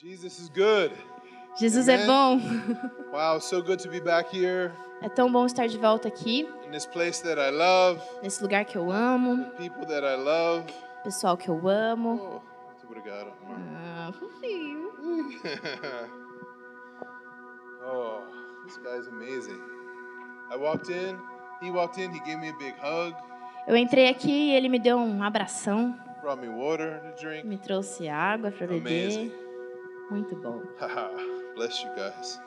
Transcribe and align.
Jesus 0.00 0.38
is 0.38 0.48
good. 0.48 0.92
Jesus 1.58 1.88
é 1.88 2.06
bom. 2.06 2.40
Wow, 3.12 3.38
so 3.40 3.60
good 3.60 3.82
to 3.82 3.88
be 3.90 4.00
back 4.00 4.30
here 4.34 4.72
É 5.02 5.08
tão 5.08 5.30
bom 5.32 5.44
estar 5.46 5.66
de 5.66 5.76
volta 5.76 6.06
aqui, 6.08 6.48
in 6.66 6.70
this 6.70 6.86
place 6.86 7.22
that 7.22 7.40
I 7.40 7.50
love, 7.50 8.00
nesse 8.22 8.40
lugar 8.42 8.64
que 8.64 8.76
eu 8.78 8.90
amo, 8.92 9.50
people 9.56 9.84
that 9.86 10.04
I 10.04 10.14
love. 10.16 10.64
pessoal 11.02 11.36
que 11.36 11.48
eu 11.48 11.66
amo. 11.68 12.20
Oh, 12.22 12.66
muito 12.68 12.86
obrigado. 12.86 13.32
Ah, 13.48 14.12
fofinho. 14.12 14.90
Oh, 17.82 18.20
this 18.66 18.76
guy's 18.78 19.06
amazing. 19.08 19.58
I 20.52 20.56
walked 20.56 20.90
in, 20.90 21.16
he 21.62 21.70
walked 21.70 21.98
in, 21.98 22.12
he 22.12 22.20
gave 22.20 22.38
me 22.38 22.50
a 22.50 22.56
big 22.58 22.74
hug, 22.80 23.14
Eu 23.66 23.76
entrei 23.76 24.08
aqui 24.08 24.30
e 24.30 24.54
ele 24.54 24.68
me 24.68 24.78
deu 24.78 24.98
um 24.98 25.22
abração, 25.22 25.96
brought 26.20 26.40
me 26.40 26.48
water 26.48 27.00
to 27.00 27.20
drink. 27.20 27.46
me 27.46 27.56
trouxe 27.58 28.06
água 28.08 28.50
para 28.50 28.66
beber. 28.66 29.06
Amazing. 29.06 29.32
Muito 30.10 30.34
bom. 30.36 30.60
Bless 31.54 31.82
you 31.84 31.90
guys. 31.94 32.40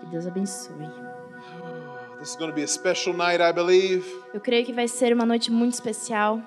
Que 0.00 0.06
Deus 0.06 0.26
abençoe. 0.26 0.76
This 2.18 2.30
is 2.30 2.36
going 2.36 2.50
to 2.50 2.54
be 2.54 2.62
a 2.62 2.68
special 2.68 3.14
night, 3.14 3.40
I 3.42 3.52
believe. 3.52 4.04
Eu 4.34 4.40
creio 4.40 4.64
que 4.64 4.72
vai 4.72 4.88
ser 4.88 5.12
uma 5.12 5.24
noite 5.26 5.50
muito 5.52 5.74
especial, 5.74 6.40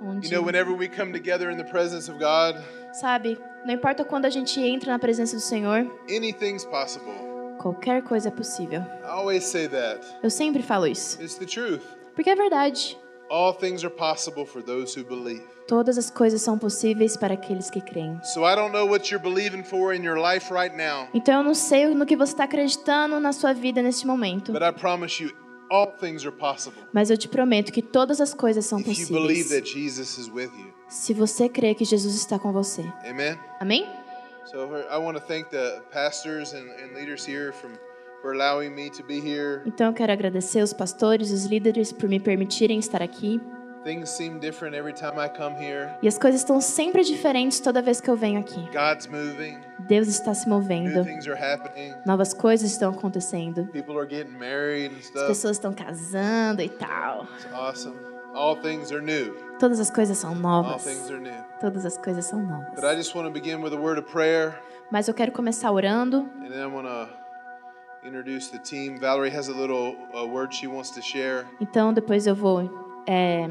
onde, 0.00 0.26
you 0.28 0.32
know, 0.34 0.44
whenever 0.44 0.72
we 0.76 0.88
come 0.88 1.12
together 1.12 1.50
in 1.50 1.56
the 1.56 1.64
presence 1.64 2.10
of 2.10 2.18
God, 2.18 2.56
sabe, 2.92 3.38
não 3.64 3.72
importa 3.74 4.04
quando 4.04 4.24
a 4.26 4.30
gente 4.30 4.60
entra 4.60 4.90
na 4.92 4.98
presença 4.98 5.36
do 5.36 5.40
Senhor, 5.42 5.86
anything's 6.10 6.64
possible. 6.64 7.12
qualquer 7.60 8.02
coisa 8.02 8.28
é 8.28 8.32
possível. 8.32 8.80
I 8.80 9.06
always 9.08 9.44
say 9.44 9.68
that. 9.68 10.04
Eu 10.22 10.30
sempre 10.30 10.62
falo 10.62 10.86
isso, 10.88 11.20
It's 11.22 11.36
the 11.36 11.46
truth. 11.46 11.82
porque 12.14 12.30
é 12.30 12.34
verdade. 12.34 12.98
All 13.34 13.54
things 13.54 13.82
are 13.82 13.88
possible 13.88 14.44
for 14.44 14.62
those 14.62 14.94
who 14.94 15.06
believe. 15.06 15.42
Todas 15.66 15.96
as 15.96 16.10
coisas 16.10 16.42
são 16.42 16.58
possíveis 16.58 17.16
para 17.16 17.32
aqueles 17.32 17.70
que 17.70 17.80
creem. 17.80 18.20
So 18.22 18.44
I 18.44 18.54
don't 18.54 18.72
know 18.74 18.86
what 18.86 19.10
you're 19.10 19.22
believing 19.22 19.64
for 19.64 19.94
in 19.94 20.04
your 20.04 20.18
life 20.18 20.52
right 20.52 20.76
now, 20.76 21.08
Então 21.14 21.38
eu 21.38 21.42
não 21.42 21.54
sei 21.54 21.86
no 21.94 22.04
que 22.04 22.14
você 22.14 22.34
está 22.34 22.44
acreditando 22.44 23.18
na 23.18 23.32
sua 23.32 23.54
vida 23.54 23.80
neste 23.80 24.06
momento, 24.06 24.52
but 24.52 24.60
I 24.60 24.70
promise 24.70 25.22
you, 25.22 25.30
all 25.70 25.86
things 25.98 26.26
are 26.26 26.36
possible 26.36 26.78
mas 26.92 27.08
eu 27.08 27.16
te 27.16 27.26
prometo 27.26 27.72
que 27.72 27.80
todas 27.80 28.20
as 28.20 28.34
coisas 28.34 28.66
são 28.66 28.80
if 28.80 28.86
you 28.86 29.06
believe 29.08 29.44
possíveis 29.44 29.48
that 29.48 29.66
Jesus 29.66 30.18
is 30.18 30.28
with 30.28 30.50
you. 30.58 30.70
se 30.90 31.14
você 31.14 31.48
crê 31.48 31.74
que 31.74 31.86
Jesus 31.86 32.14
está 32.14 32.38
com 32.38 32.52
você. 32.52 32.82
Amen. 33.08 33.38
Amém? 33.60 33.86
So 34.44 34.76
I 34.90 34.98
want 34.98 35.16
to 35.16 35.24
thank 35.26 35.48
the 35.48 35.80
pastors 35.90 36.52
and, 36.52 36.68
and 36.68 36.94
leaders 36.94 37.24
here 37.26 37.54
from 37.54 37.72
Então 39.66 39.86
eu 39.88 39.92
quero 39.92 40.12
agradecer 40.12 40.62
os 40.62 40.72
pastores 40.72 41.30
os 41.30 41.44
líderes 41.46 41.92
por 41.92 42.08
me 42.08 42.20
permitirem 42.20 42.78
estar 42.78 43.02
aqui. 43.02 43.40
Things 43.84 44.10
seem 44.10 44.38
different 44.38 44.76
every 44.76 44.92
time 44.94 45.14
I 45.18 45.28
come 45.28 45.56
here. 45.56 45.90
E 46.00 46.06
as 46.06 46.16
coisas 46.16 46.40
estão 46.40 46.60
sempre 46.60 47.02
diferentes 47.02 47.58
toda 47.58 47.82
vez 47.82 48.00
que 48.00 48.08
eu 48.08 48.16
venho 48.16 48.38
aqui. 48.38 48.60
God's 48.72 49.08
moving. 49.08 49.58
Deus 49.88 50.06
está 50.06 50.32
se 50.34 50.48
New 50.48 50.56
movendo. 50.56 51.04
things 51.04 51.26
are 51.26 51.36
happening. 51.36 51.92
Novas 52.06 52.32
coisas 52.32 52.70
estão 52.70 52.92
acontecendo. 52.92 53.66
People 53.72 53.98
are 53.98 54.06
getting 54.08 54.38
married 54.38 54.92
and 54.94 54.98
As 54.98 55.06
stuff. 55.06 55.26
pessoas 55.26 55.56
estão 55.56 55.72
casando 55.72 56.62
e 56.62 56.68
tal. 56.68 57.24
It's 57.34 57.52
awesome. 57.52 57.96
All 58.34 58.54
things 58.62 58.92
are 58.92 59.02
new. 59.02 59.34
Todas 59.58 59.80
as 59.80 59.90
coisas 59.90 60.16
são 60.16 60.30
All 60.30 60.36
novas. 60.36 60.84
things 60.84 61.10
are 61.10 61.20
new. 61.20 61.42
Todas 61.60 61.84
as 61.84 61.98
coisas 61.98 62.24
são 62.24 62.38
But 62.40 62.78
I 62.78 62.82
novas. 62.82 62.96
just 62.98 63.16
want 63.16 63.26
to 63.26 63.32
begin 63.32 63.56
with 63.64 63.72
a 63.74 63.76
word 63.80 63.98
of 64.00 64.08
prayer, 64.12 64.54
Mas 64.92 65.08
eu 65.08 65.14
quero 65.14 65.32
começar 65.32 65.72
orando. 65.72 66.18
and 66.40 66.50
then 66.50 66.62
I 66.62 67.21
Então 71.60 71.92
depois 71.92 72.26
eu 72.26 72.34
vou 72.34 72.82
é, 73.06 73.48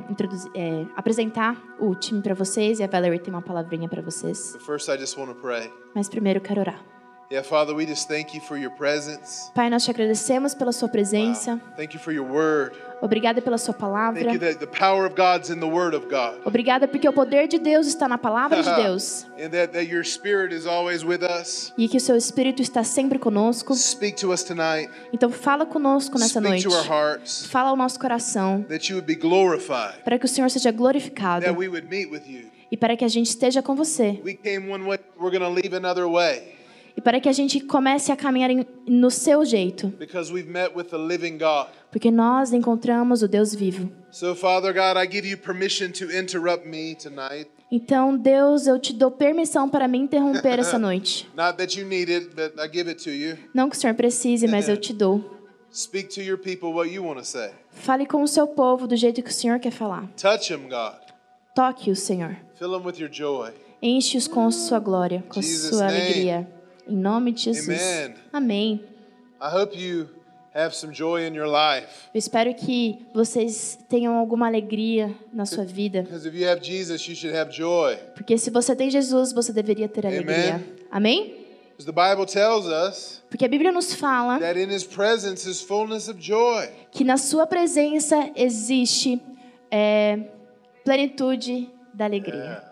é, 0.56 0.86
apresentar 0.96 1.62
o 1.80 1.96
time 1.96 2.22
para 2.22 2.34
vocês 2.34 2.80
e 2.80 2.84
a 2.84 2.88
Valerie 2.88 3.20
tem 3.20 3.34
uma 3.34 3.42
palavrinha 3.42 3.88
para 3.88 4.02
vocês. 4.02 4.54
But 4.54 4.62
first, 4.62 4.90
I 4.90 4.98
just 4.98 5.18
want 5.18 5.30
to 5.30 5.36
pray. 5.36 5.72
Mas 5.96 6.10
primeiro 6.10 6.40
eu 6.40 6.44
quero 6.44 6.62
orar. 6.62 6.91
Yeah, 7.32 7.44
Father, 7.44 7.74
we 7.74 7.86
just 7.86 8.10
thank 8.10 8.34
you 8.36 8.42
for 8.42 8.58
your 8.58 8.72
presence. 8.72 9.50
Pai, 9.56 9.70
nós 9.70 9.86
te 9.86 9.90
agradecemos 9.90 10.54
pela 10.54 10.74
sua 10.74 10.90
presença. 10.90 11.62
Thank 11.78 11.94
you 11.96 12.00
for 12.02 12.12
your 12.12 12.26
word. 12.30 12.74
Obrigada 13.02 13.42
pela 13.42 13.58
sua 13.58 13.74
palavra. 13.74 14.22
Thank 14.22 14.34
you 14.34 14.40
that 14.42 14.60
the 14.60 14.68
power 14.68 15.06
of 15.06 15.16
God's 15.16 15.50
in 15.50 15.62
the 15.62 15.66
word 15.66 15.96
of 15.96 16.08
God. 16.10 16.42
Obrigada 16.46 16.90
porque 16.90 17.08
o 17.08 17.14
poder 17.14 17.48
de 17.48 17.58
Deus 17.58 17.88
está 17.88 18.06
na 18.10 18.18
palavra 18.18 18.62
de 18.62 18.70
Deus 18.84 19.26
and 19.42 19.50
that, 19.52 19.72
that 19.72 19.86
your 19.90 20.04
spirit 20.04 20.54
is 20.54 20.66
always 20.68 21.06
with 21.06 21.22
us. 21.24 21.72
e 21.78 21.88
que 21.88 21.96
o 21.96 22.02
seu 22.02 22.18
Espírito 22.18 22.62
está 22.62 22.84
sempre 22.84 23.18
conosco. 23.18 23.74
Speak 23.76 24.18
to 24.20 24.34
us 24.34 24.44
tonight. 24.44 24.90
Então 25.14 25.32
fala 25.32 25.66
conosco 25.66 26.20
nessa 26.20 26.42
Speak 26.42 26.50
noite. 26.50 26.64
to 26.68 26.74
our 26.74 26.86
hearts. 26.86 27.46
Fala 27.48 27.70
ao 27.70 27.78
nosso 27.78 27.98
coração 27.98 28.66
That 28.68 28.92
you 28.92 28.98
would 28.98 29.08
be 29.08 29.16
glorified. 29.16 30.04
para 30.04 30.20
que 30.20 30.26
o 30.26 30.30
Senhor 30.30 30.50
seja 30.52 30.70
glorificado 30.72 31.46
That 31.46 31.58
we 31.58 31.70
would 31.70 31.88
meet 31.88 32.12
with 32.12 32.28
you. 32.28 32.50
e 32.70 32.76
para 32.76 32.98
que 32.98 33.06
a 33.06 33.08
gente 33.08 33.28
esteja 33.28 33.62
com 33.64 33.74
você 33.74 34.20
We 34.24 34.34
came 34.34 34.70
one 34.70 34.84
way, 34.84 35.00
we're 35.18 35.32
going 35.32 35.40
to 35.40 35.50
leave 35.50 35.74
another 35.74 36.06
way. 36.08 36.60
E 37.02 37.04
para 37.04 37.20
que 37.20 37.28
a 37.28 37.32
gente 37.32 37.60
comece 37.60 38.12
a 38.12 38.16
caminhar 38.16 38.52
em- 38.52 38.66
no 38.88 39.10
seu 39.10 39.44
jeito, 39.44 39.92
porque 41.92 42.12
nós 42.12 42.54
encontramos 42.54 43.24
o 43.24 43.28
Deus 43.28 43.56
vivo. 43.56 43.92
Então, 47.72 48.18
Deus, 48.18 48.68
eu 48.68 48.78
te 48.80 48.94
dou 48.94 49.10
permissão 49.10 49.68
para 49.70 49.88
me 49.88 49.98
interromper 49.98 50.60
essa 50.60 50.78
noite. 50.80 51.28
Não 53.54 53.70
que 53.70 53.76
o 53.76 53.80
Senhor 53.80 53.96
precise, 53.96 54.48
mas 54.48 54.68
eu 54.70 54.78
te 54.78 54.94
dou. 54.94 55.40
Speak 55.74 56.10
to 56.14 56.22
your 56.22 56.38
people 56.38 56.70
what 56.70 56.94
you 56.94 57.04
want 57.06 57.18
to 57.20 57.26
say. 57.26 57.52
Fale 57.72 58.06
com 58.06 58.22
o 58.22 58.28
seu 58.28 58.46
povo 58.46 58.86
do 58.88 58.96
jeito 58.98 59.24
que 59.24 59.30
o 59.30 59.34
Senhor 59.34 59.58
quer 59.60 59.72
falar. 59.72 60.10
God. 60.70 61.00
Toque-o, 61.56 61.96
Senhor. 61.96 62.36
Enche-os 63.82 64.28
com 64.28 64.46
a 64.46 64.52
sua 64.52 64.80
glória, 64.80 65.24
com 65.30 65.40
a 65.40 65.44
sua 65.44 65.88
alegria. 65.88 66.48
Em 66.92 66.98
nome 66.98 67.32
de 67.32 67.44
Jesus. 67.44 67.70
Amen. 67.70 68.16
Amém. 68.34 68.84
I 69.42 69.48
hope 69.48 69.78
you 69.78 70.10
have 70.54 70.76
some 70.76 70.94
joy 70.94 71.26
in 71.26 71.34
your 71.34 71.48
life. 71.48 71.88
Eu 72.14 72.20
espero 72.20 72.54
que 72.54 73.00
vocês 73.14 73.80
tenham 73.88 74.18
alguma 74.18 74.48
alegria 74.48 75.16
na 75.32 75.46
sua 75.46 75.64
vida. 75.64 76.06
Porque 78.14 78.38
se 78.38 78.50
você 78.50 78.76
tem 78.76 78.90
Jesus, 78.90 79.32
você 79.32 79.54
deveria 79.54 79.88
ter 79.88 80.06
alegria. 80.06 80.62
Amém? 80.92 81.40
Because 81.78 81.86
the 81.86 81.94
Bible 81.94 82.26
tells 82.26 82.68
us 82.68 83.24
Porque 83.30 83.46
a 83.46 83.48
Bíblia 83.48 83.72
nos 83.72 83.96
fala 83.96 84.38
that 84.40 84.60
in 84.60 84.70
his 84.70 84.84
presence 84.84 85.50
is 85.50 85.62
fullness 85.62 86.10
of 86.10 86.20
joy. 86.20 86.68
que 86.92 87.06
na 87.06 87.16
sua 87.16 87.48
presença 87.48 88.30
existe 88.36 89.20
é, 89.72 90.20
plenitude 90.84 91.70
da 91.94 92.04
alegria. 92.04 92.71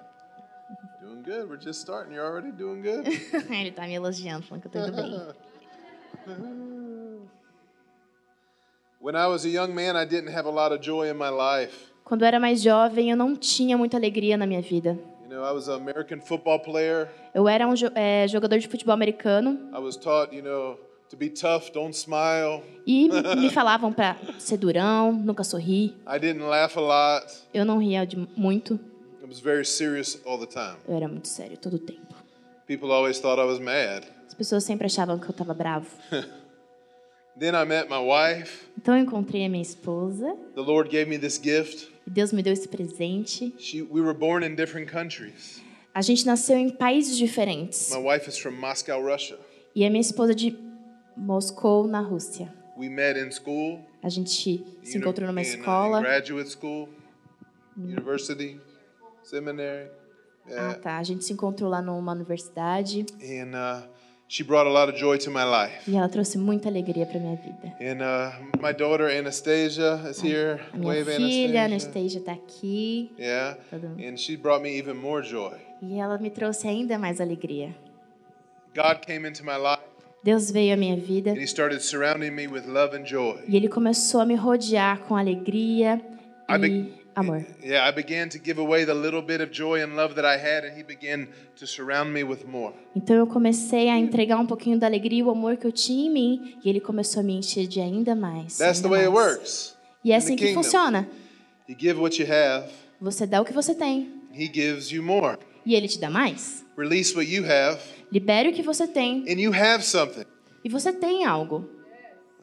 Good. 1.29 1.47
We're 1.47 1.57
just 1.57 1.79
starting. 1.79 2.11
You're 2.11 2.25
already 2.25 2.51
doing 2.51 2.81
good. 2.81 3.05
Ele 3.53 3.71
tá 3.71 3.85
me 3.85 3.93
elogiando, 3.93 4.47
falando 4.47 4.63
que 4.63 4.67
eu 4.67 4.71
tô 4.71 4.79
indo 4.79 4.95
bem. 4.95 5.21
when 8.99 9.15
I 9.15 9.27
was 9.27 9.45
a 9.45 9.49
young 9.49 9.71
man, 9.71 9.95
I 9.95 10.05
didn't 10.05 10.33
have 10.33 10.47
a 10.47 10.51
lot 10.51 10.73
of 10.73 10.81
joy 10.81 11.07
in 11.07 11.17
my 11.17 11.29
life. 11.29 11.91
Quando 12.03 12.23
eu 12.23 12.27
era 12.27 12.39
mais 12.39 12.63
jovem, 12.63 13.11
eu 13.11 13.15
não 13.15 13.35
tinha 13.35 13.77
muita 13.77 13.95
alegria 13.95 14.37
na 14.37 14.47
minha 14.47 14.59
vida. 14.59 14.97
You 15.21 15.29
know, 15.29 15.45
I 15.45 15.53
was 15.53 15.69
an 15.69 15.75
American 15.75 16.19
football 16.19 16.61
player. 16.61 17.07
Eu 17.35 17.47
era 17.47 17.67
um 17.67 17.75
é, 17.93 18.27
jogador 18.27 18.57
de 18.57 18.67
futebol 18.67 18.95
americano 18.95 19.69
I 19.71 19.79
was 19.79 19.95
taught, 19.97 20.35
you 20.35 20.41
know, 20.41 20.79
to 21.09 21.15
be 21.15 21.29
tough, 21.29 21.71
don't 21.71 21.95
smile. 21.95 22.63
e 22.87 23.07
me 23.37 23.51
falavam 23.51 23.93
pra 23.93 24.17
ser 24.39 24.57
durão, 24.57 25.11
nunca 25.11 25.43
sorrir. 25.43 25.95
I 26.07 26.17
didn't 26.17 26.41
laugh 26.41 26.75
a 26.75 26.81
lot. 26.81 27.31
Eu 27.53 27.65
não 27.65 27.77
ria 27.77 28.03
de 28.03 28.17
muito. 28.35 28.79
I 29.29 29.31
was 29.31 29.41
very 29.41 29.63
serious 29.63 30.17
all 30.25 30.39
the 30.39 30.47
time. 30.47 30.77
Eu 30.87 30.95
era 30.95 31.07
muito 31.07 31.27
sério 31.27 31.55
todo 31.55 31.75
o 31.75 31.79
tempo. 31.79 32.15
People 32.65 32.91
always 32.91 33.19
thought 33.19 33.39
I 33.39 33.45
was 33.45 33.59
mad. 33.59 34.03
As 34.27 34.33
pessoas 34.33 34.63
sempre 34.63 34.87
achavam 34.87 35.19
que 35.19 35.29
eu 35.29 35.33
tava 35.33 35.53
bravo. 35.53 35.85
Then 37.37 37.53
I 37.53 37.63
met 37.63 37.87
my 37.89 37.99
wife. 37.99 38.65
Então 38.75 38.97
eu 38.97 39.03
encontrei 39.03 39.45
a 39.45 39.49
minha 39.49 39.61
esposa 39.61 40.35
The 40.55 40.61
Lord 40.61 40.89
gave 40.89 41.07
me 41.07 41.19
this 41.19 41.39
gift. 41.39 41.91
Deus 42.07 42.33
me 42.33 42.41
deu 42.41 42.53
esse 42.53 42.67
presente. 42.67 43.53
She, 43.59 43.83
we 43.83 44.01
were 44.01 44.15
born 44.15 44.43
in 44.43 44.55
different 44.55 44.91
countries. 44.91 45.61
A 45.93 46.01
gente 46.01 46.25
nasceu 46.25 46.57
em 46.57 46.71
países 46.71 47.15
diferentes. 47.15 47.91
My 47.91 48.01
wife 48.01 48.27
is 48.27 48.35
from 48.35 48.55
Moscow, 48.55 48.99
Russia. 48.99 49.37
E 49.75 49.85
a 49.85 49.91
minha 49.91 50.01
esposa 50.01 50.33
de 50.33 50.57
Moscou, 51.15 51.87
na 51.87 52.01
Rússia. 52.01 52.51
We 52.75 52.89
met 52.89 53.15
in 53.15 53.31
school. 53.31 53.79
A 54.01 54.09
gente 54.09 54.65
se 54.81 54.97
encontrou 54.97 55.27
numa 55.27 55.43
in, 55.43 55.45
uh, 55.45 55.49
in 55.49 55.59
escola. 55.59 56.01
graduate 56.01 56.49
school, 56.49 56.89
university, 57.77 58.59
seminary. 59.29 59.89
Ah, 60.47 60.51
Yeah. 60.51 60.79
tá. 60.79 60.97
A 60.97 61.03
gente 61.03 61.23
se 61.23 61.33
encontrou 61.33 61.69
lá 61.69 61.81
numa 61.81 62.11
universidade 62.11 63.05
And 63.21 63.53
uh, 63.55 63.83
she 64.27 64.43
brought 64.43 64.67
a 64.67 64.71
lot 64.71 64.91
of 64.91 64.97
joy 64.99 65.17
to 65.19 65.29
my 65.29 65.43
life. 65.43 65.89
e 65.89 65.95
ela 65.95 66.09
trouxe 66.09 66.37
muita 66.39 66.69
alegria 66.69 67.05
para 67.05 67.19
minha 67.19 67.35
vida. 67.35 67.67
And 67.79 68.01
uh, 68.01 68.57
my 68.61 68.73
daughter 68.73 69.05
Anastasia 69.07 70.01
is 70.09 70.19
here. 70.23 70.59
A 70.73 70.77
minha 70.77 70.87
Wave 70.93 71.15
filha, 71.17 71.65
Anastasia. 71.65 71.65
Anastasia, 71.65 72.21
tá 72.21 72.31
aqui. 72.33 73.11
Yeah. 73.19 73.57
And 73.99 74.17
she 74.17 74.35
brought 74.35 74.63
me 74.63 74.75
even 74.79 74.95
more 74.95 75.21
joy. 75.23 75.55
E 75.81 75.99
ela 75.99 76.17
me 76.17 76.29
trouxe 76.31 76.67
ainda 76.67 76.97
mais 76.97 77.21
alegria. 77.21 77.75
God 78.75 79.01
came 79.05 79.27
into 79.27 79.43
my 79.43 79.57
life 79.57 79.83
Deus 80.23 80.51
veio 80.51 80.73
à 80.73 80.77
minha 80.77 80.97
vida 80.97 81.31
and 81.31 81.37
He 81.37 81.47
started 81.47 81.81
surrounding 81.81 82.31
me 82.31 82.45
with 82.47 82.65
love 82.67 82.95
and 82.95 83.05
joy. 83.05 83.39
e 83.47 83.55
Ele 83.55 83.67
começou 83.69 84.19
a 84.21 84.25
me 84.25 84.35
rodear 84.35 84.99
com 85.07 85.15
alegria 85.15 86.01
e 86.49 86.98
amor. 87.19 87.45
Yeah, 87.63 87.87
I 87.87 87.91
began 87.93 88.29
to 88.29 88.37
give 88.39 88.59
away 88.59 88.85
the 88.85 88.93
little 88.93 89.21
bit 89.21 89.41
of 89.41 89.51
joy 89.51 89.81
and 89.83 89.95
love 89.95 90.15
that 90.15 90.25
I 90.25 90.37
had, 90.41 90.63
and 90.65 90.77
He 90.79 90.83
began 90.83 91.27
to 91.57 91.65
surround 91.67 92.11
me 92.11 92.23
with 92.23 92.45
more. 92.47 92.73
Então 92.95 93.15
eu 93.15 93.27
comecei 93.27 93.89
a 93.89 93.97
entregar 93.97 94.37
um 94.39 94.45
pouquinho 94.45 94.79
da 94.79 94.87
alegria 94.87 95.19
e 95.19 95.23
o 95.23 95.29
amor 95.29 95.57
que 95.57 95.67
eu 95.67 95.71
tinha 95.71 96.07
em 96.07 96.09
mim, 96.11 96.55
e 96.63 96.69
ele 96.69 96.79
começou 96.79 97.19
a 97.21 97.23
me 97.23 97.33
encher 97.35 97.67
de 97.67 97.79
ainda 97.81 98.15
mais. 98.15 98.57
That's 98.57 98.79
the 98.81 98.87
ainda 98.87 98.89
way 98.89 99.05
it 99.05 99.13
mais. 99.13 99.27
works. 99.37 99.77
E 100.03 100.11
é 100.11 100.17
the 100.19 100.23
assim 100.25 100.35
que 100.35 100.45
kingdom. 100.45 100.63
funciona. 100.63 101.07
You 101.67 101.75
give 101.79 101.99
what 101.99 102.21
you 102.21 102.27
have, 102.31 102.69
Você 103.01 103.25
dá 103.27 103.41
o 103.41 103.45
que 103.45 103.53
você 103.53 103.73
tem, 103.75 104.09
He 104.33 104.45
gives 104.53 104.91
you 104.91 105.03
more. 105.03 105.37
e 105.65 105.75
ele 105.75 105.87
te 105.87 105.99
dá 105.99 106.09
mais. 106.09 106.65
Release 106.77 107.15
what 107.15 107.29
you 107.29 107.43
have, 107.45 107.79
Libere 108.11 108.49
o 108.49 108.53
que 108.53 108.63
você 108.63 108.87
tem, 108.87 109.23
and 109.29 109.39
you 109.39 109.53
have 109.53 109.83
something. 109.83 110.25
e 110.63 110.69
você 110.69 110.91
tem 110.93 111.25
algo. 111.25 111.69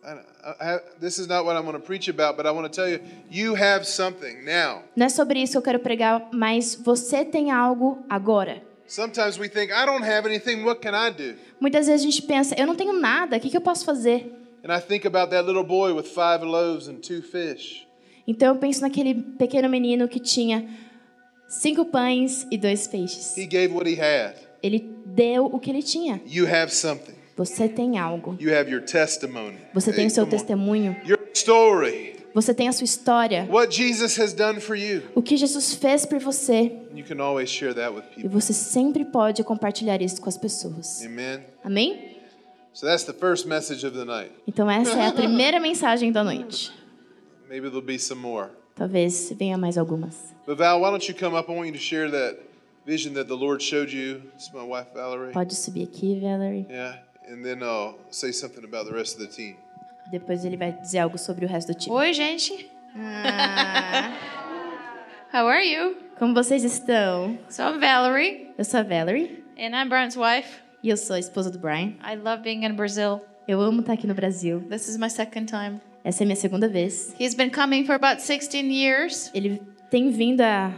I, 0.07 0.81
this 1.01 1.19
is 1.19 1.27
not 1.27 1.45
what 1.45 1.57
I'm 1.57 1.65
going 1.65 1.75
to 1.75 1.85
preach 1.85 2.09
about, 2.09 2.37
but 2.37 2.47
I 2.47 2.53
want 2.53 2.73
to 2.73 2.75
tell 2.75 2.89
you, 2.89 3.01
you 3.29 3.57
have 3.57 3.85
something 3.85 4.45
now. 4.45 4.83
Não 4.95 5.07
é 5.07 5.09
sobre 5.09 5.43
isso 5.43 5.53
que 5.53 5.59
eu 5.59 5.63
quero 5.63 5.81
pregar, 5.81 6.29
mas 6.33 6.77
você 6.77 7.25
tem 7.25 7.51
algo 7.51 7.99
agora. 8.09 8.63
Sometimes 8.87 9.37
we 9.37 9.49
think, 9.49 9.73
I 9.73 9.85
don't 9.85 10.05
have 10.05 10.29
anything, 10.29 10.63
what 10.63 10.81
can 10.81 10.95
I 10.95 11.11
do? 11.11 11.35
Muitas 11.61 11.89
vezes 11.89 12.07
a 12.07 12.11
gente 12.11 12.23
pensa, 12.23 12.55
eu 12.57 12.67
não 12.67 12.77
tenho 12.77 12.93
nada, 12.93 13.37
o 13.37 13.41
que, 13.41 13.51
que 13.51 13.57
eu 13.57 13.61
posso 13.61 13.85
fazer? 13.85 14.33
And 14.63 14.73
I 14.73 14.81
think 14.81 15.07
about 15.07 15.31
that 15.31 15.45
little 15.45 15.65
boy 15.65 15.93
with 15.93 16.05
five 16.05 16.45
loaves 16.45 16.87
and 16.89 17.01
two 17.01 17.21
fish. 17.21 17.85
Então 18.29 18.55
eu 18.55 18.61
penso 18.61 18.83
naquele 18.83 19.15
pequeno 19.15 19.69
menino 19.69 20.07
que 20.07 20.21
tinha 20.21 20.69
cinco 21.49 21.85
pães 21.87 22.47
e 22.51 22.57
dois 22.57 22.87
peixes. 22.87 23.37
He 23.37 23.47
gave 23.47 23.75
what 23.75 23.91
he 23.91 24.01
had. 24.01 24.35
Ele 24.63 24.79
deu 25.05 25.47
o 25.47 25.59
que 25.59 25.71
ele 25.71 25.83
tinha. 25.83 26.21
You 26.27 26.47
have 26.47 26.73
something. 26.73 27.16
Você 27.37 27.69
tem 27.69 27.99
algo. 27.99 28.37
You 28.41 28.57
have 28.57 28.71
your 28.71 28.83
testimony. 28.83 29.59
Você 29.75 29.93
tem 29.93 30.07
o 30.07 30.11
seu 30.11 30.27
testemunho. 30.27 30.97
Your 31.07 31.19
story. 31.35 32.17
Você 32.35 32.53
tem 32.53 32.69
a 32.69 32.73
sua 32.73 32.85
história. 32.85 33.47
What 33.51 33.75
Jesus 33.75 34.19
has 34.19 34.33
done 34.33 34.61
for 34.61 34.77
you. 34.77 35.03
O 35.15 35.23
que 35.23 35.37
Jesus 35.37 35.75
fez 35.75 36.05
por 36.05 36.19
você. 36.19 36.73
E 38.17 38.29
você 38.29 38.53
sempre 38.53 39.05
pode 39.05 39.43
compartilhar 39.43 40.03
isso 40.03 40.21
com 40.21 40.29
as 40.29 40.37
pessoas. 40.37 41.03
Amém? 41.65 42.17
So 42.73 42.85
that's 42.85 43.05
the 43.05 43.15
first 43.15 43.47
message 43.47 43.87
of 43.87 43.97
the 43.97 44.05
night. 44.05 44.33
Então 44.47 44.71
essa 44.71 44.99
é 44.99 45.07
a 45.07 45.13
primeira 45.13 45.59
mensagem 45.59 46.13
da 46.13 46.23
noite. 46.23 46.71
Maybe 47.49 47.69
there'll 47.69 47.81
be 47.81 47.99
some 47.99 48.21
more. 48.21 48.51
Talvez 48.75 49.33
venha 49.35 49.57
mais 49.57 49.79
algumas. 49.79 50.35
But 50.47 50.59
Val, 50.59 50.83
why 50.83 50.91
don't 50.91 51.09
you 51.09 51.15
come 51.15 51.35
up? 51.35 51.51
I 51.51 51.55
want 51.55 51.69
you 51.69 51.73
to 51.73 51.79
share 51.79 52.11
that 52.11 52.39
vision 52.85 53.15
that 53.15 53.29
the 53.29 53.35
Lord 53.35 53.63
showed 53.63 53.91
you. 53.91 54.21
It's 54.35 54.53
my 54.53 54.63
wife 54.63 54.93
Valerie. 54.95 55.33
Pode 55.33 55.55
subir 55.55 55.85
aqui, 55.85 56.21
Valerie. 56.21 56.67
Yeah, 56.69 56.99
and 57.29 57.43
then 57.45 57.63
I'll 57.63 57.99
say 58.11 58.33
something 58.33 58.65
about 58.65 58.87
the 58.89 58.95
rest 58.95 59.17
of 59.21 59.27
the 59.27 59.33
team. 59.35 59.57
Depois 60.11 60.45
ele 60.45 60.57
vai 60.57 60.73
dizer 60.73 60.99
algo 60.99 61.19
sobre 61.19 61.45
o 61.45 61.49
resto 61.49 61.73
do 61.73 61.79
time. 61.79 61.95
Oi, 61.97 62.13
gente. 62.13 62.71
Ah, 62.99 64.13
How 65.33 65.47
are 65.49 65.63
you? 65.65 65.97
como 66.19 66.33
vocês 66.35 66.65
estão? 66.65 67.39
So 67.51 67.63
I'm 67.63 67.79
Valerie, 67.81 68.55
Eu 68.57 68.65
sou 68.65 68.81
a 68.81 68.83
Valerie 68.83 69.45
and 69.59 69.75
I'm 69.75 69.89
Brian's 69.89 70.17
wife. 70.17 70.61
e 70.83 70.89
eu 70.89 70.97
sou 70.97 71.17
a 71.17 71.19
esposa 71.19 71.51
do 71.51 71.59
Brian. 71.59 71.95
I 72.03 72.15
love 72.17 72.43
being 72.43 72.65
in 72.65 72.73
Brazil. 72.75 73.21
Eu 73.47 73.61
amo 73.61 73.81
estar 73.81 73.93
aqui 73.95 74.07
no 74.07 74.15
Brasil. 74.15 74.61
This 74.71 74.89
is 74.89 74.97
my 74.97 75.11
second 75.11 75.47
time. 75.47 75.81
Essa 76.05 76.23
é 76.23 76.25
a 76.25 76.27
minha 76.27 76.37
segunda 76.37 76.69
vez. 76.69 77.15
He's 77.21 77.35
been 77.35 77.51
coming 77.51 77.85
for 77.85 77.95
about 77.97 78.23
16 78.23 78.71
years, 78.73 79.31
Ele 79.35 79.61
tem 79.91 80.11
vindo 80.11 80.41
há 80.41 80.73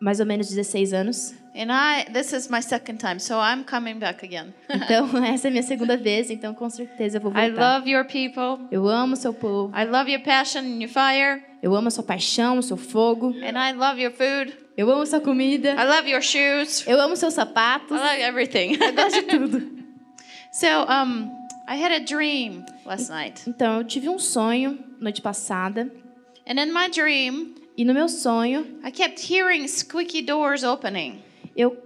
mais 0.00 0.18
ou 0.20 0.26
menos 0.26 0.48
16 0.48 0.92
anos. 0.92 1.34
and 1.54 1.70
I 1.72 2.04
this 2.12 2.32
is 2.32 2.48
my 2.48 2.62
second 2.62 2.98
time, 2.98 3.18
so 3.18 3.34
I'm 3.38 3.64
coming 3.64 3.98
back 3.98 4.24
again. 4.24 4.54
Então, 4.70 5.08
essa 5.24 5.48
é 5.48 5.50
minha 5.50 5.62
segunda 5.62 5.96
vez, 5.96 6.30
então 6.30 6.54
com 6.54 6.70
certeza 6.70 7.18
eu 7.18 7.20
vou 7.20 7.32
I 7.32 7.48
voltar. 7.50 7.76
love 7.78 7.90
your 7.90 8.04
people. 8.04 8.66
Eu 8.70 8.88
amo 8.88 9.16
seu 9.16 9.34
povo. 9.34 9.72
I 9.76 9.84
love 9.84 10.10
your 10.10 10.22
passion 10.22 10.60
and 10.60 10.80
your 10.82 10.88
fire, 10.90 11.42
Eu 11.62 11.74
amo 11.74 11.90
sua 11.90 12.02
paixão, 12.04 12.62
seu 12.62 12.76
fogo. 12.76 13.34
and 13.42 13.58
I 13.58 13.72
love 13.72 14.00
your 14.00 14.12
food. 14.12 14.56
Eu 14.76 14.90
amo 14.90 15.04
sua 15.04 15.20
comida. 15.20 15.72
I 15.72 15.84
love 15.84 16.08
your 16.10 16.22
shoes. 16.22 16.86
Eu 16.86 16.98
amo 17.00 17.14
seus 17.16 17.34
I 17.34 17.36
sapatos. 17.36 18.00
love 18.00 18.22
everything. 18.22 18.78
Eu 18.80 18.94
gosto 18.94 19.20
de 19.20 19.22
tudo. 19.26 19.58
so, 20.52 20.66
um, 20.88 21.30
I 21.68 21.76
had 21.76 21.92
a 21.92 22.00
dream 22.00 22.64
last 22.86 23.10
night, 23.10 23.42
Então, 23.46 23.78
eu 23.78 23.84
tive 23.84 24.08
um 24.08 24.18
sonho 24.18 24.78
noite 25.00 25.20
passada. 25.20 25.90
and 26.46 26.58
in 26.58 26.72
my 26.72 26.88
dream, 26.88 27.54
E 27.80 27.84
no 27.84 27.94
meu 27.94 28.10
sonho, 28.10 28.78
I 28.84 28.90
kept 28.90 29.32
hearing 29.32 29.66
squeaky 29.66 30.20
doors 30.20 30.62
opening. 30.62 31.22
eu 31.56 31.82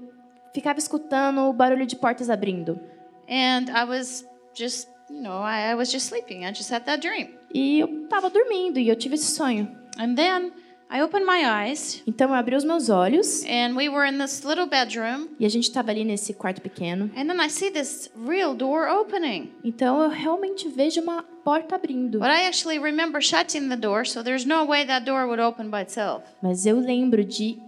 ficava 0.52 0.76
escutando 0.76 1.42
o 1.42 1.52
barulho 1.52 1.86
de 1.86 1.94
portas 1.94 2.28
abrindo. 2.28 2.80
And 3.28 3.70
I 3.70 3.84
was 3.84 4.26
just, 4.52 4.88
you 5.08 5.22
know, 5.22 5.44
I, 5.44 5.70
I 5.70 5.74
was 5.76 5.92
just 5.92 6.08
sleeping. 6.08 6.44
I 6.44 6.52
just 6.52 6.68
had 6.68 6.84
that 6.86 7.00
dream. 7.00 7.28
E 7.54 7.78
eu 7.78 8.08
tava 8.08 8.28
dormindo 8.28 8.80
e 8.80 8.88
eu 8.88 8.96
tive 8.96 9.14
esse 9.14 9.36
sonho. 9.36 9.70
And 9.96 10.16
then 10.16 10.52
I 10.96 11.02
opened 11.02 11.26
my 11.26 11.44
eyes, 11.44 12.02
Então 12.06 12.28
eu 12.28 12.34
abri 12.34 12.54
os 12.54 12.62
meus 12.62 12.88
olhos 12.88 13.42
and 13.46 13.74
we 13.76 13.88
were 13.88 14.08
in 14.08 14.16
this 14.18 14.44
little 14.44 14.66
bedroom. 14.66 15.26
e 15.40 15.44
a 15.44 15.48
gente 15.48 15.72
tava 15.72 15.90
ali 15.90 16.04
nesse 16.04 16.32
quarto 16.34 16.60
pequeno. 16.60 17.10
And 17.16 17.26
then 17.26 17.40
I 17.44 17.50
see 17.50 17.68
this 17.70 18.08
real 18.24 18.54
door 18.54 18.86
opening. 18.88 19.50
Então 19.64 20.00
eu 20.00 20.08
realmente 20.08 20.68
vejo 20.68 21.00
uma 21.00 21.24
porta 21.44 21.74
abrindo. 21.74 22.20
But 22.20 22.28
I 22.28 22.46
actually 22.46 22.78
remember 22.78 23.20
shutting 23.20 23.68
the 23.68 23.76
door, 23.76 24.06
so 24.06 24.22
there's 24.22 24.44
no 24.46 24.64
way 24.66 24.86
that 24.86 25.04
door 25.04 25.26
would 25.26 25.40
open 25.42 25.68
by 25.68 25.82
itself. 25.82 26.22
Mas 26.40 26.64
eu 26.64 26.78
lembro 26.78 27.24
de 27.24 27.58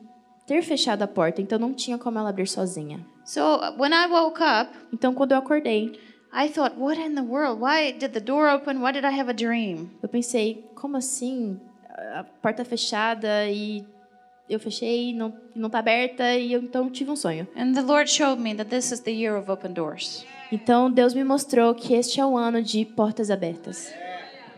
ter 0.46 0.62
fechado 0.62 1.02
a 1.02 1.08
porta, 1.08 1.42
então 1.42 1.58
não 1.58 1.74
tinha 1.74 1.98
como 1.98 2.20
ela 2.20 2.28
abrir 2.30 2.46
sozinha. 2.46 3.04
So 3.24 3.40
when 3.76 3.92
I 3.92 4.06
woke 4.08 4.40
up, 4.40 4.70
Então 4.92 5.12
quando 5.12 5.32
eu 5.32 5.38
acordei, 5.38 5.98
I 6.32 6.48
thought, 6.48 6.76
what 6.78 7.00
in 7.00 7.16
the 7.16 7.22
world? 7.22 7.60
Why 7.60 7.90
did 7.92 8.12
the 8.12 8.20
door 8.20 8.48
open? 8.54 8.78
Why 8.82 8.92
did 8.92 9.04
I 9.04 9.18
have 9.18 9.28
a 9.28 9.34
dream? 9.34 9.90
eu 10.00 10.08
pensei, 10.08 10.64
como 10.76 10.96
assim? 10.96 11.58
A 12.16 12.24
porta 12.24 12.64
fechada 12.64 13.46
e 13.50 13.84
eu 14.48 14.58
fechei, 14.58 15.12
não 15.12 15.34
não 15.54 15.68
tá 15.68 15.80
aberta 15.80 16.34
e 16.34 16.52
eu 16.52 16.62
então 16.62 16.88
tive 16.88 17.10
um 17.10 17.16
sonho. 17.16 17.46
And 17.54 17.74
the 17.74 17.82
Lord 17.82 18.10
showed 18.10 18.40
me 18.40 18.54
that 18.54 18.70
this 18.70 18.90
is 18.90 19.00
the 19.00 19.10
year 19.10 19.36
of 19.36 19.50
open 19.50 19.72
doors. 19.72 20.24
Então 20.50 20.90
Deus 20.90 21.12
me 21.12 21.24
mostrou 21.24 21.74
que 21.74 21.92
este 21.92 22.20
é 22.20 22.24
o 22.24 22.36
ano 22.36 22.62
de 22.62 22.84
portas 22.86 23.30
abertas. 23.30 23.92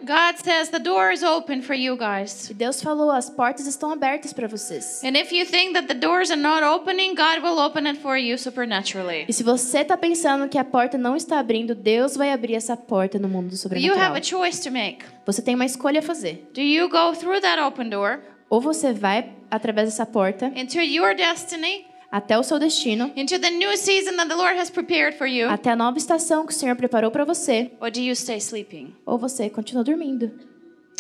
God 0.05 0.37
says 0.43 0.71
the 0.71 0.79
door 0.79 1.13
is 1.13 1.23
open 1.23 1.63
for 1.63 1.75
you 1.75 1.97
guys. 1.97 2.49
E 2.51 2.55
Deus 2.55 2.83
falou, 2.83 3.11
as 3.11 3.29
portas 3.29 3.67
estão 3.67 3.91
abertas 3.91 4.33
para 4.33 4.47
vocês. 4.49 5.03
And 5.05 5.17
if 5.17 5.33
you 5.33 5.45
think 5.45 5.75
that 5.75 5.87
the 5.89 5.95
doors 5.95 6.31
are 6.31 6.41
not 6.41 6.63
opening, 6.65 7.15
God 7.15 7.43
will 7.43 7.59
open 7.59 7.87
it 7.87 8.01
for 8.01 8.17
you 8.17 8.39
supernaturally. 8.39 9.25
E 9.29 9.33
se 9.33 9.43
você 9.43 9.81
está 9.81 9.97
pensando 9.97 10.49
que 10.49 10.59
a 10.59 10.65
porta 10.65 10.97
não 10.97 11.17
está 11.17 11.39
abrindo, 11.39 11.75
Deus 11.75 12.17
vai 12.17 12.33
abrir 12.33 12.55
essa 12.55 12.77
porta 12.77 13.19
no 13.19 13.29
mundo 13.29 13.49
do 13.51 13.55
You 13.77 13.93
have 13.95 14.13
sobrenatural. 14.13 14.15
a 14.15 14.23
choice 14.23 14.63
to 14.63 14.71
make. 14.71 15.05
Você 15.27 15.43
tem 15.43 15.55
uma 15.55 15.67
escolha 15.67 16.01
a 16.01 16.03
fazer. 16.03 16.49
Do 16.55 16.61
you 16.61 16.89
go 16.89 17.13
through 17.15 17.41
that 17.41 17.61
open 17.61 17.89
door 17.91 18.21
Ou 18.51 18.61
você 18.61 18.93
vai 18.93 19.33
através 19.51 19.89
dessa 19.91 20.07
porta 20.07 20.47
into 20.57 20.79
your 20.81 21.15
destiny, 21.15 21.87
até 22.11 22.39
o 22.39 22.43
seu 22.43 22.59
destino, 22.59 23.13
into 23.17 23.39
the 23.39 23.51
new 23.51 23.77
season 23.77 24.17
that 24.17 24.29
the 24.29 24.35
Lord 24.35 24.59
has 24.59 24.71
prepared 24.71 25.17
for 25.17 25.27
you, 25.27 25.49
até 25.49 25.71
a 25.71 25.77
nova 25.77 25.99
estação 25.99 26.47
que 26.47 26.53
o 26.53 26.57
Senhor 26.57 26.77
preparou 26.77 27.11
para 27.11 27.25
você, 27.25 27.71
or 27.81 27.91
do 27.91 28.01
you 28.01 28.15
stay 28.15 28.39
sleeping? 28.39 28.95
ou 29.05 29.19
você 29.19 29.51
continua 29.51 29.85
dormindo. 29.85 30.31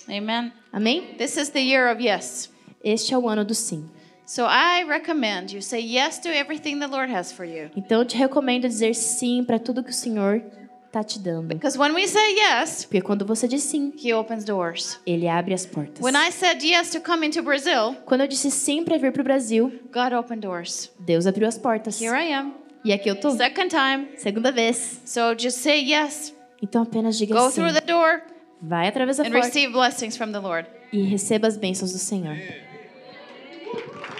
Amen. 0.08 0.52
Amém? 0.72 1.14
This 1.18 1.36
is 1.36 1.50
the 1.50 1.60
year 1.60 1.92
of 1.92 2.02
yes. 2.02 2.50
Este 2.82 3.12
é 3.12 3.18
o 3.18 3.28
ano 3.28 3.44
do 3.44 3.54
sim. 3.54 3.88
So 4.26 4.42
I 4.44 4.84
recommend 4.84 5.54
you 5.54 5.62
say 5.62 5.80
yes 5.80 6.18
to 6.18 6.28
everything 6.28 6.78
the 6.78 6.86
Lord 6.86 7.10
has 7.12 7.32
for 7.32 7.46
you. 7.46 7.70
Então 7.74 8.00
eu 8.00 8.04
te 8.04 8.16
recomendo 8.16 8.68
dizer 8.68 8.94
sim 8.94 9.42
para 9.42 9.58
tudo 9.58 9.82
que 9.82 9.90
o 9.90 9.94
Senhor 9.94 10.42
está 10.88 11.04
te 11.04 11.18
dando. 11.18 11.48
Because 11.54 11.78
when 11.78 11.94
we 11.94 12.06
say 12.08 12.34
yes, 12.34 12.84
Porque 12.84 13.00
quando 13.00 13.24
você 13.24 13.46
diz 13.46 13.62
sim, 13.62 13.92
He 14.02 14.12
opens 14.12 14.44
doors. 14.44 14.98
ele 15.06 15.28
abre 15.28 15.54
as 15.54 15.64
portas. 15.64 16.00
When 16.04 16.14
I 16.16 16.30
said 16.32 16.62
yes 16.62 16.90
to 16.90 17.00
come 17.00 17.24
into 17.26 17.42
Brazil, 17.42 17.94
Quando 18.04 18.22
eu 18.22 18.26
disse 18.26 18.50
sim 18.50 18.82
para 18.84 18.98
vir 18.98 19.12
para 19.12 19.20
o 19.20 19.24
Brasil, 19.24 19.70
God 19.92 20.12
opened 20.18 20.40
doors. 20.40 20.90
Deus 20.98 21.26
abriu 21.26 21.46
as 21.46 21.56
portas. 21.56 22.00
Here 22.00 22.12
I 22.16 22.32
am. 22.32 22.54
E 22.84 22.92
aqui 22.92 23.08
eu 23.08 23.16
tô. 23.20 23.30
Second 23.36 23.68
time. 23.68 24.08
Segunda 24.16 24.50
vez. 24.50 25.00
So 25.04 25.34
just 25.38 25.58
say 25.58 25.80
yes. 25.84 26.34
Então 26.62 26.82
apenas 26.82 27.16
diga 27.16 27.34
Go 27.34 27.50
sim. 27.50 27.60
through 27.60 27.72
the 27.74 27.80
door 27.86 28.20
Vai 28.60 28.88
através 28.88 29.18
da 29.18 29.24
and 29.24 29.30
porta 29.30 29.46
receive 29.46 29.72
blessings 29.72 30.16
from 30.16 30.32
the 30.32 30.38
Lord. 30.40 30.66
e 30.92 31.02
receba 31.02 31.46
as 31.46 31.56
bênçãos 31.56 31.92
do 31.92 31.98
Senhor. 31.98 32.36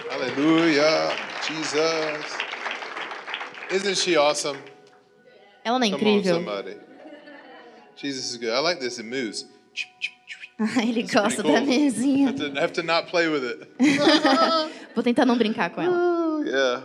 Hallelujah, 0.09 1.11
Jesus. 1.47 2.37
Isn't 3.71 3.95
she 3.97 4.15
awesome? 4.17 4.57
Ela 5.69 5.79
não 5.79 5.85
é 5.85 5.89
incrível? 5.89 6.35
somebody. 6.35 6.77
Jesus 7.95 8.31
is 8.31 8.37
good. 8.37 8.49
I 8.49 8.59
like 8.59 8.79
this. 8.79 8.97
It 8.97 9.07
moves. 9.07 9.45
Ele 10.81 11.03
gosta 11.03 11.41
cool. 11.41 11.53
da 11.53 11.61
mesinha. 11.61 12.27
have, 12.29 12.37
to, 12.51 12.59
have 12.59 12.73
to 12.73 12.83
not 12.83 13.09
play 13.09 13.27
with 13.29 13.43
it. 13.45 13.67
Vou 14.95 15.03
tentar 15.03 15.25
não 15.25 15.37
brincar 15.37 15.69
com 15.69 15.81
ela. 15.81 16.43
Yeah. 16.45 16.83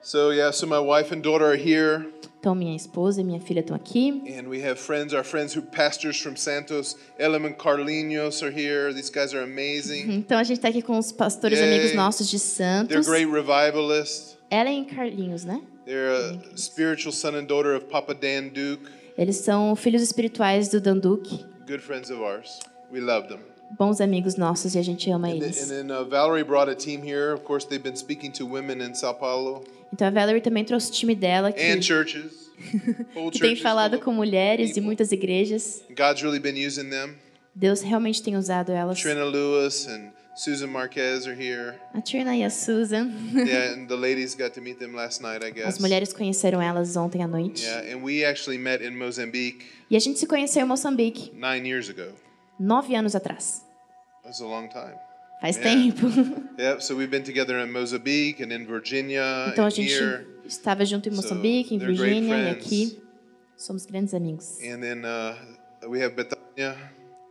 So 0.00 0.30
yeah, 0.32 0.50
so 0.52 0.66
my 0.66 0.80
wife 0.80 1.14
and 1.14 1.20
daughter 1.20 1.44
are 1.46 1.56
here, 1.56 2.08
Então 2.40 2.56
minha 2.56 2.74
esposa 2.74 3.20
e 3.20 3.24
minha 3.24 3.40
filha 3.40 3.60
estão 3.60 3.76
aqui. 3.76 4.10
and 4.26 4.48
we 4.48 4.60
have 4.60 4.76
friends. 4.80 5.12
Our 5.14 5.22
friends 5.22 5.54
who 5.56 5.62
pastors 5.62 6.18
from 6.20 6.34
Santos, 6.36 6.96
Elam 7.18 7.44
and 7.46 7.52
Carlinhos 7.52 8.42
are 8.42 8.50
here. 8.50 8.92
These 8.92 9.10
guys 9.10 9.32
are 9.32 9.44
amazing. 9.44 10.12
Então 10.12 10.36
a 10.38 10.42
gente 10.42 10.60
tá 10.60 10.68
aqui 10.68 10.82
com 10.82 10.98
os 10.98 11.12
pastores 11.12 11.60
Yay. 11.60 11.68
amigos 11.68 11.94
nossos 11.94 12.28
de 12.28 12.38
They're 12.40 12.80
Santos. 13.04 13.06
great 13.06 13.30
revivalists. 13.30 14.36
Ellen 14.50 14.82
e 14.82 14.84
Carlinhos, 14.86 15.44
né? 15.44 15.62
They're 15.84 16.12
a 16.12 16.56
spiritual 16.56 17.12
son 17.12 17.34
and 17.34 17.46
daughter 17.46 17.74
of 17.74 17.86
Papa 17.86 18.14
Dan 18.14 18.48
Duke. 18.48 18.88
Eles 19.16 19.36
são 19.36 19.74
filhos 19.76 20.02
espirituais 20.02 20.68
do 20.68 20.80
Danduque. 20.80 21.44
Good 21.66 21.80
friends 21.82 22.10
of 22.10 22.22
ours. 22.22 22.60
We 22.92 23.00
love 23.00 23.28
them. 23.28 23.40
bons 23.78 24.00
amigos 24.00 24.36
nossos 24.36 24.74
e 24.74 24.78
a 24.78 24.82
gente 24.82 25.10
ama 25.10 25.28
And 25.28 25.38
then, 25.38 25.42
eles. 25.44 25.62
and 25.62 25.68
then 25.88 25.90
uh, 25.90 26.04
Valerie 26.04 26.44
brought 26.44 26.70
a 26.70 26.74
team 26.74 27.02
here. 27.02 27.32
Of 27.32 27.42
course, 27.44 27.66
they've 27.66 27.82
been 27.82 27.96
speaking 27.96 28.30
to 28.32 28.44
women 28.46 28.80
in 28.82 28.94
Sao 28.94 29.14
Paulo 29.14 29.64
Então 29.92 30.06
a 30.06 30.10
Valerie 30.10 30.40
também 30.40 30.64
trouxe 30.64 30.90
o 30.90 30.92
time 30.92 31.14
dela 31.14 31.52
que, 31.52 31.60
and 31.62 31.80
churches. 31.82 32.50
Que 33.32 33.40
tem 33.40 33.56
falado 33.56 33.98
com 33.98 34.12
mulheres 34.12 34.76
e 34.76 34.80
muitas 34.80 35.10
igrejas. 35.10 35.82
God's 35.90 36.22
really 36.22 36.38
been 36.38 36.56
using 36.56 36.90
them. 36.90 37.16
Deus 37.54 37.82
realmente 37.82 38.22
tem 38.22 38.36
usado 38.36 38.70
elas. 38.72 38.98
Trina 39.00 39.24
Lewis 39.24 39.86
and 39.88 40.10
Susan 40.34 40.68
Marquez 40.70 41.26
are 41.26 41.34
here. 41.34 41.78
A 41.94 42.00
Trina 42.00 42.34
e 42.34 42.42
a 42.42 42.48
Susan. 42.50 43.12
Yeah, 43.34 43.72
and 43.76 43.86
the 43.88 43.96
ladies 43.96 44.34
got 44.34 44.54
to 44.54 44.60
meet 44.62 44.78
them 44.78 44.94
last 44.94 45.20
night, 45.20 45.42
I 45.44 45.48
As 45.48 45.54
guess. 45.76 45.78
mulheres 45.78 46.12
conheceram 46.12 46.60
elas 46.62 46.96
ontem 46.96 47.22
à 47.22 47.28
noite. 47.28 47.62
Yeah, 47.62 47.92
and 47.94 48.02
we 48.02 48.24
actually 48.24 48.56
met 48.58 48.82
in 48.82 48.96
Mozambique 48.96 49.64
E 49.90 49.96
a 49.96 50.00
gente 50.00 50.18
se 50.18 50.26
conheceu 50.26 50.62
em 50.64 50.68
Moçambique 50.68 51.32
nine 51.34 51.66
years 51.68 51.90
ago. 51.90 52.12
nove 52.58 52.94
anos 52.94 53.14
atrás. 53.14 53.62
That's 54.24 54.40
a 54.40 54.46
long 54.46 54.68
time. 54.68 54.94
Faz 55.42 55.56
Yeah. 55.56 55.92
tempo. 55.92 56.06
Yep, 56.58 56.80
so 56.82 56.94
we've 56.96 57.10
been 57.10 57.24
together 57.24 57.58
in 57.58 57.70
Mozambique 57.70 58.40
and 58.42 58.52
in 58.52 58.64
Virginia 58.66 59.48
Então 59.52 59.64
a 59.64 59.68
and 59.68 59.74
gente 59.74 59.92
here. 59.92 60.26
estava 60.46 60.84
junto 60.86 61.08
em 61.08 61.12
So, 61.12 61.22
Moçambique, 61.22 61.74
em 61.74 61.78
they're 61.78 61.94
great 61.94 62.20
Virgínia 62.20 62.36
e 62.44 62.50
aqui. 62.50 63.02
Somos 63.56 63.84
grandes 63.84 64.14
amigos. 64.14 64.58
And 64.62 64.80
then 64.80 65.02
uh, 65.04 65.34
we 65.90 66.02
have 66.02 66.14
Betania. 66.14 66.74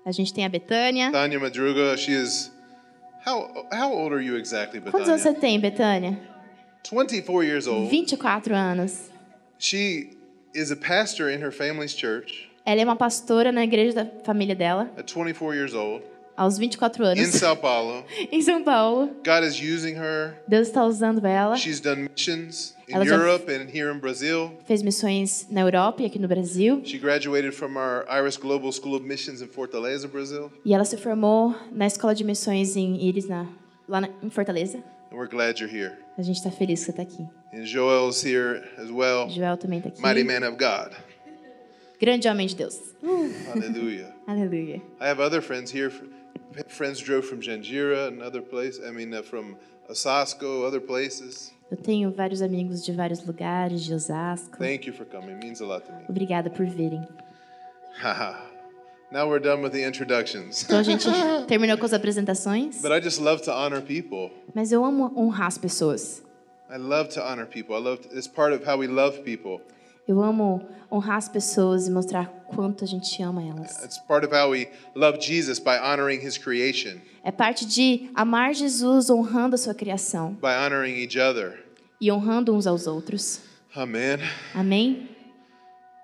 A 0.06 0.12
gente 0.12 0.32
tem 0.34 0.46
a 0.46 0.50
Betânia. 0.50 1.12
Tanya 1.12 1.40
Madruga, 1.40 1.96
she 1.98 2.12
is. 2.12 2.52
How, 3.26 3.68
how 3.72 3.94
old 3.94 4.14
are 4.14 4.22
you 4.22 4.36
exactly, 4.36 4.82
Quantos 4.82 5.08
anos 5.08 5.22
você 5.22 5.34
tem, 5.34 5.60
Betânia? 5.60 6.20
24 6.84 7.44
years 7.44 7.68
old. 7.68 7.90
24 7.90 8.54
anos. 8.56 9.10
She 9.60 10.18
is 10.56 10.72
a 10.72 10.76
pastor 10.76 11.30
in 11.30 11.40
her 11.42 11.52
family's 11.52 11.94
church 11.94 12.50
Ela 12.66 12.82
é 12.82 12.84
uma 12.84 12.96
pastora 12.96 13.52
na 13.52 13.64
igreja 13.64 14.04
da 14.04 14.06
família 14.24 14.56
dela, 14.56 14.92
at 14.98 15.06
24 15.06 15.54
years 15.54 15.74
old 15.74 16.04
aos 16.36 16.58
24 16.58 17.04
in 17.04 17.08
anos, 17.20 17.36
Sao 17.36 17.56
Paulo. 17.56 18.04
em 18.32 18.42
São 18.42 18.64
Paulo. 18.64 19.12
God 19.24 19.44
is 19.44 19.60
using 19.60 19.96
her. 19.96 20.36
Deus 20.48 20.68
está 20.68 20.84
usando 20.84 21.26
ela. 21.26 21.56
She's 21.58 21.80
done 21.80 22.10
missions 22.10 22.76
in 22.92 22.96
Ela 22.98 23.06
Europe 23.06 23.50
and 23.50 23.70
here 23.70 23.90
in 23.90 24.00
Brazil. 24.00 24.52
Fez 24.66 24.84
missões 24.84 25.48
na 25.50 25.62
Europa 25.62 26.04
e 26.04 26.06
aqui 26.06 26.20
no 26.20 26.28
Brasil. 26.28 26.82
She 26.84 26.98
graduated 26.98 27.54
from 27.54 27.78
our 27.78 28.06
Iris 28.10 28.38
Global 28.38 28.72
School 28.72 28.96
of 28.96 29.06
Missions 29.06 29.42
in 29.42 29.48
Fortaleza, 29.48 30.08
Brazil. 30.08 30.52
E 30.66 30.74
ela 30.74 30.86
se 30.86 30.98
formou 30.98 31.56
na 31.72 31.88
escola 31.88 32.14
de 32.14 32.24
missões 32.24 32.76
em 32.76 33.02
Iris, 33.08 33.28
na, 33.28 33.48
lá 33.88 34.02
na, 34.02 34.10
em 34.22 34.30
Fortaleza. 34.30 34.78
And 35.12 35.18
we're 35.18 35.30
glad 35.30 35.60
you're 35.60 35.74
here. 35.74 35.98
A 36.18 36.22
gente 36.22 36.38
está 36.38 36.52
feliz 36.52 36.80
que 36.80 36.86
você 36.86 36.92
está 36.92 37.04
aqui. 37.04 37.28
And 37.54 37.66
Joel's 37.66 38.24
here 38.24 38.64
as 38.78 38.90
well. 38.90 39.30
Joel 39.30 39.58
também 39.58 39.80
está 39.80 39.90
aqui. 39.90 40.02
Mighty 40.02 40.24
man 40.24 40.48
of 40.48 40.58
God. 40.58 40.94
Grande 42.00 42.28
homem 42.28 42.48
de 42.48 42.56
Deus. 42.56 42.80
Hallelujah. 43.48 44.14
Aleluia. 44.28 44.82
I 45.00 45.08
have 45.08 45.22
other 45.22 45.42
friends 45.42 45.72
here. 45.72 45.92
Friends 46.68 47.00
drove 47.00 47.26
from 47.26 47.42
Janjira 47.42 48.08
and 48.08 48.22
other 48.22 48.42
places. 48.42 48.86
I 48.86 48.92
mean, 48.92 49.14
uh, 49.14 49.22
from 49.22 49.56
Osasco, 49.90 50.66
other 50.66 50.80
places. 50.80 51.52
Eu 51.72 51.78
tenho 51.78 52.12
vários 52.12 52.42
amigos 52.42 52.84
de 52.84 52.92
vários 52.92 53.26
lugares, 53.26 53.82
de 53.82 53.94
Osasco. 53.94 54.58
Thank 54.58 54.88
you 54.88 54.94
for 54.94 55.06
coming. 55.06 55.32
It 55.36 55.46
means 55.46 55.62
a 55.62 55.66
lot 55.66 55.86
to 55.86 55.94
me. 55.94 56.04
Obrigada 56.10 56.50
por 56.50 56.66
virem. 56.66 57.02
Now 59.12 59.28
we're 59.30 59.42
done 59.42 59.62
with 59.62 59.72
the 59.72 59.86
introductions. 59.86 60.64
Então 60.64 60.80
a 60.80 60.84
gente 60.84 61.06
terminou 61.48 61.78
com 61.78 61.86
as 61.86 61.94
apresentações, 61.94 62.82
But 62.82 62.92
I 62.92 63.02
just 63.02 63.20
love 63.20 63.42
to 63.44 63.52
honor 63.52 63.82
people. 63.82 64.32
mas 64.54 64.72
eu 64.72 64.84
amo 64.86 65.12
honrar 65.18 65.48
as 65.48 65.58
pessoas. 65.58 66.22
I 66.70 66.78
love 66.78 67.10
to 67.16 67.22
honor 67.22 67.46
people. 67.46 67.76
I 67.76 67.80
love 67.80 68.02
to, 68.08 68.18
it's 68.18 68.28
part 68.28 68.54
of 68.54 68.66
how 68.70 68.78
we 68.78 68.88
love 68.88 69.20
people. 69.24 69.62
Eu 70.08 70.22
amo 70.22 70.68
honrar 70.92 71.18
as 71.18 71.30
pessoas 71.30 71.88
e 71.88 71.92
mostrar 71.92 72.26
quanto 72.48 72.84
a 72.84 72.88
gente 72.88 73.22
ama 73.24 73.42
elas. 73.44 73.84
It's 73.84 73.98
part 74.00 74.26
of 74.26 74.34
how 74.36 74.50
we 74.52 74.68
love 74.96 75.20
Jesus 75.22 75.60
by 75.60 75.78
honoring 75.82 76.20
his 76.26 76.38
creation, 76.38 77.00
É 77.24 77.32
parte 77.32 77.66
de 77.66 78.10
amar 78.16 78.54
Jesus 78.54 79.10
honrando 79.10 79.56
a 79.56 79.58
sua 79.58 79.74
criação 79.74 80.34
by 80.34 80.48
honoring 80.66 80.96
each 81.02 81.18
other. 81.20 81.64
e 82.00 82.12
honrando 82.12 82.54
uns 82.54 82.66
aos 82.68 82.88
outros. 82.88 83.42
Amen. 83.76 84.18
Amém? 84.54 85.08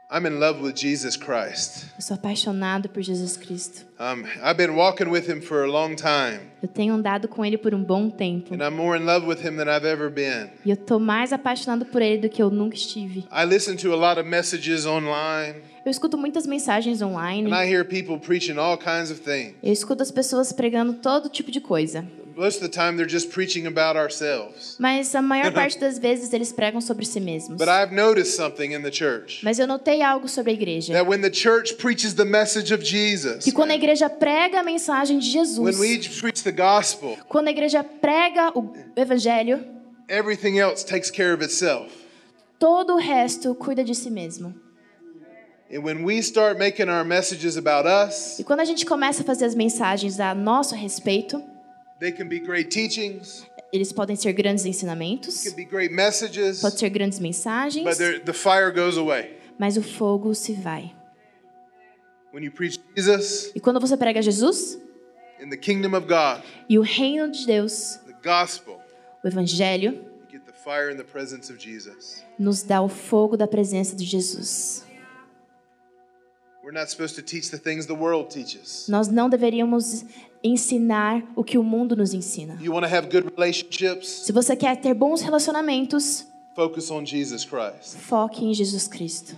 I'm 0.10 0.26
in 0.26 0.40
love 0.40 0.62
with 0.62 0.74
Jesus 0.76 1.18
Christ. 1.18 1.88
Eu 1.98 2.02
sou 2.02 2.16
apaixonado 2.16 2.88
por 2.88 3.04
Jesus 3.04 3.36
Cristo. 3.36 3.86
Um, 4.00 4.24
I've 4.42 4.56
been 4.56 4.74
walking 4.74 5.10
with 5.10 5.30
him 5.30 5.42
for 5.42 5.64
a 5.66 5.68
long 5.70 5.96
time, 5.96 6.40
Eu 6.64 6.70
tenho 6.70 6.94
andado 6.94 7.28
com 7.28 7.44
ele 7.44 7.58
por 7.58 7.74
um 7.76 7.84
bom 7.84 8.10
tempo. 8.10 8.54
and 8.54 8.62
I'm 8.64 8.74
more 8.74 8.98
in 8.98 9.04
love 9.06 9.28
with 9.28 9.40
him 9.46 9.58
than 9.58 9.68
I've 9.68 9.86
ever 9.86 10.10
been. 10.10 10.50
E 10.64 10.70
eu 10.70 10.78
tô 10.78 10.98
mais 10.98 11.34
apaixonado 11.34 11.86
por 11.86 12.02
ele 12.02 12.20
do 12.22 12.30
que 12.30 12.42
eu 12.42 12.50
nunca 12.50 12.76
estive. 12.76 13.26
I 13.30 13.44
listen 13.46 13.76
to 13.76 13.92
a 13.92 13.98
lot 13.98 14.18
of 14.18 14.26
messages 14.30 14.86
online, 14.86 15.56
Eu 15.86 15.92
escuto 15.92 16.18
muitas 16.18 16.48
mensagens 16.48 17.02
online. 17.02 17.52
and 17.52 17.54
I 17.54 17.70
hear 17.70 17.84
people 17.84 18.18
preaching 18.18 18.58
all 18.58 18.78
kinds 18.78 19.12
of 19.12 19.20
things. 19.20 19.56
Eu 19.62 19.74
escuto 19.74 20.02
as 20.04 20.12
pessoas 20.12 20.54
pregando 20.54 20.94
todo 20.94 21.28
tipo 21.28 21.52
de 21.52 21.60
coisa. 21.60 22.06
Most 22.38 22.62
of 22.62 22.70
the 22.70 22.70
time, 22.70 22.98
they're 22.98 23.08
just 23.08 23.32
preaching 23.32 23.66
about 23.66 23.98
ourselves. 23.98 24.76
Mas 24.80 25.16
a 25.16 25.22
maior 25.24 25.52
parte 25.56 25.80
das 25.80 25.98
vezes 25.98 26.32
eles 26.34 26.52
pregam 26.54 26.80
sobre 26.80 27.04
si 27.04 27.20
mesmos. 27.20 27.58
But 27.58 27.68
I've 27.68 27.92
noticed 27.92 28.36
something 28.36 28.74
in 28.74 28.84
the 28.84 28.92
church 28.92 29.42
Mas 29.44 29.58
eu 29.58 29.66
notei 29.66 30.02
algo 30.04 30.30
sobre 30.30 30.52
a 30.52 30.54
igreja. 30.54 30.94
that 30.94 31.08
when 31.08 31.22
the 31.22 31.32
church 31.32 31.78
preaches 31.78 32.14
the 32.14 32.26
message 32.26 32.72
of 32.72 32.84
Jesus, 32.84 33.44
Que 33.44 33.52
quando 33.52 33.72
a 33.72 33.76
igreja 33.76 34.08
prega 34.08 34.60
a 34.60 34.64
mensagem 34.64 35.18
de 35.18 35.26
Jesus, 35.26 35.58
when 35.58 35.80
we 35.80 35.98
preach 36.20 36.44
the 36.44 36.52
gospel, 36.52 37.18
quando 37.28 37.48
a 37.48 37.52
igreja 37.52 37.84
prega 37.84 38.52
o 38.56 38.72
evangelho, 38.96 39.66
everything 40.08 40.60
else 40.60 40.86
takes 40.86 41.10
care 41.10 41.34
of 41.34 41.42
itself. 41.44 41.92
todo 42.60 42.94
o 42.94 42.98
resto 43.00 43.56
cuida 43.56 43.84
de 43.84 43.96
si 43.96 44.12
mesmo. 44.12 44.54
And 45.74 45.84
when 45.84 46.04
we 46.06 46.22
start 46.22 46.58
making 46.60 46.88
our 46.88 47.04
messages 47.04 47.58
about 47.58 47.88
us, 47.88 48.38
E 48.40 48.44
quando 48.44 48.60
a 48.60 48.66
gente 48.66 48.86
começa 48.86 49.24
a 49.24 49.26
fazer 49.26 49.46
as 49.46 49.56
mensagens 49.56 50.20
a 50.20 50.36
nosso 50.36 50.76
respeito, 50.76 51.44
they 52.00 52.12
can 52.12 52.28
be 52.28 52.40
great 52.40 52.70
teachings, 52.70 53.46
eles 53.74 53.92
podem 53.92 54.16
ser 54.16 54.34
grandes 54.34 54.66
ensinamentos, 54.66 55.44
can 55.44 55.56
be 55.56 55.66
great 55.66 55.94
messages, 55.94 56.62
pode 56.62 56.80
ser 56.80 56.90
grandes 56.90 57.20
mensagens, 57.20 57.98
the 58.24 58.34
fire 58.34 58.72
goes 58.72 58.98
away. 58.98 59.38
mas 59.58 59.78
o 59.78 59.82
fogo 59.82 60.34
se 60.34 60.54
vai. 60.54 60.94
When 62.34 62.44
you 62.44 62.52
preach 62.52 62.80
Jesus 62.96 63.52
E 63.56 63.60
quando 63.60 63.80
você 63.80 63.96
prega 63.98 64.22
Jesus 64.22 64.78
in 65.40 65.50
the 65.50 65.58
kingdom 65.58 65.96
of 65.96 66.08
God, 66.08 66.44
e 66.70 66.78
o 66.78 66.82
reino 66.82 67.32
de 67.32 67.46
Deus, 67.46 68.00
the 68.06 68.14
gospel, 68.24 68.80
o 69.24 69.28
evangelho, 69.28 69.94
you 69.94 70.30
get 70.32 70.46
the 70.46 70.54
fire 70.54 70.92
in 70.92 70.98
the 70.98 71.04
presence 71.04 71.52
of 71.52 71.60
Jesus. 71.60 72.24
nos 72.38 72.62
dá 72.64 72.82
o 72.82 72.90
fogo 72.90 73.36
da 73.36 73.48
presença 73.48 73.96
de 73.96 74.06
Jesus. 74.06 74.86
Nós 78.88 79.08
não 79.08 79.30
deveríamos 79.30 80.06
ensinar 80.44 81.24
o 81.36 81.44
que 81.44 81.58
o 81.58 81.64
mundo 81.64 81.96
nos 81.96 82.14
ensina. 82.14 82.58
You 82.62 82.74
want 82.74 82.86
to 82.88 82.94
have 82.94 83.08
good 83.08 83.28
relationships? 83.36 84.08
Se 84.26 84.32
você 84.32 84.56
quer 84.56 84.76
ter 84.78 84.94
bons 84.94 85.22
relacionamentos, 85.22 86.26
Focus 86.56 86.90
on 86.90 87.06
Jesus 87.06 87.46
Christ. 87.46 87.98
foque 87.98 88.44
em 88.44 88.54
Jesus 88.54 88.88
Cristo. 88.88 89.36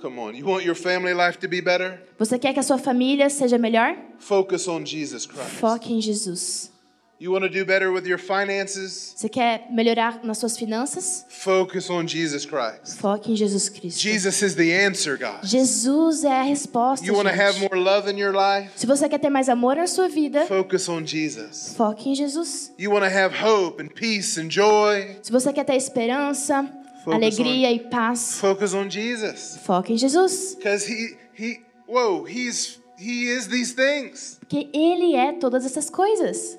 Come 0.00 0.18
on. 0.18 0.32
You 0.34 0.46
want 0.46 0.64
your 0.64 0.74
family 0.74 1.14
life 1.14 1.38
to 1.38 1.48
be 1.48 1.60
better? 1.60 2.02
Você 2.18 2.38
quer 2.38 2.52
que 2.52 2.60
a 2.60 2.62
sua 2.62 2.78
família 2.78 3.30
seja 3.30 3.56
melhor? 3.56 3.96
Focus 4.18 4.68
on 4.68 4.84
Jesus 4.84 5.26
Christ. 5.26 5.48
Foque 5.60 5.92
em 5.92 6.00
Jesus. 6.00 6.70
You 7.18 7.32
want 7.32 7.44
to 7.44 7.48
do 7.48 7.64
better 7.64 7.90
with 7.90 8.06
your 8.06 8.18
finances? 8.18 9.14
Você 9.16 9.30
quer 9.30 9.68
melhorar 9.70 10.20
nas 10.22 10.36
suas 10.36 10.54
finanças? 10.54 11.24
Focus 11.30 11.88
on 11.88 12.06
Jesus 12.06 12.44
Christ. 12.44 12.98
Foque 12.98 13.32
em 13.32 13.36
Jesus 13.36 13.70
Cristo. 13.70 13.98
Jesus 13.98 14.42
is 14.42 14.54
the 14.54 14.70
answer, 14.84 15.16
God. 15.16 15.42
Jesus 15.42 16.24
é 16.24 16.40
a 16.40 16.42
resposta. 16.42 17.06
You 17.06 17.14
want 17.14 17.26
to 17.26 17.34
have 17.34 17.58
more 17.58 17.74
love 17.74 18.10
in 18.10 18.18
your 18.18 18.34
life? 18.34 18.70
Se 18.76 18.86
você 18.86 19.08
quer 19.08 19.18
ter 19.18 19.30
mais 19.30 19.48
amor 19.48 19.76
na 19.76 19.86
sua 19.86 20.10
vida, 20.10 20.44
Focus 20.44 20.90
on 20.90 21.06
Jesus. 21.06 21.72
foque 21.74 22.10
em 22.10 22.14
Jesus. 22.14 22.70
You 22.78 22.90
want 22.90 23.06
to 23.06 23.10
have 23.10 23.34
hope 23.34 23.82
and 23.82 23.88
peace 23.88 24.38
and 24.38 24.50
joy? 24.50 25.16
Se 25.22 25.32
você 25.32 25.54
quer 25.54 25.64
ter 25.64 25.76
esperança, 25.76 26.70
alegria 27.06 27.72
e 27.72 27.80
paz, 27.88 28.38
Focus 28.38 28.74
on 28.74 28.90
Jesus. 28.90 29.58
foque 29.64 29.94
em 29.94 29.96
Jesus. 29.96 30.54
Because 30.56 30.86
he 30.86 31.16
he 31.34 31.60
whoa, 31.88 32.26
he's 32.28 32.78
he 32.98 33.30
is 33.30 33.46
these 33.46 33.74
things. 33.74 34.36
Porque 34.40 34.68
Ele 34.74 35.16
é 35.16 35.32
todas 35.32 35.64
essas 35.64 35.88
coisas. 35.88 36.58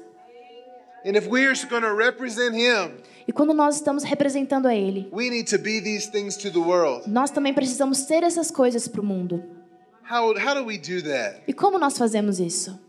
E 3.27 3.31
quando 3.33 3.53
nós 3.53 3.75
estamos 3.75 4.03
representando 4.03 4.67
a 4.67 4.75
Ele, 4.75 5.09
we 5.11 5.29
need 5.29 5.49
to 5.49 5.57
be 5.57 5.81
these 5.81 6.09
things 6.09 6.35
to 6.37 6.49
the 6.51 6.59
world. 6.59 7.09
nós 7.09 7.29
também 7.29 7.53
precisamos 7.53 7.99
ser 7.99 8.23
essas 8.23 8.49
coisas 8.51 8.87
para 8.87 9.01
o 9.01 9.05
mundo. 9.05 9.43
How 10.09 10.33
how 10.39 10.55
do 10.55 10.65
we 10.65 10.77
do 10.77 11.01
that? 11.03 11.41
E 11.47 11.53
como 11.53 11.77
nós 11.77 11.97
fazemos 11.97 12.39
isso? 12.39 12.79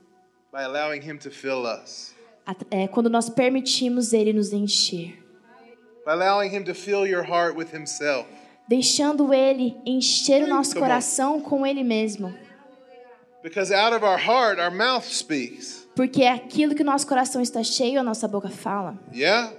By 0.52 0.60
allowing 0.62 1.00
him 1.02 1.18
to 1.18 1.30
fill 1.30 1.64
us. 1.66 2.14
At- 2.46 2.64
É 2.70 2.86
quando 2.88 3.10
nós 3.10 3.28
permitimos 3.28 4.12
Ele 4.12 4.32
nos 4.32 4.52
encher. 4.52 5.18
By 6.06 6.12
allowing 6.12 6.54
him 6.54 6.62
to 6.64 6.74
fill 6.74 7.06
your 7.06 7.22
heart 7.24 7.56
with 7.56 7.74
himself. 7.74 8.26
Deixando 8.68 9.34
Ele 9.34 9.76
encher 9.84 10.44
o 10.44 10.46
nosso 10.46 10.74
coração 10.76 11.40
com 11.40 11.66
Ele 11.66 11.82
mesmo. 11.82 12.32
Because 13.42 13.72
out 13.72 13.94
of 13.94 14.04
our 14.04 14.18
heart, 14.18 14.58
our 14.58 14.70
mouth 14.70 15.04
speaks. 15.04 15.77
Porque 15.99 16.23
é 16.23 16.31
aquilo 16.31 16.76
que 16.76 16.83
o 16.83 16.85
nosso 16.85 17.09
coração 17.09 17.43
está 17.43 17.61
cheio, 17.61 17.99
a 17.99 18.05
nossa 18.05 18.28
boca 18.28 18.49
fala. 18.49 18.97
Yeah? 19.12 19.52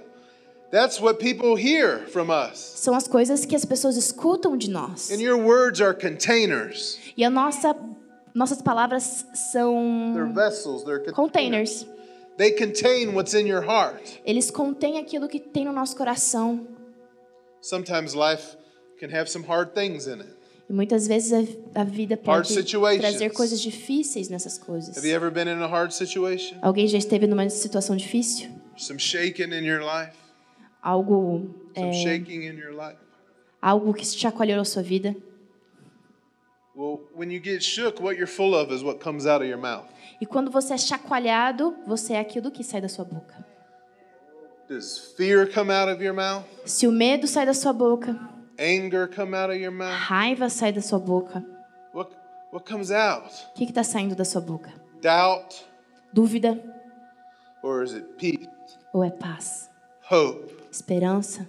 That's 0.70 0.98
what 0.98 1.18
people 1.18 1.54
hear 1.54 2.06
from 2.08 2.30
us. 2.30 2.56
São 2.76 2.94
as 2.94 3.06
coisas 3.06 3.44
que 3.44 3.54
as 3.54 3.66
pessoas 3.66 3.94
escutam 3.94 4.56
de 4.56 4.70
nós. 4.70 5.10
And 5.10 5.20
your 5.20 5.36
words 5.36 5.82
are 5.82 5.92
containers. 5.92 6.98
E 7.14 7.22
a 7.22 7.28
nossa 7.28 7.76
Nossas 8.34 8.62
palavras 8.62 9.26
são 9.34 10.14
They're 10.14 10.32
vessels, 10.32 10.82
they're 10.84 11.12
containers. 11.12 11.84
They 12.38 12.52
contain 12.52 13.12
what's 13.12 13.34
in 13.34 13.46
your 13.46 13.62
heart. 13.62 14.00
Eles 14.24 14.50
contêm 14.50 14.96
aquilo 14.96 15.28
que 15.28 15.40
tem 15.40 15.66
no 15.66 15.74
nosso 15.74 15.94
coração. 15.94 16.66
Sometimes 17.60 18.14
life 18.14 18.56
can 18.98 19.10
have 19.10 19.28
some 19.28 19.44
hard 19.44 19.74
things 19.74 20.06
in 20.06 20.20
it. 20.20 20.39
E 20.70 20.72
muitas 20.72 21.08
vezes 21.08 21.32
a, 21.32 21.80
a 21.80 21.82
vida 21.82 22.16
pode 22.16 22.54
trazer 23.00 23.30
coisas 23.30 23.60
difíceis 23.60 24.28
nessas 24.28 24.56
coisas. 24.56 24.96
Have 24.96 25.04
you 25.04 25.16
ever 25.16 25.28
been 25.28 25.48
in 25.48 25.60
a 25.60 25.66
hard 25.66 25.92
situation? 25.92 26.56
Alguém 26.62 26.86
já 26.86 26.96
esteve 26.96 27.26
numa 27.26 27.50
situação 27.50 27.96
difícil? 27.96 28.48
Some 28.76 29.00
shaking 29.00 29.52
in 29.52 29.66
your 29.66 29.80
life? 29.80 30.16
Algo, 30.80 31.52
Some 31.74 31.88
é, 31.88 31.92
shaking 31.92 32.44
in 32.44 32.56
your 32.56 32.70
life? 32.72 32.96
algo 33.60 33.92
que 33.92 34.06
chacoalhou 34.06 34.60
a 34.60 34.64
sua 34.64 34.80
vida? 34.80 35.16
Well, 36.76 37.00
when 37.16 37.32
you 37.32 37.42
get 37.42 37.64
shook, 37.64 38.00
what 38.00 38.16
you're 38.16 38.30
full 38.30 38.54
of 38.54 38.72
is 38.72 38.84
what 38.84 39.00
comes 39.00 39.26
out 39.26 39.42
of 39.42 39.48
your 39.50 39.58
mouth. 39.58 39.86
E 40.20 40.24
quando 40.24 40.52
você 40.52 40.74
é 40.74 40.78
chacoalhado, 40.78 41.74
você 41.84 42.12
é 42.12 42.20
aquilo 42.20 42.48
que 42.48 42.62
sai 42.62 42.80
da 42.80 42.88
sua 42.88 43.04
boca. 43.04 43.44
Does 44.68 45.14
fear 45.16 45.52
come 45.52 45.72
out 45.72 45.90
of 45.92 46.00
your 46.00 46.14
mouth? 46.14 46.44
Se 46.64 46.86
o 46.86 46.92
medo 46.92 47.26
sai 47.26 47.44
da 47.44 47.54
sua 47.54 47.72
boca, 47.72 48.16
Anger 48.60 49.08
come 49.08 49.34
out 49.34 49.50
of 49.50 49.58
your 49.58 49.72
mouth? 49.72 49.98
raiva 50.08 50.50
sai 50.50 50.70
da 50.72 50.82
sua 50.82 50.98
boca, 50.98 51.42
What, 51.94 52.10
what 52.52 52.64
comes 52.70 52.90
out? 52.90 53.30
o 53.54 53.54
que 53.54 53.64
está 53.64 53.82
saindo 53.82 54.14
da 54.14 54.24
sua 54.24 54.40
boca? 54.42 54.70
Doubt? 55.00 55.64
Dúvida 56.12 56.58
Or 57.62 57.82
is 57.82 57.92
it 57.94 58.04
peace, 58.18 58.48
ou 58.92 59.02
é 59.04 59.10
paz? 59.10 59.70
hope, 60.10 60.52
Esperança, 60.70 61.48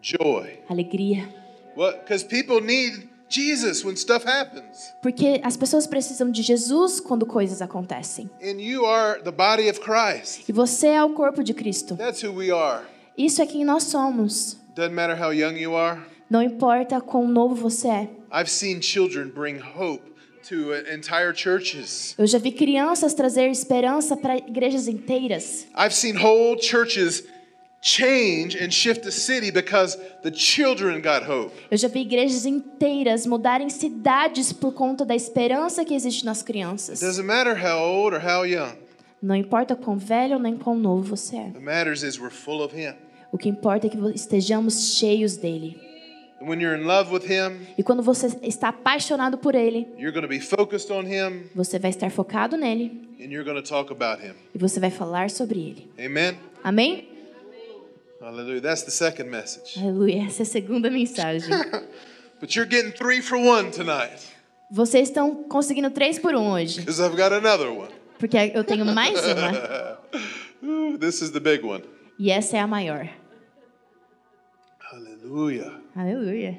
joy? 0.00 0.60
alegria? 0.68 1.28
What? 1.76 2.00
Because 2.00 2.24
people 2.24 2.60
need 2.60 3.08
Jesus 3.28 3.84
when 3.84 3.96
stuff 3.96 4.26
happens. 4.26 4.92
Porque 5.02 5.40
as 5.44 5.56
pessoas 5.56 5.86
precisam 5.86 6.30
de 6.30 6.42
Jesus 6.42 7.00
quando 7.00 7.24
coisas 7.26 7.60
acontecem. 7.62 8.28
And 8.42 8.60
you 8.60 8.84
are 8.86 9.20
the 9.22 9.30
body 9.30 9.68
of 9.70 9.80
Christ. 9.80 10.48
E 10.48 10.52
você 10.52 10.88
é 10.88 11.04
o 11.04 11.10
corpo 11.14 11.42
de 11.44 11.52
Cristo. 11.54 11.96
That's 11.96 12.22
who 12.24 12.32
we 12.32 12.50
are. 12.50 12.84
Isso 13.16 13.40
é 13.42 13.46
quem 13.46 13.64
nós 13.64 13.84
somos. 13.84 14.56
Doesn't 14.74 14.94
matter 14.94 15.16
how 15.20 15.32
young 15.32 15.56
you 15.58 15.74
are. 15.76 16.00
Não 16.30 16.40
importa 16.40 17.00
quão 17.00 17.26
novo 17.26 17.56
você 17.56 17.88
é. 17.88 18.08
I've 18.32 18.48
seen 18.48 18.80
children 18.80 19.30
bring 19.30 19.58
hope 19.58 20.04
to 20.48 20.70
uh, 20.70 20.94
entire 20.94 21.34
churches. 21.34 22.14
Eu 22.16 22.24
já 22.24 22.38
vi 22.38 22.52
crianças 22.52 23.14
trazer 23.14 23.50
esperança 23.50 24.16
para 24.16 24.36
igrejas 24.36 24.86
inteiras. 24.86 25.66
I've 25.76 25.92
seen 25.92 26.16
whole 26.16 26.56
churches 26.62 27.24
change 27.82 28.56
and 28.56 28.70
shift 28.70 29.02
the 29.02 29.10
city 29.10 29.50
because 29.50 29.98
the 30.22 30.30
children 30.32 31.00
got 31.02 31.28
hope. 31.28 31.52
Eu 31.68 31.76
já 31.76 31.88
vi 31.88 32.02
igrejas 32.02 32.46
inteiras 32.46 33.26
mudarem 33.26 33.68
cidades 33.68 34.52
por 34.52 34.72
conta 34.72 35.04
da 35.04 35.16
esperança 35.16 35.84
que 35.84 35.94
existe 35.94 36.24
nas 36.24 36.44
crianças. 36.44 37.00
Doesn't 37.00 37.26
matter 37.26 37.56
how 37.56 37.82
old 37.82 38.14
or 38.14 38.22
how 38.24 38.46
young. 38.46 38.76
Não 39.20 39.34
importa 39.34 39.74
quão 39.74 39.98
velho 39.98 40.38
nem 40.38 40.56
quão 40.56 40.78
novo 40.78 41.16
você 41.16 41.36
é. 41.36 41.44
What 41.46 41.58
matters 41.58 42.04
is 42.04 42.20
we're 42.20 42.32
full 42.32 42.62
of 42.62 42.72
Him. 42.72 42.94
O 43.32 43.36
que 43.36 43.48
importa 43.48 43.88
é 43.88 43.90
que 43.90 43.98
estejamos 44.14 44.94
cheios 44.94 45.36
dele. 45.36 45.89
E 47.76 47.82
quando 47.82 48.02
você 48.02 48.26
está 48.42 48.68
apaixonado 48.68 49.36
por 49.36 49.54
ele, 49.54 49.86
you're 49.98 50.10
going 50.12 50.22
to 50.22 50.28
be 50.28 50.40
focused 50.40 50.90
on 50.90 51.02
Him 51.02 51.44
você 51.54 51.78
vai 51.78 51.90
estar 51.90 52.10
focado 52.10 52.56
nele 52.56 53.08
and 53.20 53.24
you're 53.30 53.44
going 53.44 53.62
to 53.62 53.68
talk 53.68 53.92
about 53.92 54.22
Him. 54.24 54.34
e 54.54 54.58
você 54.58 54.80
vai 54.80 54.90
falar 54.90 55.30
sobre 55.30 55.60
ele. 55.60 55.90
Amen? 56.04 56.38
Amém? 56.64 57.08
Hallelujah. 58.20 58.60
That's 58.60 58.82
the 58.82 58.90
second 58.90 59.30
message. 59.30 59.78
Aleluia. 59.78 60.24
Essa 60.26 60.42
é 60.42 60.44
a 60.44 60.46
segunda 60.46 60.90
mensagem. 60.90 61.48
But 62.40 62.54
you're 62.56 62.68
getting 62.68 62.92
three 62.92 63.20
for 63.20 63.36
one 63.38 63.70
tonight 63.70 64.22
Vocês 64.70 65.08
estão 65.08 65.44
conseguindo 65.44 65.90
três 65.90 66.18
por 66.18 66.34
um 66.34 66.52
hoje, 66.52 66.80
because 66.80 67.02
I've 67.02 67.16
got 67.16 67.32
another 67.32 67.68
one. 67.68 67.90
porque 68.18 68.36
eu 68.54 68.64
tenho 68.64 68.86
mais 68.86 69.18
uma 69.26 69.98
Ooh, 70.64 70.96
this 70.98 71.20
is 71.20 71.32
the 71.32 71.40
big 71.40 71.62
one. 71.64 71.82
e 72.18 72.30
essa 72.30 72.56
é 72.56 72.60
a 72.60 72.66
maior. 72.66 73.08
Hallelujah. 74.78 75.79
Aleluia. 75.96 76.58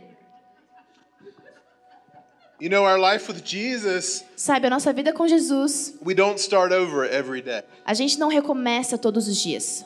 You 2.60 2.70
know, 2.70 2.84
our 2.86 3.00
life 3.00 3.28
with 3.28 3.44
Jesus, 3.44 4.24
Sabe, 4.36 4.68
a 4.68 4.70
nossa 4.70 4.94
vida 4.94 5.12
com 5.14 5.28
Jesus, 5.28 5.96
we 6.06 6.14
don't 6.14 6.38
start 6.40 6.72
over 6.72 7.06
every 7.06 7.42
day. 7.42 7.64
a 7.84 7.94
gente 7.96 8.20
não 8.20 8.28
recomeça 8.30 8.98
todos 9.00 9.28
os 9.28 9.42
dias. 9.42 9.84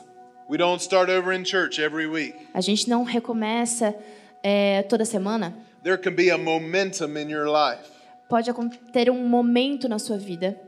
We 0.48 0.58
don't 0.58 0.80
start 0.82 1.08
over 1.10 1.32
in 1.32 1.42
church 1.44 1.80
every 1.80 2.06
week. 2.06 2.34
A 2.52 2.60
gente 2.60 2.88
não 2.88 3.02
recomeça 3.02 3.94
é, 4.42 4.82
toda 4.82 5.04
semana. 5.06 5.54
There 5.82 5.96
can 5.96 6.14
be 6.14 6.30
a 6.30 6.36
momentum 6.36 7.16
in 7.16 7.30
your 7.30 7.46
life. 7.48 7.82
Pode 8.28 8.50
acon- 8.50 8.68
ter 8.92 9.10
um 9.10 9.26
momento 9.26 9.88
na 9.88 9.98
sua 9.98 10.18
vida. 10.18 10.60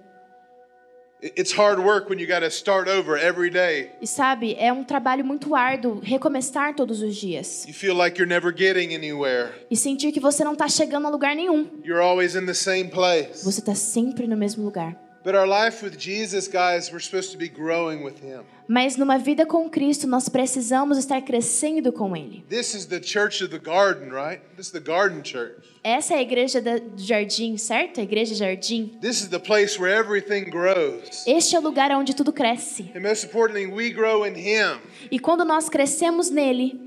It- 1.22 1.33
It's 1.37 1.52
hard 1.57 1.81
work 1.81 2.09
when 2.09 2.20
you 2.20 2.26
got 2.28 2.40
to 2.40 2.46
start 2.50 2.88
over 2.88 3.18
every 3.20 3.50
day. 3.50 3.90
E 4.00 4.07
sabe, 4.07 4.54
é 4.59 4.72
um 4.72 4.85
trabalho 4.85 5.24
muito 5.24 5.54
árduo 5.54 6.00
recomeçar 6.02 6.74
todos 6.76 7.02
os 7.02 7.16
dias. 7.16 7.64
You 7.66 7.74
feel 7.74 7.94
like 7.96 8.18
you're 8.20 8.28
never 8.33 8.52
getting 8.57 8.94
anywhere. 8.94 9.50
E 9.70 9.76
sentir 9.76 10.12
que 10.12 10.20
você 10.20 10.44
não 10.44 10.52
está 10.52 10.68
chegando 10.68 11.07
a 11.07 11.11
lugar 11.11 11.35
nenhum. 11.35 11.66
You're 11.85 12.00
always 12.02 12.35
in 12.37 12.46
the 12.46 12.54
same 12.54 12.85
place. 12.88 13.44
Você 13.44 13.61
está 13.61 13.74
sempre 13.74 14.26
no 14.28 14.37
mesmo 14.37 14.64
lugar. 14.64 14.96
But 15.29 15.35
our 15.35 15.47
life 15.47 15.83
with 15.83 15.99
Jesus, 15.99 16.49
guys, 16.49 16.91
we're 16.91 17.01
supposed 17.01 17.33
to 17.33 17.37
be 17.37 17.51
growing 17.51 18.03
with 18.03 18.19
Him. 18.19 18.47
Mas 18.67 18.97
numa 18.97 19.19
vida 19.19 19.45
com 19.45 19.69
Cristo, 19.69 20.07
nós 20.07 20.27
precisamos 20.27 20.97
estar 20.97 21.21
crescendo 21.21 21.93
com 21.93 22.17
Ele. 22.17 22.43
This 22.49 22.73
is 22.75 22.87
the 22.87 22.99
church 22.99 23.45
of 23.45 23.51
the 23.51 23.59
garden, 23.59 24.11
right? 24.11 24.41
This 24.57 24.69
is 24.69 24.73
the 24.73 24.81
garden 24.81 25.23
church. 25.23 25.69
Essa 25.85 26.14
é 26.14 26.17
a 26.17 26.23
igreja 26.23 26.62
do 26.62 26.81
jardim, 26.97 27.59
certo? 27.59 28.01
A 28.01 28.05
igreja 28.05 28.35
jardim. 28.35 28.99
This 29.03 29.21
is 29.21 29.29
the 29.29 29.38
place 29.38 29.79
where 29.79 29.95
everything 29.95 30.45
grows. 30.49 31.27
Este 31.27 31.55
é 31.55 31.59
o 31.59 31.62
lugar 31.62 31.91
onde 31.93 32.17
tudo 32.17 32.33
cresce. 32.33 32.91
And 32.97 33.03
most 33.03 33.27
importantly, 33.27 33.67
we 33.67 33.91
grow 33.91 34.27
in 34.27 34.33
Him. 34.35 34.81
E 35.11 35.19
quando 35.19 35.45
nós 35.45 35.69
crescemos 35.69 36.31
nele, 36.31 36.81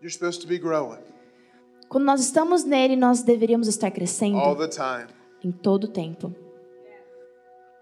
You're 0.00 0.10
supposed 0.10 0.40
to 0.40 0.48
be 0.48 0.56
growing 0.56 1.04
quando 1.90 2.06
nós 2.06 2.22
estamos 2.22 2.64
nele, 2.64 2.96
nós 2.96 3.20
deveríamos 3.20 3.68
estar 3.68 3.90
crescendo 3.90 4.38
all 4.38 4.56
the 4.56 4.68
time. 4.68 5.08
em 5.44 5.52
todo 5.52 5.84
o 5.84 5.88
tempo. 5.88 6.45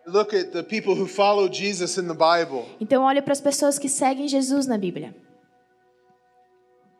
Look 0.06 0.34
at 0.34 0.52
the 0.52 0.62
people 0.62 0.94
who 0.94 1.06
follow 1.06 1.48
Jesus 1.48 1.96
in 1.98 2.06
the 2.06 2.14
Bible. 2.14 2.66
Então 2.80 3.02
olha 3.04 3.22
para 3.22 3.32
as 3.32 3.40
pessoas 3.40 3.78
que 3.78 3.88
seguem 3.88 4.28
Jesus 4.28 4.66
na 4.66 4.76
Bíblia. 4.76 5.14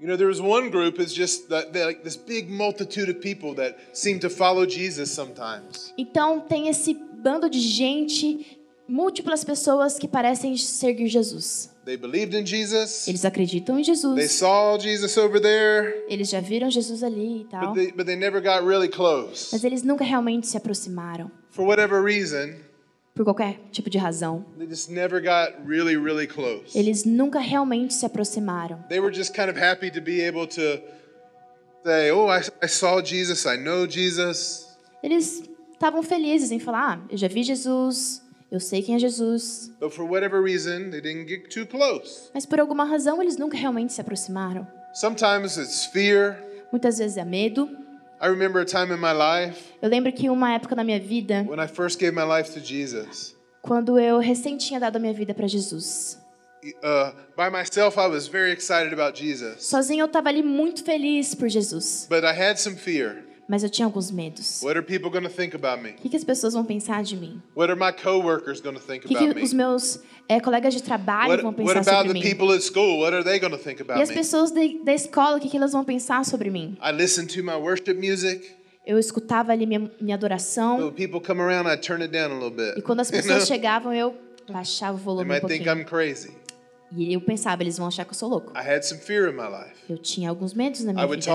You 0.01 0.09
know, 0.09 0.17
there 0.17 0.29
was 0.29 0.40
one 0.40 0.71
group, 0.71 0.99
it's 0.99 1.14
just 1.14 1.49
like 1.51 2.03
this 2.03 2.17
big 2.17 2.51
multitude 2.51 3.09
of 3.11 3.21
people 3.21 3.55
that 3.55 3.77
seem 3.93 4.19
to 4.21 4.29
follow 4.29 4.67
Jesus 4.67 5.11
sometimes. 5.11 5.93
Então 5.97 6.40
tem 6.40 6.69
esse 6.69 6.95
bando 6.95 7.49
de 7.49 7.61
gente, 7.61 8.59
múltiplas 8.88 9.45
pessoas 9.45 9.99
que 9.99 10.09
parecem 10.09 10.57
seguir 10.57 11.07
Jesus. 11.09 11.71
They 11.85 11.97
believed 11.97 12.35
in 12.35 12.45
Jesus. 12.47 13.07
Eles 13.07 13.25
acreditam 13.25 13.79
em 13.79 13.83
They 13.83 13.95
Jesus. 13.95 14.33
saw 14.33 14.79
Jesus 14.79 15.17
over 15.19 15.40
there, 15.40 16.05
Eles 16.09 16.29
já 16.31 16.40
viram 16.40 16.71
Jesus 16.71 17.03
ali 17.03 17.43
e 17.43 17.45
tal. 17.45 17.69
but 17.69 17.75
they, 17.75 17.93
but 17.93 18.07
they 18.07 18.17
never 18.17 18.40
got 18.43 18.67
really 18.67 18.88
close. 18.88 19.51
Mas 19.53 19.62
eles 19.64 19.83
nunca 19.83 20.03
realmente 20.05 20.47
se 20.47 20.57
aproximaram. 20.57 21.31
For 21.51 21.64
whatever 21.64 22.03
reason, 22.03 22.57
Por 23.14 23.24
qualquer 23.24 23.61
tipo 23.70 23.88
de 23.88 23.96
razão. 23.96 24.44
they 24.59 24.66
just 24.66 24.90
never 24.90 25.20
got 25.20 25.55
really, 25.64 25.96
really 25.96 26.27
close. 26.27 26.77
Eles 26.77 27.05
nunca 27.05 27.38
realmente 27.38 27.94
se 27.94 28.05
aproximaram. 28.05 28.83
They 28.88 28.98
were 28.98 29.14
just 29.14 29.33
kind 29.35 29.48
of 29.48 29.57
happy 29.57 29.90
to 29.90 30.00
be 30.00 30.20
able 30.27 30.48
to 30.48 30.83
say, 31.85 32.11
Oh, 32.11 32.29
I, 32.29 32.40
I 32.62 32.66
saw 32.68 33.00
Jesus, 33.00 33.46
I 33.46 33.57
know 33.57 33.87
Jesus. 33.87 34.66
Eles 35.03 35.44
estavam 35.72 36.03
felizes 36.03 36.50
em 36.50 36.59
falar: 36.59 36.98
ah, 36.98 37.07
eu 37.11 37.16
já 37.16 37.29
vi 37.29 37.44
Jesus, 37.44 38.20
eu 38.50 38.59
sei 38.59 38.83
quem 38.83 38.96
é 38.96 38.98
Jesus. 38.98 39.70
But 39.79 39.92
for 39.92 40.05
whatever 40.05 40.42
reason, 40.42 40.90
they 40.90 41.00
didn't 41.00 41.29
get 41.29 41.48
too 41.55 41.66
close. 41.66 42.31
Mas 42.35 42.44
por 42.46 42.59
alguma 42.59 42.85
razão 42.85 43.22
eles 43.22 43.37
nunca 43.37 43.57
realmente 43.57 43.92
se 43.92 44.00
aproximaram. 44.00 44.66
Muitas 46.72 46.98
vezes 46.98 47.16
é 47.16 47.24
medo. 47.24 47.84
I 48.24 48.28
remember 48.28 48.58
a 48.60 48.64
time 48.64 48.90
in 48.90 48.98
my 48.98 49.12
life 49.12 49.74
Eu 49.82 49.90
lembro 49.90 50.10
que 50.10 50.30
uma 50.30 50.54
época 50.54 50.74
na 50.74 50.82
minha 50.82 50.98
vida, 50.98 51.44
when 51.46 51.60
I 51.60 51.66
first 51.68 51.98
gave 52.00 52.12
my 52.14 52.24
life 52.24 52.54
to 52.54 52.60
Jesus. 52.60 53.37
quando 53.60 53.98
eu 53.98 54.18
recém 54.18 54.56
tinha 54.56 54.80
dado 54.80 54.96
a 54.96 54.98
minha 54.98 55.12
vida 55.12 55.34
para 55.34 55.46
Jesus. 55.46 56.18
Uh, 56.82 57.12
by 57.37 57.50
myself, 57.50 57.98
I 57.98 58.06
was 58.06 58.26
very 58.26 58.50
excited 58.50 58.94
about 58.94 59.18
Jesus, 59.18 59.66
Sozinho 59.66 60.00
eu 60.00 60.06
estava 60.06 60.30
ali 60.30 60.42
muito 60.42 60.82
feliz 60.82 61.34
por 61.34 61.50
Jesus, 61.50 62.06
but 62.08 62.24
I 62.24 62.32
had 62.32 62.56
some 62.56 62.76
fear. 62.76 63.22
Mas 63.48 63.62
eu 63.62 63.70
tinha 63.70 63.85
alguns 63.87 64.11
medos. 64.11 64.62
What 64.62 64.76
are 64.78 64.83
people 64.87 65.11
going 65.11 65.24
to 65.24 65.30
think 65.35 65.54
about 65.54 65.83
me? 65.83 65.90
O 65.90 65.94
que, 65.94 66.09
que 66.09 66.16
as 66.16 66.24
pessoas 66.24 66.54
vão 66.54 66.64
pensar 66.64 67.02
de 67.02 67.16
mim? 67.16 67.42
What 67.57 67.70
are 67.70 67.78
my 67.78 67.92
coworkers 67.92 68.61
going 68.61 68.74
to 68.74 68.80
think 68.80 69.04
O 69.04 69.09
que, 69.09 69.14
about 69.16 69.28
que 69.33 69.40
me? 69.40 69.42
os 69.44 69.52
meus 69.52 70.00
eh, 70.28 70.40
colegas 70.40 70.72
de 70.74 70.83
trabalho 70.83 71.30
What, 71.30 71.42
vão 71.42 71.50
what 71.52 71.62
pensar 71.74 71.80
about 71.80 72.09
sobre 72.09 72.20
the 72.20 72.26
mim? 72.28 72.35
people 72.37 72.54
at 72.54 72.62
school? 72.62 73.00
What 73.00 73.14
are 73.14 73.22
they 73.24 73.38
going 73.38 73.52
to 73.52 73.59
think 73.59 73.80
E 73.80 73.83
about 73.83 74.00
as 74.02 74.09
me? 74.09 74.14
pessoas 74.14 74.50
de, 74.50 74.83
da 74.85 74.92
escola, 74.94 75.37
o 75.37 75.40
que, 75.40 75.48
que 75.48 75.57
elas 75.57 75.72
vão 75.72 75.85
pensar 75.85 76.24
sobre 76.24 76.50
mim? 76.50 76.76
I 76.83 76.92
listened 76.92 77.33
to 77.35 77.42
my 77.44 77.54
worship 77.57 77.94
music. 77.94 78.44
Eu 78.87 78.98
escutava 78.98 79.50
ali 79.52 79.66
minha, 79.66 79.90
minha 80.00 80.14
adoração, 80.14 80.92
people 80.92 81.20
come 81.20 81.40
around, 81.40 81.66
I 81.66 81.76
turn 81.78 82.02
it 82.02 82.12
down 82.12 82.30
a 82.33 82.35
little 82.35 82.50
bit. 82.50 82.78
e 82.78 82.83
quando 82.83 83.00
as 83.00 83.09
You 83.12 83.16
pessoas 83.16 83.38
know? 83.38 83.46
chegavam, 83.46 83.94
eu 83.94 84.14
baixava 84.50 84.92
o 84.92 84.96
They 84.96 85.04
volume 85.04 85.24
um 85.24 85.28
might 85.35 85.46
think 85.46 85.64
pouquinho. 85.64 85.83
I'm 85.83 85.88
crazy. 85.88 86.30
E 86.96 87.12
eu 87.12 87.20
pensava, 87.20 87.62
eles 87.62 87.76
vão 87.78 87.88
achar 87.88 88.04
que 88.04 88.11
eu 88.11 88.14
sou 88.14 88.28
louco. 88.28 88.52
I 88.57 88.61
had 88.61 88.83
some 88.85 89.00
fear 89.00 89.28
in 89.28 89.33
my 89.33 89.48
life. 89.48 89.74
Eu 89.88 89.96
tinha 89.98 90.28
alguns 90.28 90.52
medos 90.54 90.85
na 90.85 90.92
I 90.92 90.94
minha 90.94 91.07
would 91.07 91.24
vida. 91.24 91.35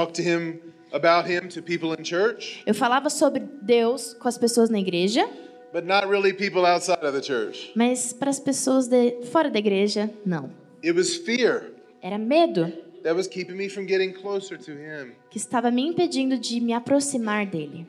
About 0.92 1.30
Him 1.30 1.48
to 1.50 1.62
people 1.62 1.94
in 2.00 2.04
church, 2.04 2.62
Eu 2.66 2.74
falava 2.74 3.10
sobre 3.10 3.42
Deus 3.62 4.14
com 4.14 4.28
as 4.28 4.38
pessoas 4.38 4.70
na 4.70 4.80
igreja, 4.80 5.28
but 5.74 5.84
not 5.86 6.08
really 6.08 6.34
people 6.34 6.66
outside 6.66 7.04
of 7.06 7.12
the 7.12 7.22
church. 7.22 7.72
mas 7.76 8.12
para 8.14 8.30
as 8.30 8.40
pessoas 8.40 8.88
de 8.88 9.22
fora 9.32 9.50
da 9.50 9.60
igreja, 9.60 10.10
não. 10.26 10.50
It 10.84 10.94
was 10.98 11.16
fear 11.16 11.72
Era 12.02 12.18
medo 12.18 12.72
that 13.04 13.16
was 13.16 13.28
keeping 13.28 13.56
me 13.56 13.70
from 13.70 13.86
getting 13.86 14.12
closer 14.14 14.58
to 14.58 14.72
Him. 14.72 15.14
que 15.30 15.38
estava 15.38 15.70
me 15.72 15.82
impedindo 15.88 16.38
de 16.38 16.60
me 16.60 16.74
aproximar 16.74 17.46
dele. 17.46 17.86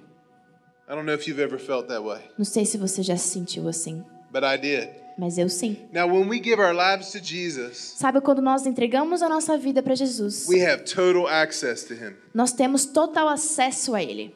I 0.88 0.92
don't 0.94 1.04
know 1.06 1.14
if 1.14 1.28
you've 1.28 1.40
ever 1.40 1.58
felt 1.58 1.86
that 1.88 2.02
way, 2.02 2.20
Não 2.36 2.44
sei 2.44 2.64
se 2.66 2.76
você 2.76 3.02
já 3.02 3.16
se 3.16 3.28
sentiu 3.28 3.68
assim, 3.68 4.04
but 4.32 4.42
I 4.42 4.58
did. 4.58 4.88
Mas 5.20 5.36
eu 5.36 5.48
sim. 5.50 5.76
Now, 5.92 6.06
when 6.08 6.26
we 6.28 6.40
give 6.40 6.58
our 6.60 6.74
lives 6.74 7.12
to 7.12 7.18
Jesus, 7.22 7.94
Sabe 7.96 8.20
quando 8.22 8.40
nós 8.40 8.64
entregamos 8.66 9.20
a 9.22 9.28
nossa 9.28 9.58
vida 9.58 9.82
para 9.82 9.94
Jesus? 9.94 10.48
we 10.48 10.60
have 10.66 10.84
total 10.84 11.28
access 11.28 11.84
to 11.84 11.92
Him. 11.94 12.14
Nós 12.34 12.52
temos 12.52 12.86
total 12.86 13.28
acesso 13.28 13.94
a 13.94 14.02
ele. 14.02 14.34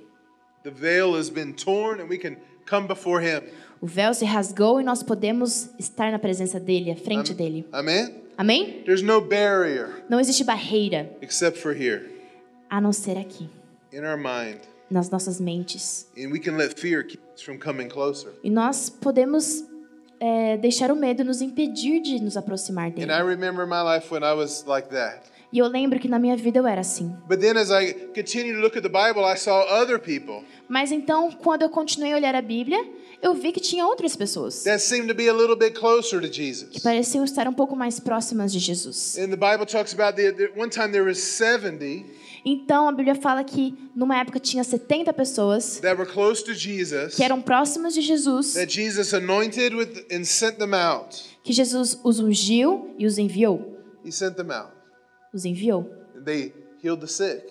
The 0.62 0.70
veil 0.70 1.16
has 1.18 1.30
been 1.30 1.52
torn, 1.54 2.00
and 2.02 2.08
we 2.08 2.18
can 2.18 2.36
come 2.68 2.86
before 2.86 3.20
Him. 3.24 3.42
O 3.80 3.86
véu 3.86 4.12
se 4.14 4.24
rasgou 4.24 4.80
e 4.80 4.84
nós 4.84 5.02
podemos 5.02 5.70
estar 5.78 6.12
na 6.12 6.18
presença 6.18 6.60
dele, 6.60 6.90
à 6.90 6.96
frente 6.96 7.34
dele. 7.34 7.66
Amen? 7.72 8.22
Amém? 8.36 8.82
There's 8.84 9.02
no 9.02 9.20
barrier 9.20 10.04
Não 10.08 10.18
existe 10.20 10.42
barreira 10.44 11.10
except 11.22 11.58
for 11.58 11.72
here 11.74 12.10
a 12.70 12.80
não 12.80 12.92
ser 12.92 13.16
aqui, 13.18 13.48
in 13.92 14.00
our 14.04 14.16
mind. 14.16 14.58
nas 14.90 15.08
nossas 15.10 15.40
mentes. 15.40 16.06
And 16.16 16.30
we 16.30 16.38
can 16.40 16.56
let 16.56 16.78
fear 16.80 17.02
keep 17.04 17.20
us 17.34 17.42
from 17.42 17.58
coming 17.58 17.88
closer. 17.88 18.30
E 18.42 18.50
nós 18.50 18.88
podemos 18.88 19.64
é, 20.20 20.56
deixar 20.56 20.90
o 20.90 20.96
medo 20.96 21.24
nos 21.24 21.40
impedir 21.40 22.00
de 22.00 22.22
nos 22.22 22.36
aproximar 22.36 22.90
dele. 22.90 23.10
And 23.10 23.16
I 23.16 23.22
remember 23.22 23.66
my 23.66 23.82
life 23.82 24.12
when 24.12 24.22
I 24.22 24.34
was 24.34 24.64
like 24.66 24.88
that. 24.88 25.34
E 25.54 25.58
eu 25.58 25.68
lembro 25.68 26.00
que 26.00 26.08
na 26.08 26.18
minha 26.18 26.36
vida 26.36 26.58
eu 26.58 26.66
era 26.66 26.80
assim. 26.80 27.14
Mas 30.68 30.90
então, 30.90 31.30
quando 31.30 31.62
eu 31.62 31.70
continuei 31.70 32.12
a 32.12 32.16
olhar 32.16 32.34
a 32.34 32.42
Bíblia, 32.42 32.84
eu 33.22 33.34
vi 33.34 33.52
que 33.52 33.60
tinha 33.60 33.86
outras 33.86 34.16
pessoas 34.16 34.66
a 34.66 34.76
que 36.72 36.80
pareciam 36.82 37.24
estar 37.24 37.46
um 37.46 37.52
pouco 37.52 37.76
mais 37.76 38.00
próximas 38.00 38.52
de 38.52 38.58
Jesus. 38.58 39.16
And 39.16 39.28
the 39.28 39.36
Bible 39.36 39.64
talks 39.64 39.94
about 39.94 40.16
the, 40.16 40.32
the 40.32 40.50
one 40.60 40.70
time 40.70 40.90
there 40.90 41.04
was 41.04 41.18
70 41.18 42.04
Então 42.44 42.88
a 42.88 42.92
Bíblia 42.92 43.14
fala 43.14 43.42
que 43.42 43.74
numa 43.94 44.18
época 44.18 44.38
tinha 44.38 44.62
70 44.62 45.12
pessoas 45.14 45.80
that 45.80 45.96
were 45.98 46.10
close 46.10 46.44
to 46.44 46.52
Jesus 46.52 47.14
que 47.14 47.24
eram 47.24 47.40
próximas 47.40 47.94
de 47.94 48.02
Jesus, 48.02 48.52
that 48.54 48.72
Jesus 48.72 49.14
anointed 49.14 49.74
with 49.74 50.04
and 50.12 50.24
sent 50.24 50.58
them 50.58 50.74
out. 50.74 51.22
que 51.42 51.52
Jesus 51.52 51.98
os 52.04 52.20
ungiu 52.20 52.94
e 52.98 53.06
os 53.06 53.16
enviou. 53.18 53.78
He 54.04 54.12
sent 54.12 54.36
them 54.36 54.50
out. 54.50 54.72
Os 55.32 55.44
enviou. 55.44 55.90
And 56.14 56.22
they 56.24 56.52
healed 56.82 57.00
the 57.00 57.06
sick. 57.06 57.42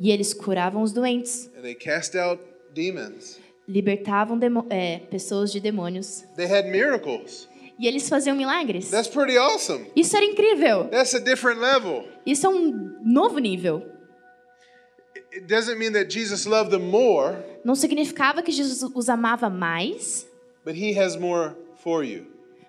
E 0.00 0.10
eles 0.10 0.34
curavam 0.34 0.82
os 0.82 0.92
doentes, 0.92 1.48
And 1.56 1.62
they 1.62 1.74
cast 1.76 2.18
out 2.18 2.42
demons. 2.74 3.38
libertavam 3.68 4.38
é, 4.68 4.98
pessoas 4.98 5.52
de 5.52 5.60
demônios. 5.60 6.24
They 6.36 6.46
had 6.46 6.66
miracles. 6.66 7.48
E 7.78 7.86
eles 7.86 8.08
faziam 8.08 8.36
milagres. 8.36 8.90
That's 8.90 9.08
pretty 9.08 9.36
awesome. 9.38 9.86
Isso 9.96 10.16
era 10.16 10.24
incrível. 10.24 10.84
That's 10.88 11.14
a 11.14 11.18
different 11.20 11.60
level. 11.60 12.04
Isso 12.26 12.46
é 12.46 12.48
um 12.48 12.96
novo 13.04 13.38
nível. 13.38 13.91
It 15.34 15.46
doesn't 15.46 15.78
mean 15.78 15.92
that 15.92 16.10
Jesus 16.10 16.46
loved 16.46 16.70
them 16.70 16.90
more, 16.90 17.36
Não 17.64 17.74
significava 17.74 18.42
que 18.42 18.52
Jesus 18.52 18.82
os 18.94 19.08
amava 19.08 19.48
mais, 19.48 20.26
but 20.64 20.74
he 20.76 20.98
has 20.98 21.16
more 21.16 21.54
for 21.82 22.04
you. 22.04 22.26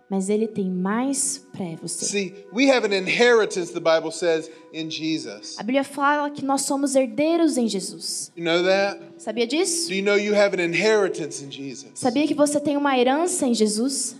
mas 0.09 0.29
ele 0.29 0.47
tem 0.47 0.69
mais 0.69 1.43
para 1.51 1.75
você. 1.81 2.05
See, 2.05 2.33
we 2.53 2.69
have 2.69 2.85
an 2.85 2.93
inheritance, 2.95 3.73
the 3.73 3.79
Bible 3.79 4.11
says, 4.11 4.49
in 4.71 4.89
Jesus. 4.89 5.57
A 5.57 5.63
Bíblia 5.63 5.83
fala 5.83 6.29
que 6.29 6.45
nós 6.45 6.61
somos 6.61 6.95
herdeiros 6.95 7.57
em 7.57 7.67
Jesus. 7.67 8.31
You 8.37 8.43
know 8.43 8.63
that? 8.63 8.99
Sabia 9.17 9.47
disso? 9.47 9.87
Do 9.89 9.95
you 9.95 10.03
know 10.03 10.15
you 10.15 10.35
have 10.35 10.55
an 10.55 10.63
inheritance 10.63 11.43
in 11.43 11.49
Jesus? 11.51 11.91
Sabia 11.95 12.27
que 12.27 12.35
você 12.35 12.59
tem 12.59 12.77
uma 12.77 12.97
herança 12.97 13.47
em 13.47 13.53
Jesus? 13.55 14.15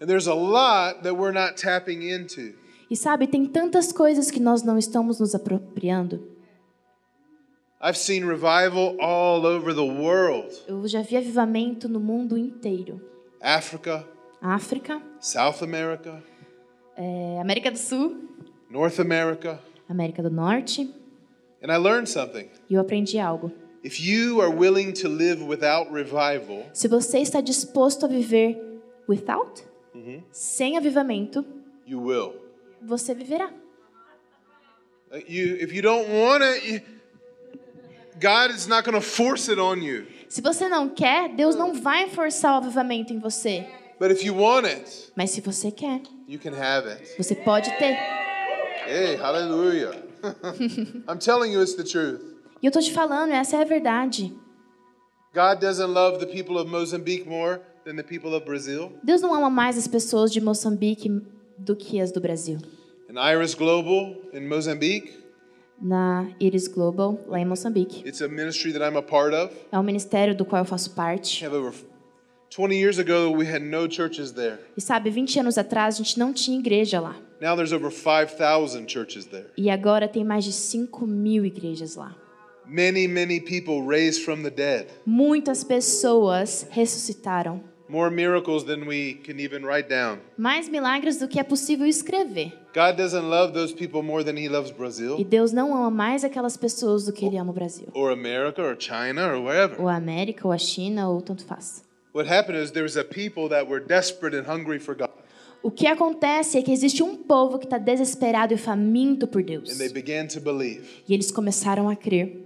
And 0.00 0.06
there's 0.06 0.26
a 0.26 0.34
lot 0.34 1.02
that 1.02 1.14
we're 1.14 1.32
not 1.32 1.56
tapping 1.60 2.02
into. 2.10 2.54
E 2.90 2.96
sabe, 2.96 3.26
tem 3.26 3.44
tantas 3.46 3.92
coisas 3.92 4.30
que 4.30 4.40
nós 4.40 4.62
não 4.62 4.78
estamos 4.78 5.20
nos 5.20 5.34
apropriando. 5.34 6.33
I've 7.86 7.98
seen 7.98 8.24
revival 8.26 8.96
all 8.98 9.44
over 9.44 9.74
the 9.74 9.84
world 9.84 10.48
Eu 10.66 10.88
já 10.88 11.02
vi 11.02 11.16
avivamento 11.18 11.86
no 11.88 12.00
mundo 12.00 12.38
inteiro. 12.38 12.98
Africa, 13.42 14.08
África, 14.40 15.02
South 15.20 15.62
America, 15.62 16.22
é, 16.96 17.38
América 17.40 17.70
do 17.70 17.76
Sul, 17.78 18.16
North 18.70 18.98
America. 18.98 19.60
América 19.86 20.22
do 20.22 20.30
Norte. 20.30 20.90
And 21.62 21.70
I 21.70 21.76
learned 21.76 22.08
something. 22.08 22.48
E 22.70 22.74
eu 22.74 22.80
aprendi 22.80 23.18
algo. 23.18 23.52
If 23.82 24.00
you 24.00 24.40
are 24.40 24.50
willing 24.50 24.92
to 24.94 25.08
live 25.08 25.44
without 25.44 25.92
revival, 25.92 26.64
Se 26.72 26.88
você 26.88 27.18
está 27.18 27.42
disposto 27.42 28.06
a 28.06 28.08
viver 28.08 28.58
without, 29.06 29.62
sem 30.32 30.78
avivamento, 30.78 31.44
you 31.86 32.00
will. 32.02 32.34
você 32.80 33.14
viverá. 33.14 33.50
Uh, 35.12 35.18
You, 35.28 35.56
if 35.62 35.72
you 35.74 35.82
don't 35.82 36.08
want 36.10 36.42
it, 36.42 36.66
you, 36.66 36.80
God 38.20 38.50
is 38.54 38.66
not 38.66 38.84
going 38.84 38.94
to 38.94 39.00
force 39.00 39.50
it 39.50 39.60
on 39.60 39.82
you. 39.82 40.06
Se 40.28 40.40
você 40.40 40.68
não 40.68 40.88
quer, 40.88 41.34
Deus 41.34 41.54
não 41.56 41.74
vai 41.74 42.08
forçar 42.08 42.54
o 42.54 42.56
avivamento 42.64 43.12
em 43.12 43.18
você. 43.18 43.66
But 43.98 44.10
if 44.10 44.24
you 44.24 44.34
want 44.36 44.66
it, 44.66 45.12
Mas 45.16 45.30
se 45.30 45.40
você 45.40 45.70
quer, 45.70 46.00
you 46.28 46.38
can 46.38 46.52
have 46.54 46.88
it. 46.88 47.14
você 47.16 47.34
pode 47.34 47.70
ter. 47.78 47.96
Hey, 48.86 49.16
hallelujah. 49.16 49.94
I'm 51.08 51.18
telling 51.18 51.52
you, 51.52 51.62
it's 51.62 51.74
the 51.74 51.84
truth. 51.84 52.20
E 52.62 52.66
eu 52.66 52.72
tô 52.72 52.80
te 52.80 52.92
falando, 52.92 53.32
essa 53.32 53.56
é 53.56 53.62
a 53.62 53.64
verdade. 53.64 54.32
God 55.34 55.60
doesn't 55.60 55.92
love 55.92 56.18
the 56.18 56.26
people 56.26 56.56
of 56.58 56.70
Mozambique 56.70 57.28
more 57.28 57.60
than 57.84 57.96
the 57.96 58.02
people 58.02 58.34
of 58.34 58.44
Brazil. 58.46 58.92
Deus 59.02 59.20
não 59.20 59.34
ama 59.34 59.50
mais 59.50 59.76
as 59.76 59.86
pessoas 59.86 60.30
de 60.32 60.40
Moçambique 60.40 61.10
do 61.58 61.74
que 61.76 62.00
as 62.00 62.10
do 62.12 62.20
Brasil. 62.20 62.58
And 63.10 63.18
Iris 63.20 63.54
Global 63.54 64.16
in 64.32 64.46
Mozambique, 64.48 65.12
Na 65.80 66.28
Iris 66.40 66.68
Global, 66.68 67.18
lá 67.26 67.38
em 67.40 67.44
Moçambique. 67.44 68.06
it's 68.08 68.22
a 68.22 68.28
ministry 68.28 68.72
that 68.72 68.84
I'm 68.84 68.96
a 68.96 69.02
part 69.02 69.34
of. 69.34 69.52
É 69.70 69.78
um 69.78 69.82
ministério 69.82 70.34
do 70.34 70.44
qual 70.44 70.62
eu 70.62 70.66
faço 70.66 70.90
parte. 70.94 71.44
Have 71.44 71.54
over 71.54 71.72
20 72.50 72.74
years 72.74 72.98
ago, 72.98 73.32
we 73.36 73.44
had 73.46 73.60
no 73.62 73.90
churches 73.90 74.30
there. 74.32 74.58
E 74.76 74.80
sabe, 74.80 75.10
20 75.10 75.40
anos 75.40 75.58
atrás 75.58 75.96
a 75.96 75.98
gente 75.98 76.18
não 76.18 76.32
tinha 76.32 76.58
igreja 76.58 77.00
lá. 77.00 77.16
Now 77.40 77.56
there's 77.56 77.72
over 77.72 77.90
5,000 77.90 78.88
churches 78.88 79.26
there. 79.26 79.46
E 79.56 79.68
agora 79.68 80.06
tem 80.08 80.24
mais 80.24 80.44
de 80.44 80.52
5 80.52 81.06
mil 81.06 81.44
igrejas 81.44 81.96
lá. 81.96 82.14
Many, 82.66 83.06
many 83.06 83.40
people 83.40 83.82
raised 83.86 84.24
from 84.24 84.42
the 84.42 84.50
dead. 84.50 84.86
Muitas 85.04 85.62
pessoas 85.64 86.66
ressuscitaram. 86.70 87.60
More 87.88 88.10
miracles 88.10 88.64
than 88.64 88.86
we 88.86 89.14
can 89.14 89.38
even 89.38 89.62
write 89.64 89.88
down. 89.90 90.18
Mais 90.38 90.68
milagres 90.70 91.18
do 91.18 91.28
que 91.28 91.38
é 91.38 91.42
possível 91.44 91.86
escrever. 91.86 92.50
God 92.74 92.96
doesn't 92.96 93.28
love 93.28 93.52
those 93.52 93.74
people 93.74 94.02
more 94.02 94.24
than 94.24 94.38
He 94.38 94.48
loves 94.48 94.70
E 94.70 94.72
Brazil 94.72 95.22
Deus 95.24 95.52
não 95.52 95.74
ama 95.76 95.90
mais 95.90 96.24
aquelas 96.24 96.56
pessoas 96.56 97.04
do 97.04 97.12
que 97.12 97.26
Ele 97.26 97.36
ama 97.36 97.50
o 97.50 97.54
Brasil. 97.54 97.88
or 97.94 98.10
America 98.10 98.62
or 98.62 98.74
China 98.78 99.28
or 99.34 99.42
wherever. 99.44 99.78
Ou 99.80 99.86
a 99.88 99.96
América, 99.96 100.46
ou 100.46 100.52
a 100.52 100.56
China, 100.58 101.10
ou 101.10 101.20
tanto 101.20 101.44
faz. 101.44 101.84
What 102.14 102.26
happened 102.30 102.58
is 102.62 102.70
there 102.70 102.84
was 102.84 102.96
a 102.96 103.04
people 103.04 103.48
that 103.50 103.68
were 103.70 103.84
desperate 103.84 104.34
and 104.34 104.44
hungry 104.50 104.78
for 104.78 104.94
God, 104.96 105.10
O 105.62 105.70
que 105.70 105.86
acontece 105.86 106.56
é 106.58 106.62
que 106.62 106.70
existe 106.72 107.02
um 107.02 107.16
povo 107.16 107.58
que 107.58 107.64
está 107.66 107.76
desesperado 107.78 108.52
e 108.54 108.56
faminto 108.56 109.26
por 109.26 109.42
Deus. 109.42 109.70
and 109.70 109.78
they 109.78 109.90
began 109.92 110.26
to 110.28 110.40
believe 110.40 110.84
E 111.08 111.12
eles 111.12 111.30
começaram 111.30 111.88
a 111.88 111.94
crer 111.96 112.42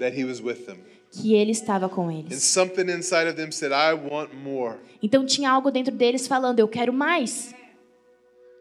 que 1.10 1.34
Ele 1.34 1.52
estava 1.52 1.88
com 1.88 2.10
eles. 2.10 2.42
said, 2.42 3.72
I 3.72 3.94
want 3.94 4.32
more. 4.34 4.76
Então 5.02 5.24
tinha 5.24 5.50
algo 5.50 5.70
dentro 5.70 5.94
deles 5.94 6.26
falando: 6.26 6.58
Eu 6.58 6.68
quero 6.68 6.92
mais. 6.92 7.54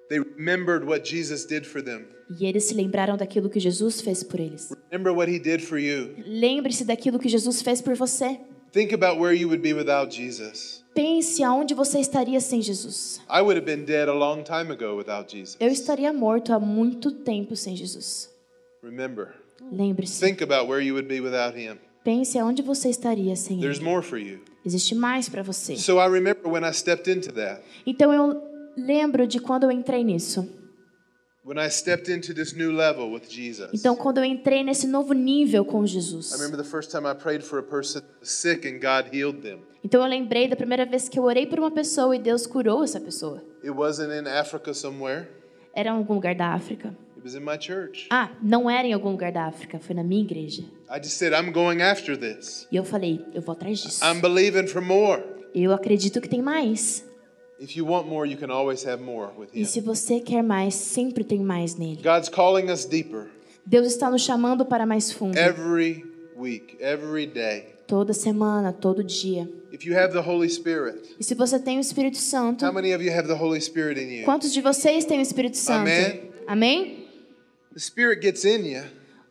They 0.10 0.20
remembered 0.20 0.86
what 0.86 1.10
Jesus 1.10 1.46
did 1.46 1.66
for 1.66 1.84
them. 1.84 2.06
E 2.40 2.46
eles 2.46 2.66
se 2.66 2.74
lembraram 2.74 3.16
daquilo 3.16 3.50
que 3.50 3.60
Jesus 3.60 4.02
fez 4.02 4.24
por 4.24 4.40
eles. 4.40 4.70
Lembre-se 6.26 6.84
daquilo 6.86 7.20
que 7.20 7.30
Jesus 7.30 7.62
fez 7.62 7.82
por 7.82 7.96
você. 7.96 8.40
Think 8.72 8.94
about 8.94 9.20
where 9.20 9.34
you 9.34 9.48
would 9.48 9.62
be 9.62 9.74
without 9.74 10.14
Jesus. 10.14 10.84
Pense 10.94 11.42
aonde 11.42 11.74
você 11.74 12.00
estaria 12.00 12.40
sem 12.40 12.62
Jesus. 12.62 13.22
I 13.30 13.42
would 13.42 13.58
have 13.58 13.66
been 13.66 13.86
dead 13.86 14.10
a 14.10 14.14
long 14.14 14.44
time 14.44 14.72
ago 14.72 14.96
without 14.96 15.32
Jesus. 15.32 15.56
Eu 15.60 15.70
estaria 15.70 16.12
morto 16.12 16.52
há 16.52 16.60
muito 16.60 17.12
tempo 17.12 17.56
sem 17.56 17.76
Jesus. 17.76 18.30
Remember, 18.84 19.34
Lembre-se. 19.72 20.20
think 20.20 20.44
about 20.44 20.70
where 20.70 20.84
you 20.84 20.94
would 20.96 21.08
be 21.08 21.22
without 21.22 21.58
Him. 21.58 21.78
Pense 22.08 22.39
aonde 22.39 22.62
você 22.62 22.88
estaria 22.89 23.36
sem 23.36 23.60
There's 23.60 23.82
more 23.82 24.02
for 24.02 24.17
you. 24.17 24.39
Existe 24.65 24.96
mais 24.96 25.28
para 25.28 25.43
você. 25.43 25.76
So 25.76 26.00
I 26.00 26.08
remember 26.08 26.48
when 26.48 26.63
I 26.63 26.72
stepped 26.72 27.12
into 27.12 27.34
that. 27.34 27.62
Então 27.86 28.13
eu 28.13 28.41
lembro 28.78 29.28
de 29.28 29.41
quando 29.41 29.63
eu 29.65 29.72
entrei 29.74 30.06
nisso. 30.06 30.48
When 31.46 31.58
I 31.60 31.70
stepped 31.70 32.10
into 32.10 32.34
this 32.34 32.54
new 32.54 32.72
level 32.72 33.12
with 33.12 33.24
Jesus. 33.28 33.72
Então 33.74 33.93
quando 33.93 34.20
eu 34.20 34.24
entrei 34.24 34.63
nesse 34.63 34.88
novo 34.88 35.12
nível 35.12 35.65
com 35.65 35.84
I 35.84 35.88
Jesus. 35.88 36.32
remember 36.32 36.56
the 36.56 36.70
first 36.70 36.91
time 36.91 37.06
I 37.06 37.13
prayed 37.13 37.43
for 37.43 37.60
a 37.60 37.63
person 37.63 38.02
sick 38.22 38.65
and 38.65 38.80
God 38.80 39.13
healed 39.13 39.41
them. 39.41 39.60
Então 39.84 40.02
eu 40.02 40.08
lembrei 40.08 40.48
da 40.48 40.56
primeira 40.56 40.86
vez 40.86 41.10
que 41.10 41.20
eu 41.20 41.24
orei 41.24 41.46
por 41.46 41.60
uma 41.60 41.72
pessoa 41.72 42.15
e 42.15 42.20
Deus 42.20 42.48
curou 42.48 42.86
essa 42.86 43.02
pessoa. 43.02 43.43
It 43.62 43.72
wasn't 43.72 44.13
in 44.13 44.30
Africa 44.30 44.74
somewhere. 44.74 45.28
Era 45.76 45.89
em 45.89 45.91
algum 45.91 46.13
lugar 46.13 46.36
da 46.36 46.54
África. 46.54 46.96
It 47.28 47.34
was 47.34 47.36
in 47.36 47.44
my 47.44 47.58
church. 47.58 48.08
Ah, 48.10 48.30
não 48.42 48.70
era 48.70 48.88
em 48.88 48.94
algum 48.94 49.12
lugar 49.12 49.34
da 49.34 49.48
África, 49.48 49.80
foi 49.80 49.94
na 49.94 50.04
minha 50.04 50.22
igreja. 50.22 50.63
I 50.90 50.98
just 51.04 51.18
said, 51.18 51.34
I'm 51.34 51.52
going 51.52 51.82
after 51.82 52.18
this. 52.18 52.66
E 52.72 52.78
eu 52.78 52.86
falei, 52.86 53.22
eu 53.34 53.42
vou 53.42 53.52
atrás 53.52 53.80
disso. 53.80 54.02
I'm 54.06 54.22
believing 54.22 54.66
for 54.68 54.82
more. 54.82 55.22
Eu 55.54 55.74
acredito 55.74 56.22
que 56.22 56.30
tem 56.30 56.42
mais. 56.42 57.04
If 57.60 57.76
you 57.76 57.86
want 57.86 58.08
more, 58.08 58.30
you 58.30 58.38
can 58.38 58.50
always 58.50 58.86
have 58.86 59.04
more 59.04 59.32
with 59.38 59.50
E 59.54 59.66
se 59.66 59.82
você 59.82 60.22
quer 60.22 60.42
mais, 60.42 60.76
sempre 60.76 61.26
tem 61.26 61.40
mais 61.40 61.76
nele. 61.76 62.00
God's 62.02 62.30
calling 62.30 62.72
us 62.72 62.86
deeper 62.86 63.28
Deus 63.66 63.88
está 63.88 64.10
nos 64.10 64.22
chamando 64.22 64.66
para 64.66 64.86
mais 64.86 65.12
fundo. 65.12 65.38
every 65.38 66.06
week, 66.38 66.78
every 66.80 67.28
day. 67.28 67.66
Toda 67.88 68.13
semana, 68.13 68.72
todo 68.72 69.04
dia. 69.04 69.50
If 69.74 69.86
you 69.86 69.98
have 69.98 70.13
the 70.13 70.22
Holy 70.22 70.50
Spirit, 70.50 71.16
E 71.20 71.24
se 71.26 71.36
você 71.36 71.60
tem 71.60 71.78
o 71.78 71.82
Espírito 71.82 72.18
Santo, 72.18 72.66
how 72.66 72.72
many 72.72 72.96
of 72.96 73.04
you 73.04 73.12
have 73.12 73.28
the 73.28 73.34
Holy 73.36 73.60
Spirit 73.60 74.00
in 74.00 74.20
you? 74.20 74.24
quantos 74.24 74.54
de 74.54 74.62
vocês 74.62 75.04
têm 75.04 75.20
o 75.20 75.22
Espírito 75.22 75.58
Santo? 75.58 75.82
Amém. 75.82 76.32
Amém? 76.48 76.97
The 77.78 77.84
Spirit 77.84 78.22
gets 78.22 78.44
in 78.44 78.66
you 78.66 78.82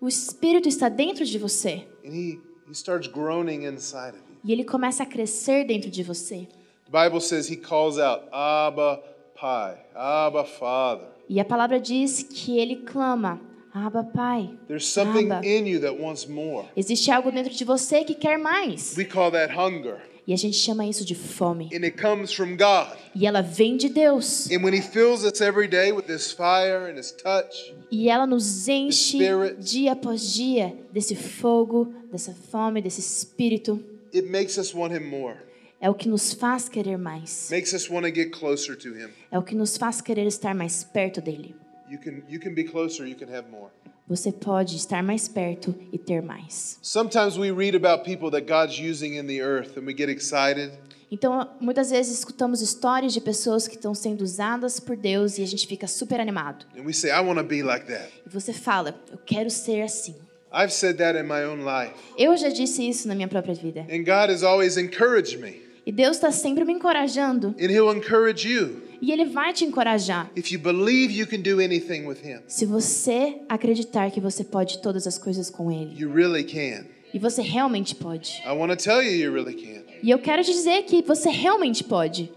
O 0.01 0.07
Espírito 0.07 0.69
está 0.69 0.89
dentro 0.89 1.25
de 1.25 1.37
você 1.37 1.85
and 2.05 2.13
He, 2.15 2.39
he 2.69 2.75
starts 2.75 3.09
groaning 3.09 3.65
inside 3.65 4.11
of 4.11 4.19
you. 4.31 4.37
e 4.45 4.53
ele 4.53 4.63
começa 4.63 5.03
a 5.03 5.07
crescer 5.07 5.65
dentro 5.67 5.91
de 5.91 6.05
você. 6.05 6.47
The 6.89 6.93
Bible 7.09 7.21
says 7.21 7.51
He 7.51 7.57
calls 7.57 7.99
out, 7.99 8.29
Abba, 8.31 9.03
Pai, 9.35 9.77
Abba, 9.97 10.45
Father. 10.45 11.09
E 11.29 11.41
a 11.41 11.45
palavra 11.45 11.81
diz 11.81 12.23
que 12.23 12.57
ele 12.57 12.77
clama: 12.77 13.41
Abba, 13.75 14.05
Pai. 14.05 14.57
There's 14.69 14.87
something 14.87 15.29
Abba. 15.33 15.45
in 15.45 15.67
you 15.67 15.81
that 15.81 16.01
wants 16.01 16.29
more. 16.29 16.69
Existe 16.77 17.11
algo 17.11 17.33
dentro 17.33 17.53
de 17.53 17.65
você 17.65 18.05
que 18.05 18.15
quer 18.15 18.39
mais. 18.39 18.97
We 18.97 19.07
call 19.07 19.33
that 19.33 19.53
hunger, 19.59 20.01
E 20.27 20.33
a 20.33 20.37
gente 20.37 20.57
chama 20.57 20.85
isso 20.85 21.05
de 21.05 21.15
fome. 21.15 21.67
and 21.73 21.85
it 21.85 21.97
comes 22.03 22.33
from 22.33 22.57
God. 22.57 22.97
E 23.15 23.27
ela 23.27 23.43
vem 23.43 23.77
de 23.77 23.89
Deus. 23.89 24.51
And 24.51 24.63
when 24.65 24.75
He 24.75 24.83
fills 24.83 25.23
us 25.25 25.41
every 25.41 25.69
day 25.69 25.93
with 25.93 26.07
His 26.09 26.33
fire 26.33 26.91
and 26.91 26.99
His 26.99 27.13
touch, 27.13 27.73
E 27.91 28.09
ela 28.09 28.27
nos 28.27 28.67
enche 28.69 29.19
dia 29.59 29.93
após 29.93 30.33
dia 30.35 30.77
desse 30.93 31.15
fogo, 31.15 31.95
dessa 32.11 32.35
fome, 32.51 32.83
desse 32.83 33.01
espírito. 33.01 33.81
it 34.13 34.29
makes 34.29 34.57
us 34.59 34.75
want 34.75 34.93
Him 34.93 35.05
more. 35.09 35.37
É 35.81 35.89
o 35.91 35.95
que 35.95 36.09
nos 36.09 36.33
faz 36.33 36.69
querer 36.69 36.97
mais. 36.97 37.49
Makes 37.51 37.73
us 37.75 37.89
want 37.89 38.05
to 38.07 38.13
get 38.13 38.31
closer 38.33 38.75
to 38.77 38.89
Him. 38.89 39.11
É 39.31 39.39
o 39.39 39.43
que 39.43 39.55
nos 39.55 39.77
faz 39.77 40.01
querer 40.01 40.27
estar 40.27 40.55
mais 40.55 40.83
perto 40.83 41.21
dele. 41.21 41.55
You 41.89 42.01
can 42.01 42.23
you 42.29 42.41
can 42.41 42.53
be 42.53 42.65
closer, 42.65 43.07
you 43.07 43.15
can 43.15 43.33
have 43.33 43.49
more. 43.49 43.71
Você 44.09 44.31
pode 44.31 44.77
estar 44.77 45.03
mais 45.03 45.27
perto 45.27 45.75
e 45.93 45.99
ter 45.99 46.23
mais. 46.23 46.79
Sometimes 46.81 47.37
we 47.37 47.51
read 47.51 47.77
about 47.77 48.05
people 48.05 48.31
that 48.31 48.47
God's 48.47 48.79
using 48.79 49.17
in 49.17 49.27
the 49.27 49.41
earth 49.41 49.77
and 49.77 49.85
we 49.85 49.93
get 49.93 50.09
excited. 50.09 50.73
Então, 51.11 51.49
muitas 51.61 51.91
vezes 51.91 52.19
escutamos 52.19 52.61
histórias 52.61 53.13
de 53.13 53.21
pessoas 53.21 53.67
que 53.67 53.75
estão 53.75 53.95
sendo 53.95 54.23
usadas 54.23 54.79
por 54.79 54.97
Deus 54.97 55.39
e 55.39 55.43
a 55.43 55.47
gente 55.47 55.67
fica 55.67 55.87
super 55.87 56.21
animado. 56.21 56.67
And 56.77 56.83
we 56.85 56.93
say, 56.93 57.11
like 57.11 57.87
that. 57.87 58.09
E 58.25 58.29
você 58.29 58.53
fala, 58.53 58.95
eu 59.11 59.19
quero 59.19 59.51
ser 59.51 59.83
assim. 59.83 60.15
I've 60.53 60.73
said 60.73 60.99
that 60.99 61.19
in 61.19 61.25
my 61.25 61.45
own 61.45 61.65
life. 61.65 61.95
Eu 62.17 62.37
já 62.37 62.49
disse 62.49 62.89
isso 62.89 63.09
na 63.09 63.15
minha 63.15 63.29
própria 63.29 63.55
vida. 63.55 63.81
And 63.91 64.05
God 64.05 64.31
has 64.31 64.43
always 64.43 64.77
encouraged 64.77 65.39
me. 65.39 65.66
E 65.87 65.93
Deus 65.93 66.17
está 66.17 66.33
sempre 66.33 66.65
me 66.65 66.73
encorajando. 66.73 67.55
And 67.61 67.71
He'll 67.71 67.97
encourage 67.97 68.47
you. 68.49 68.83
E 69.01 69.13
Ele 69.13 69.25
vai 69.25 69.53
te 69.53 69.65
encorajar. 69.65 70.29
If 70.35 70.51
you 70.51 70.59
believe 70.59 71.13
you 71.17 71.29
can 71.29 71.39
do 71.41 71.61
anything 71.61 72.07
with 72.07 72.19
Him, 72.25 72.41
Se 72.49 72.67
você 72.67 73.41
acreditar 73.49 74.11
que 74.11 74.21
você 74.21 74.43
pode 74.43 74.83
todas 74.83 75.07
as 75.07 75.17
coisas 75.17 75.49
com 75.49 75.71
Ele. 75.71 75.95
you 75.97 76.13
really 76.13 76.43
can. 76.43 76.87
E 77.15 77.21
você 77.21 77.41
realmente 77.41 77.95
pode. 77.95 78.43
You, 78.45 79.03
you 79.03 79.33
really 79.33 79.55
can. 79.55 79.85
E 80.03 80.11
eu 80.11 80.19
quero 80.19 80.43
te 80.43 80.51
dizer 80.51 80.83
que 80.83 81.03
você 81.03 81.31
realmente 81.31 81.85
pode. 81.85 82.33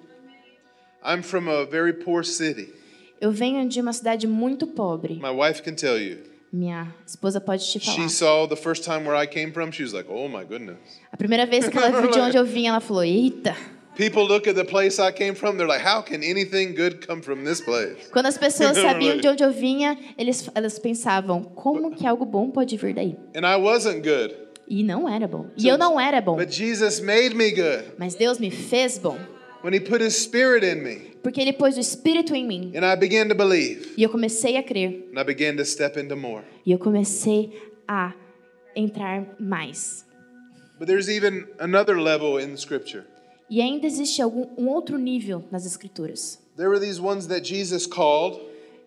I'm 1.04 1.24
from 1.24 1.50
a 1.50 1.66
very 1.66 1.94
poor 1.94 2.24
city. 2.24 2.70
Eu 3.20 3.32
venho 3.32 3.68
de 3.68 3.82
uma 3.82 3.94
cidade 3.94 4.28
muito 4.28 4.68
pobre. 4.68 5.16
My 5.16 5.32
wife 5.32 5.64
can 5.64 5.74
tell 5.74 6.00
you. 6.00 6.20
Minha 6.52 6.94
esposa 7.06 7.40
pode 7.40 7.64
te 7.72 7.80
falar. 7.80 7.96
She 7.96 8.10
saw 8.10 8.48
the 8.48 8.56
first 8.56 8.84
time 8.84 9.06
where 9.06 9.16
I 9.16 9.28
came 9.28 9.52
from, 9.52 9.72
she 9.72 9.84
was 9.84 9.94
like, 9.94 10.10
oh 10.10 10.28
my 10.28 10.44
goodness. 10.44 10.80
A 11.12 11.18
primeira 11.18 11.46
vez 11.46 11.68
que 11.68 11.78
ela 11.78 11.92
viu 12.02 12.10
de 12.10 12.20
onde 12.20 12.38
eu 12.38 12.46
vim, 12.46 12.68
ela 12.68 12.80
falou: 12.80 13.04
Eita. 13.04 13.56
People 13.96 14.24
look 14.26 14.48
at 14.48 14.56
the 14.56 14.64
place 14.64 14.98
I 14.98 15.12
came 15.12 15.36
from, 15.36 15.58
they're 15.58 15.68
like, 15.68 15.82
how 15.82 16.02
can 16.02 16.24
anything 16.24 16.74
good 16.74 17.06
come 17.06 17.22
from 17.22 17.44
this 17.44 17.60
place? 17.60 18.10
Quando 18.12 18.28
as 18.28 18.38
pessoas 18.38 18.78
sabiam 18.80 19.20
de 19.20 19.28
onde 19.28 19.44
eu 19.44 19.52
vinha, 19.52 19.98
eles, 20.18 20.50
elas 20.56 20.80
pensavam: 20.80 21.44
como 21.44 21.92
que 21.92 22.08
algo 22.08 22.26
bom 22.26 22.50
pode 22.50 22.78
vir 22.78 22.94
daí? 22.94 23.18
And 23.36 23.46
I 23.46 23.58
wasn't 23.58 24.02
good. 24.02 24.36
E 24.68 24.84
não 24.84 25.10
era 25.10 25.28
bom. 25.28 25.48
E 25.58 25.68
eu 25.68 25.78
não 25.78 26.00
era 26.00 26.22
bom. 26.22 26.36
But 26.36 26.52
Jesus 26.52 27.00
made 27.00 27.36
me 27.36 27.52
good 27.52 27.94
Mas 27.98 28.16
Deus 28.16 28.40
me 28.40 28.50
fez 28.52 28.98
bom. 28.98 29.18
When 29.62 29.74
He 29.74 29.80
put 29.80 30.02
His 30.02 30.16
Spirit 30.16 30.64
in 30.64 30.84
me. 30.84 31.12
Porque 31.22 31.40
Ele 31.42 31.54
pôs 31.54 31.76
o 31.78 31.80
Espírito 31.80 32.34
em 32.34 32.46
mim. 32.46 32.72
And 32.76 32.86
I 32.86 32.96
began 32.96 33.28
to 33.30 33.36
believe. 33.36 33.94
E 33.98 34.04
eu 34.04 34.10
comecei 34.10 34.58
a 34.58 34.64
crer. 34.64 35.08
And 35.12 35.20
I 35.20 35.24
began 35.24 35.56
to 35.58 35.66
step 35.66 35.98
into 36.00 36.16
more. 36.16 36.44
E 36.66 36.72
eu 36.72 36.80
comecei 36.80 37.52
a 37.88 38.14
entrar 38.76 39.36
mais. 39.40 40.06
But 40.78 40.88
there's 40.88 41.10
even 41.10 41.46
another 41.60 42.00
level 42.00 42.38
in 42.40 42.56
Scripture. 42.56 43.06
E 43.50 43.62
ainda 43.62 43.86
existe 43.88 44.22
algum, 44.22 44.48
um 44.58 44.68
outro 44.70 44.98
nível 44.98 45.44
nas 45.52 45.66
Escrituras. 45.66 46.40
There 46.56 46.70
were 46.70 46.80
these 46.80 47.02
ones 47.02 47.28
that 47.28 47.42
Jesus 47.44 47.86
called, 47.86 48.40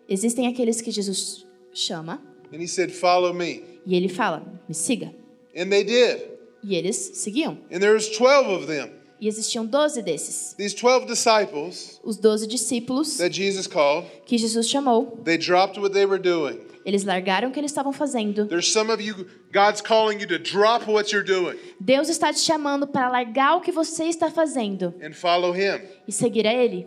Existem 0.07 0.47
aqueles 0.47 0.81
que 0.81 0.91
Jesus 0.91 1.45
chama 1.73 2.19
and 2.51 2.61
He 2.61 2.67
said, 2.67 2.91
Follow 2.91 3.33
me. 3.33 3.63
e 3.85 3.95
Ele 3.95 4.07
fala: 4.09 4.43
me 4.67 4.73
siga. 4.73 5.13
And 5.55 5.69
they 5.69 5.83
did. 5.83 6.21
E 6.63 6.75
eles 6.75 6.95
seguiam. 7.15 7.57
And 7.71 7.79
there 7.79 7.93
was 7.93 8.09
12 8.09 8.47
of 8.61 8.67
them. 8.67 8.89
E 9.23 9.27
existiam 9.29 9.65
doze 9.65 10.01
desses. 10.01 10.53
These 10.57 10.75
12 10.75 11.05
disciples 11.05 11.97
Os 12.03 12.17
doze 12.17 12.45
discípulos 12.45 13.15
that 13.19 13.33
Jesus 13.33 13.67
called, 13.67 14.05
que 14.25 14.37
Jesus 14.37 14.67
chamou, 14.67 15.17
they 15.23 15.37
dropped 15.37 15.79
what 15.79 15.93
they 15.93 16.05
were 16.05 16.21
doing. 16.21 16.59
eles 16.85 17.05
largaram 17.05 17.47
o 17.47 17.51
que 17.53 17.57
eles 17.61 17.71
estavam 17.71 17.93
fazendo. 17.93 18.45
There's 18.47 18.69
some 18.69 18.91
of 18.91 19.01
you, 19.01 19.25
God's 19.53 19.79
calling 19.79 20.19
you 20.19 20.27
to 20.27 20.37
drop 20.37 20.91
what 20.91 21.13
you're 21.15 21.25
doing 21.25 21.57
Deus 21.79 22.09
está 22.09 22.33
te 22.33 22.41
chamando 22.41 22.85
para 22.85 23.07
largar 23.09 23.55
o 23.55 23.61
que 23.61 23.71
você 23.71 24.03
está 24.09 24.29
fazendo 24.29 24.93
and 25.01 25.13
follow 25.13 25.55
Him. 25.55 25.79
e 26.05 26.11
seguir 26.11 26.45
a 26.45 26.53
Ele. 26.53 26.85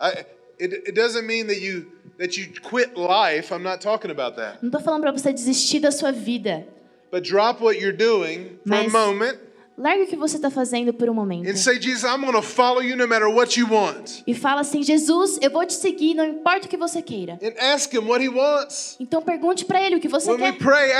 I, 0.00 0.24
it, 0.58 0.74
it 0.88 0.92
doesn't 0.94 1.26
mean 1.28 1.46
that 1.46 1.60
you 1.60 1.86
that 2.18 2.36
you 2.36 2.48
quit 2.50 2.96
life. 2.96 3.54
I'm 3.54 3.62
not 3.62 3.80
talking 3.80 4.10
about 4.10 4.34
that. 4.36 4.58
Não 4.60 4.68
estou 4.68 4.80
falando 4.82 5.02
para 5.02 5.12
você 5.12 5.32
desistir 5.32 5.78
da 5.78 5.92
sua 5.92 6.10
vida. 6.10 6.66
But 7.12 7.22
drop 7.22 7.62
what 7.62 7.78
you're 7.78 7.96
doing 7.96 8.58
for 8.66 8.74
a 8.74 8.82
Mas- 8.82 8.92
moment 8.92 9.38
Larga 9.80 10.04
o 10.04 10.06
que 10.06 10.14
você 10.14 10.36
está 10.36 10.50
fazendo 10.50 10.92
por 10.92 11.08
um 11.08 11.14
momento. 11.14 11.48
and 11.48 11.56
say, 11.56 11.80
Jesus, 11.80 12.04
I'm 12.04 12.20
going 12.20 12.34
to 12.34 12.42
follow 12.42 12.82
you 12.82 12.94
no 12.96 13.08
matter 13.08 13.28
what 13.28 13.58
you 13.58 13.66
want. 13.66 14.22
E 14.26 14.34
fala 14.34 14.60
assim: 14.60 14.82
Jesus, 14.82 15.38
eu 15.40 15.50
vou 15.50 15.64
te 15.64 15.72
seguir, 15.72 16.12
não 16.12 16.26
importa 16.26 16.66
o 16.66 16.68
que 16.68 16.76
você 16.76 17.00
queira. 17.00 17.38
And 17.42 17.54
ask 17.58 17.90
Him 17.94 18.06
what 18.06 18.22
He 18.22 18.28
wants. 18.28 18.96
Então 19.00 19.22
pergunte 19.22 19.64
para 19.64 19.80
Ele 19.82 19.96
o 19.96 20.00
que 20.00 20.06
você 20.08 20.30
When 20.30 20.52
quer. 20.52 20.58
pray, 20.58 20.90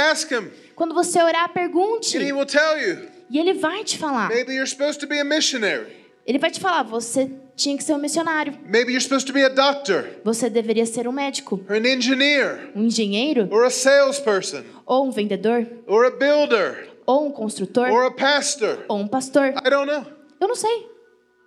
Quando 0.74 0.94
você 0.94 1.22
orar, 1.22 1.52
pergunte. 1.52 2.16
and 2.16 2.22
He 2.22 2.32
will 2.32 2.46
tell 2.46 2.78
you. 2.78 3.06
E 3.28 3.38
Ele 3.38 3.52
vai 3.52 3.84
te 3.84 3.98
falar. 3.98 4.30
Maybe 4.30 4.54
you're 4.54 4.66
supposed 4.66 4.98
to 5.00 5.06
be 5.06 5.20
a 5.20 5.24
missionary. 5.24 6.00
Ele 6.26 6.38
vai 6.38 6.50
te 6.50 6.58
falar: 6.58 6.82
você 6.82 7.30
tinha 7.54 7.76
que 7.76 7.84
ser 7.84 7.92
um 7.92 7.98
missionário. 7.98 8.54
Maybe 8.64 8.92
you're 8.92 9.02
supposed 9.02 9.26
to 9.26 9.32
be 9.34 9.44
a 9.44 9.50
doctor 9.50 10.06
Você 10.24 10.48
deveria 10.48 10.86
ser 10.86 11.06
um 11.06 11.12
médico, 11.12 11.60
or 11.68 11.76
an 11.76 11.86
engineer 11.86 12.70
um 12.74 12.84
engenheiro, 12.84 13.46
or 13.50 13.64
a 13.64 13.70
salesperson 13.70 14.62
ou 14.86 15.06
um 15.06 15.10
vendedor, 15.10 15.66
or 15.86 16.06
a 16.06 16.10
builder 16.10 16.89
ou 17.10 17.26
um 17.26 17.30
construtor, 17.30 17.90
or 17.90 18.06
a 18.06 18.10
pastor. 18.10 18.84
ou 18.88 18.98
um 18.98 19.08
pastor. 19.08 19.46
I 19.48 19.70
don't 19.70 19.86
know. 19.90 20.04
Eu 20.40 20.48
não 20.48 20.54
sei, 20.54 20.88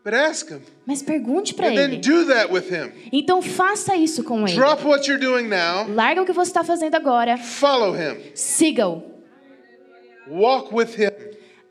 But 0.04 0.13
ask 0.13 0.49
Him. 0.52 0.60
mas 0.86 1.02
pergunte 1.02 1.54
para 1.54 1.73
Ele. 1.73 1.97
do 1.97 2.26
that 2.28 2.52
with 2.52 2.69
Him. 2.69 2.91
Então 3.12 3.41
faça 3.41 3.95
isso 3.95 4.23
com 4.23 4.45
Ele. 4.47 4.56
Drop 4.56 4.86
what 4.86 5.10
you're 5.10 5.23
doing 5.23 5.47
now. 5.47 5.88
Larga 5.89 6.21
o 6.21 6.26
que 6.26 6.34
você 6.34 6.49
está 6.52 6.63
fazendo 6.63 6.95
agora. 6.95 7.38
Follow 7.38 7.95
Him. 7.95 8.17
Siga-o. 8.36 9.02
Walk 10.30 10.73
with 10.73 10.97
Him. 10.97 11.12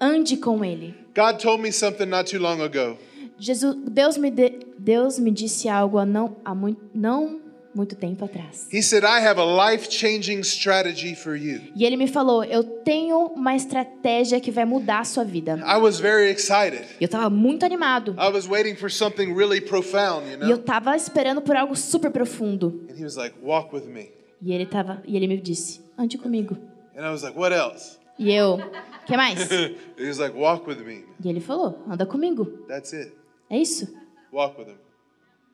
Ande 0.01 0.37
com 0.37 0.65
Ele. 0.65 0.95
God 1.15 1.39
told 1.41 1.63
me 1.63 1.71
something 1.73 2.07
not 2.07 2.31
too 2.31 2.41
long 2.41 2.61
ago. 2.63 2.97
Jesus, 3.39 3.77
Deus 3.91 4.17
me, 4.17 4.31
de- 4.31 4.61
Deus 4.79 5.19
me 5.19 5.31
disse 5.31 5.69
algo 5.69 5.99
há 5.99 6.07
não, 6.07 6.37
há 6.45 6.55
muito, 6.55 6.81
não 6.95 7.41
muito 7.75 7.97
tempo 7.97 8.25
atrás. 8.25 8.69
He 8.73 8.83
said, 8.83 9.05
I 9.05 9.25
have 9.27 9.41
a 9.41 9.45
life 9.73 9.89
changing 9.91 10.41
strategy 10.41 11.15
for 11.15 11.35
you. 11.37 11.61
E 11.75 11.85
Ele 11.85 11.97
me 11.97 12.07
falou: 12.07 12.45
Eu 12.45 12.63
tenho 12.63 13.27
uma 13.35 13.55
estratégia 13.57 14.41
que 14.41 14.51
vai 14.51 14.65
mudar 14.65 15.01
a 15.01 15.05
sua 15.05 15.25
vida. 15.25 15.59
I 15.67 15.79
was 15.79 15.99
very 15.99 16.31
excited. 16.31 16.85
Eu 17.01 17.07
estava 17.07 17.31
muito 17.31 17.65
animado. 17.65 18.15
I 18.19 18.31
was 18.33 18.47
waiting 18.47 18.77
for 18.77 18.91
something 18.91 19.35
really 19.35 19.61
profound, 19.61 20.27
you 20.27 20.33
E 20.39 20.43
eu 20.43 20.49
know? 20.49 20.57
estava 20.57 20.97
esperando 20.97 21.41
por 21.43 21.57
algo 21.57 21.75
super 21.77 22.11
profundo. 22.11 22.85
And 22.91 22.99
he 22.99 23.05
was 23.05 23.17
like, 23.17 23.35
Walk 23.43 23.75
with 23.75 23.87
me. 23.87 24.11
E 24.43 24.53
ele 24.53 24.67
tava, 24.67 25.03
e 25.07 25.17
ele 25.17 25.27
me 25.27 25.37
disse: 25.41 25.81
"Ande 25.97 26.19
comigo". 26.19 26.57
And 26.97 27.07
I 27.07 27.11
was 27.11 27.23
like, 27.23 27.39
What 27.39 27.55
else? 27.55 27.97
E 28.19 28.31
eu: 28.33 28.59
"Que 29.07 29.17
mais?" 29.17 29.39
he 29.97 30.07
was 30.07 30.19
like, 30.19 30.37
Walk 30.37 30.69
with 30.69 30.85
me. 30.85 31.05
E 31.25 31.29
ele 31.29 31.41
falou: 31.41 31.79
"Anda 31.89 32.05
comigo". 32.05 32.45
That's 32.69 32.93
it. 32.93 33.13
É 33.49 33.57
isso. 33.59 33.89
Walk 34.33 34.59
with 34.61 34.69
him. 34.69 34.77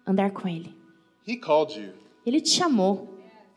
Andar 0.07 0.31
com 0.31 0.49
ele. 0.49 0.75
He 1.27 1.37
called 1.37 1.79
you. 1.79 1.91
Ele 2.29 2.41
te 2.41 2.51
chamou. 2.51 3.09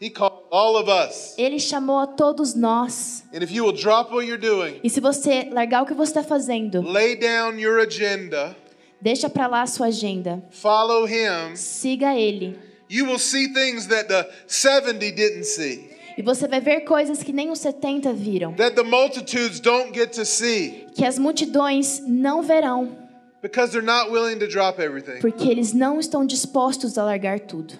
He 0.01 0.09
called 0.09 0.33
all 0.49 0.77
of 0.77 0.89
us. 0.89 1.35
Ele 1.37 1.59
chamou 1.59 1.99
a 1.99 2.07
todos 2.07 2.55
nós. 2.55 3.23
And 3.33 3.43
if 3.43 3.51
you 3.51 3.63
will 3.65 3.73
drop 3.73 4.11
what 4.11 4.25
you're 4.25 4.41
doing, 4.41 4.79
E 4.83 4.89
se 4.89 4.99
você 4.99 5.49
largar 5.51 5.83
o 5.83 5.85
que 5.85 5.93
você 5.93 6.11
está 6.11 6.23
fazendo, 6.23 6.81
lay 6.81 7.15
down 7.15 7.59
your 7.59 7.79
agenda, 7.81 8.55
deixa 8.99 9.29
para 9.29 9.45
lá 9.47 9.61
a 9.61 9.67
sua 9.67 9.87
agenda, 9.87 10.43
follow 10.49 11.05
him, 11.07 11.55
siga 11.55 12.15
ele, 12.15 12.57
You 12.89 13.05
will 13.05 13.19
see 13.19 13.47
things 13.53 13.85
that 13.87 14.07
the 14.07 14.27
70 14.47 15.11
didn't 15.11 15.43
see, 15.45 15.91
E 16.17 16.21
você 16.23 16.47
vai 16.47 16.59
ver 16.59 16.81
coisas 16.81 17.21
que 17.21 17.31
nem 17.31 17.51
os 17.51 17.59
70 17.59 18.11
viram, 18.13 18.53
that 18.55 18.75
the 18.75 18.83
multitudes 18.83 19.59
don't 19.59 19.93
get 19.93 20.11
to 20.15 20.25
see 20.25 20.87
que 20.95 21.05
as 21.05 21.19
multidões 21.19 22.01
não 22.07 22.41
verão, 22.41 22.97
because 23.41 23.71
they're 23.71 23.85
not 23.85 24.09
willing 24.11 24.39
to 24.39 24.47
drop 24.47 24.81
everything. 24.81 25.19
porque 25.21 25.47
eles 25.47 25.73
não 25.73 25.99
estão 25.99 26.25
dispostos 26.25 26.97
a 26.97 27.03
largar 27.03 27.39
tudo. 27.41 27.75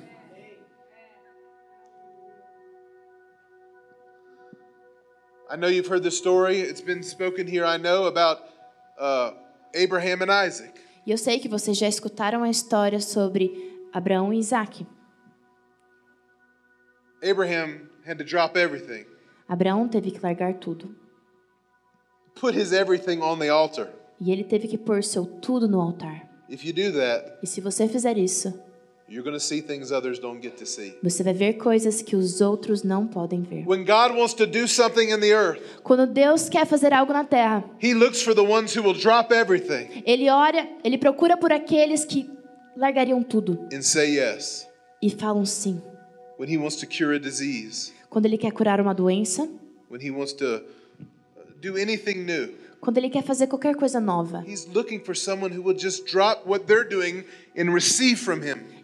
I 5.51 5.57
know 5.57 5.67
you've 5.67 5.87
heard 5.87 6.03
the 6.03 6.11
story. 6.11 6.61
It's 6.61 6.79
been 6.81 7.03
spoken 7.03 7.45
here, 7.45 7.65
I 7.65 7.77
know, 7.77 8.05
about 8.05 8.39
uh, 8.97 9.31
Abraham 9.73 10.21
and 10.21 10.31
Isaac. 10.31 10.79
E 11.05 11.11
eu 11.11 11.17
sei 11.17 11.39
que 11.39 11.49
vocês 11.49 11.77
já 11.77 11.87
escutaram 11.89 12.43
a 12.43 12.49
história 12.49 13.01
sobre 13.01 13.51
Abraão 13.91 14.31
e 14.33 14.39
Isaac. 14.39 14.85
Abraham 17.23 17.89
had 18.05 18.17
to 18.17 18.23
drop 18.23 18.57
everything, 18.57 19.05
Abraão 19.47 19.87
teve 19.87 20.11
que 20.11 20.19
largar 20.21 20.55
tudo. 20.55 20.95
put 22.35 22.55
his 22.57 22.71
everything 22.71 23.21
on 23.21 23.37
the 23.39 23.49
altar. 23.49 23.89
E 24.19 24.31
ele 24.31 24.43
teve 24.43 24.67
que 24.67 24.77
pôr 24.77 25.03
seu 25.03 25.25
tudo 25.25 25.67
no 25.67 25.81
altar. 25.81 26.29
If 26.49 26.63
you 26.65 26.73
do 26.73 26.91
that, 26.97 27.39
E 27.43 27.47
se 27.47 27.59
você 27.61 27.87
fizer 27.87 28.17
isso, 28.17 28.53
you're 29.11 29.23
going 29.23 29.37
to 29.37 29.39
see 29.43 29.61
things 29.61 29.91
others 29.91 30.19
don't 30.19 30.41
get 30.41 30.55
to 30.57 30.65
see. 30.65 30.93
você 31.03 31.21
vai 31.23 31.33
ver 31.33 31.53
coisas 31.53 32.01
que 32.01 32.15
os 32.15 32.39
outros 32.39 32.81
não 32.81 33.05
podem 33.05 33.41
ver. 33.41 33.65
When 33.67 33.83
God 33.83 34.15
wants 34.17 34.33
to 34.35 34.47
do 34.47 34.67
something 34.67 35.09
in 35.11 35.19
the 35.19 35.33
earth, 35.33 35.61
Quando 35.83 36.07
Deus 36.07 36.47
quer 36.47 36.65
fazer 36.65 36.93
algo 36.93 37.11
na 37.11 37.23
terra, 37.25 37.63
He 37.83 37.93
looks 37.93 38.21
for 38.21 38.33
the 38.33 38.41
ones 38.41 38.73
who 38.75 38.81
will 38.81 38.97
drop 38.97 39.33
everything 39.33 40.03
ele 40.05 40.29
ora, 40.29 40.65
ele 40.83 40.97
procura 40.97 41.35
por 41.35 41.51
aqueles 41.51 42.05
que 42.05 42.29
largariam 42.77 43.21
tudo 43.21 43.59
and 43.73 43.81
say 43.81 44.15
yes. 44.15 44.65
e 45.01 45.09
falam 45.09 45.45
sim. 45.45 45.81
When 46.39 46.49
He 46.49 46.57
wants 46.57 46.77
to 46.77 46.87
cure 46.87 47.15
a 47.15 47.19
disease, 47.19 47.91
Quando 48.09 48.25
ele 48.25 48.37
quer 48.37 48.51
curar 48.51 48.79
uma 48.79 48.93
doença, 48.95 49.47
when 49.91 50.01
He 50.01 50.09
wants 50.09 50.31
to 50.33 50.45
uh, 50.45 50.61
do 51.61 51.75
anything 51.77 52.23
new, 52.23 52.49
quando 52.79 52.97
ele 52.97 53.09
quer 53.11 53.23
fazer 53.23 53.45
qualquer 53.45 53.75
coisa 53.75 53.99
nova, 53.99 54.43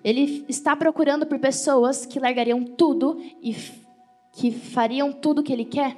Ele 0.08 0.46
está 0.48 0.74
procurando 0.74 1.26
por 1.26 1.38
pessoas 1.38 2.06
que 2.06 2.18
largariam 2.18 2.64
tudo 2.64 3.22
e 3.44 3.54
que 4.32 4.52
fariam 4.54 5.12
tudo 5.12 5.44
que 5.44 5.52
ele 5.52 5.66
quer. 5.66 5.98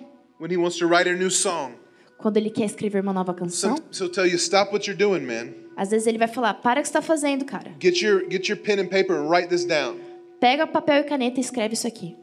Quando 2.17 2.38
ele 2.38 2.50
quer 2.50 2.65
escrever 2.65 3.04
uma 3.04 3.13
nova 3.13 3.36
canção, 3.36 3.76
he'll 3.91 4.10
tell 4.10 4.26
you, 4.26 4.36
"Stop 4.36 4.74
what 4.74 4.89
you're 4.89 4.98
doing, 4.98 5.22
man. 5.22 5.54
às 5.78 5.91
vezes 5.91 6.08
ele 6.08 6.17
vai 6.17 6.28
falar: 6.28 6.56
"Para 6.56 6.80
o 6.80 6.82
que 6.82 6.89
está 6.89 7.04
fazendo, 7.04 7.45
cara. 7.45 7.72
Get 7.80 8.02
your 8.02 8.28
get 8.28 8.50
your 8.50 8.58
pen 8.58 8.80
and 8.80 8.88
paper 8.88 9.15
and 9.15 9.30
write 9.30 9.48
this 9.48 9.63
down." 9.63 10.00
Pega 10.39 10.65
papel 10.65 11.02
e 11.02 11.04
caneta 11.04 11.39
e 11.39 11.41
escreve 11.41 11.76
isso 11.76 11.86
aqui." 11.86 12.17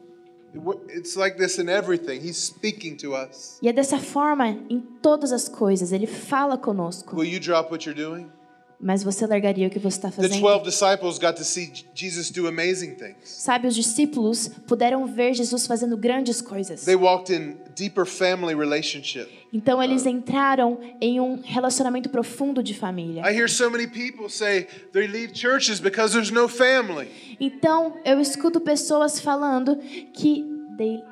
It's 0.88 1.14
like 1.14 1.36
this 1.36 1.56
in 1.56 1.68
everything. 1.68 2.14
He's 2.14 2.36
speaking 2.36 2.96
to 2.96 3.12
us. 3.14 3.60
E 3.62 3.68
é 3.68 3.72
dessa 3.72 3.98
forma 3.98 4.48
em 4.68 4.80
todas 5.00 5.30
as 5.30 5.48
coisas. 5.48 5.92
Ele 5.92 6.08
fala 6.08 6.58
conosco. 6.58 7.14
Will 7.14 7.32
you 7.32 7.38
drop 7.38 7.70
what 7.70 7.88
you're 7.88 8.02
doing? 8.02 8.28
Mas 8.78 9.02
você 9.02 9.26
largaria 9.26 9.66
o 9.68 9.70
que 9.70 9.78
você 9.78 9.96
está 9.96 10.10
The 10.10 10.16
fazendo? 10.28 10.40
12 10.40 10.64
disciples 10.64 11.18
got 11.18 11.32
to 11.36 11.44
see 11.44 11.66
J- 11.68 11.86
Jesus 11.94 12.30
do 12.30 12.46
amazing 12.46 12.94
things. 12.94 13.16
Sabe, 13.24 13.66
os 13.66 13.74
discípulos 13.74 14.48
puderam 14.66 15.06
ver 15.06 15.32
Jesus 15.32 15.66
fazendo 15.66 15.96
grandes 15.96 16.42
coisas. 16.42 16.84
They 16.84 16.94
walked 16.94 17.32
in 17.34 17.56
deeper 17.74 18.04
family 18.04 18.54
relationship. 18.54 19.28
Então 19.50 19.82
eles 19.82 20.04
entraram 20.04 20.78
em 21.00 21.18
um 21.18 21.40
relacionamento 21.42 22.10
profundo 22.10 22.62
de 22.62 22.74
família. 22.74 23.22
I 23.26 23.34
hear 23.34 23.48
so 23.48 23.70
many 23.70 23.86
people 23.86 24.28
say 24.28 24.66
they 24.92 25.06
leave 25.06 25.32
churches 25.34 25.80
because 25.80 26.12
there's 26.12 26.30
no 26.30 26.46
family. 26.46 27.08
Então 27.40 27.94
eu 28.04 28.20
escuto 28.20 28.60
pessoas 28.60 29.18
falando 29.18 29.76
que 30.12 30.44
they- 30.76 31.02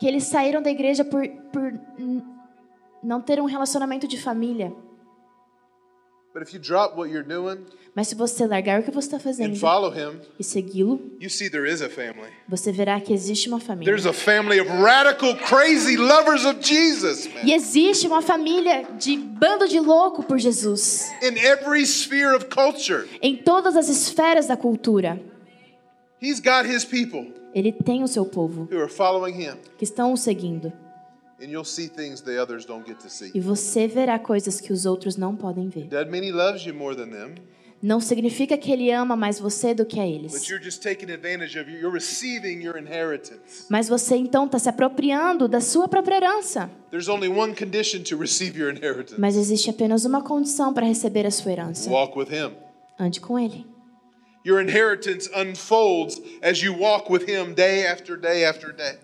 que 0.00 0.06
eles 0.06 0.24
saíram 0.24 0.62
da 0.62 0.70
igreja 0.70 1.04
por, 1.04 1.28
por 1.52 1.78
não 3.02 3.20
ter 3.20 3.40
um 3.40 3.44
relacionamento 3.46 4.08
de 4.08 4.16
família. 4.18 4.72
Mas 7.94 8.08
se 8.08 8.14
você 8.14 8.46
largar 8.46 8.80
o 8.80 8.82
que 8.82 8.90
você 8.90 9.06
está 9.06 9.16
and 9.16 9.20
fazendo 9.20 9.56
follow 9.56 9.92
him, 9.92 10.20
e 10.38 10.44
segui-lo, 10.44 11.00
you 11.20 11.28
see 11.28 11.50
there 11.50 11.68
is 11.68 11.82
a 11.82 11.88
family. 11.88 12.30
você 12.48 12.70
verá 12.70 13.00
que 13.00 13.12
existe 13.12 13.48
uma 13.48 13.58
família. 13.58 13.92
There's 13.92 14.06
a 14.06 14.12
family 14.12 14.60
of 14.60 14.70
radical, 14.70 15.34
crazy 15.36 15.96
lovers 15.96 16.44
of 16.44 16.60
Jesus. 16.62 17.28
E 17.44 17.52
existe 17.52 18.06
uma 18.06 18.22
família 18.22 18.86
de 18.98 19.16
bando 19.16 19.66
de 19.66 19.80
louco 19.80 20.22
por 20.22 20.38
Jesus. 20.38 21.08
In 21.22 21.36
every 21.38 21.82
sphere 21.84 22.36
of 22.36 22.46
culture, 22.46 23.08
Em 23.20 23.36
todas 23.36 23.76
as 23.76 23.88
esferas 23.88 24.46
da 24.46 24.56
cultura, 24.56 25.20
he's 26.20 26.40
got 26.40 26.66
his 26.66 26.84
people 26.84 27.38
ele 27.54 27.72
tem 27.72 28.02
o 28.02 28.08
seu 28.08 28.24
povo 28.26 28.68
who 28.70 28.78
are 28.78 28.88
following 28.88 29.42
him. 29.42 29.56
que 29.76 29.84
estão 29.84 30.12
o 30.12 30.16
seguindo. 30.16 30.72
E 33.34 33.40
você 33.40 33.86
verá 33.86 34.18
coisas 34.18 34.60
que 34.60 34.72
os 34.72 34.84
outros 34.84 35.16
não 35.16 35.36
podem 35.36 35.68
ver. 35.68 35.84
Doesn't 35.84 36.10
mean 36.10 36.24
he 36.24 36.32
loves 36.32 36.64
you 36.66 36.74
more 36.74 36.96
than 36.96 37.08
them, 37.08 37.34
Não 37.80 38.00
significa 38.00 38.58
que 38.58 38.72
ele 38.72 38.90
ama 38.90 39.14
mais 39.14 39.38
você 39.38 39.72
do 39.72 39.86
que 39.86 40.00
a 40.00 40.02
but 40.04 40.12
eles. 40.12 40.48
you're 40.48 40.62
just 40.62 40.82
taking 40.82 41.12
advantage 41.12 41.56
of 41.56 41.70
you. 41.70 41.78
You're 41.78 41.94
receiving 41.94 42.60
your 42.60 42.76
inheritance. 42.76 43.66
Mas 43.70 43.88
você 43.88 44.16
então 44.16 44.46
está 44.46 44.58
se 44.58 44.68
apropriando 44.68 45.46
da 45.46 45.60
sua 45.60 45.86
própria 45.86 46.16
herança. 46.16 46.68
There's 46.90 47.08
only 47.08 47.28
one 47.28 47.54
condition 47.54 48.02
to 48.02 48.16
receive 48.16 48.58
your 48.58 48.70
inheritance. 48.74 49.20
Mas 49.20 49.36
existe 49.36 49.70
apenas 49.70 50.04
uma 50.04 50.22
condição 50.22 50.74
para 50.74 50.86
receber 50.86 51.24
a 51.24 51.30
sua 51.30 51.52
herança: 51.52 51.88
Walk 51.88 52.18
with 52.18 52.32
him. 52.32 52.52
ande 52.98 53.20
com 53.20 53.38
ele. 53.38 53.64
Your 54.44 54.60
inheritance 54.60 55.30
unfolds 55.32 56.20
as 56.42 56.58
you 56.60 56.74
walk 56.76 57.12
with 57.12 57.28
him 57.28 57.52
day 57.54 57.86
after 57.86 58.16
day 58.18 58.44
after 58.44 58.72
day. 58.72 58.98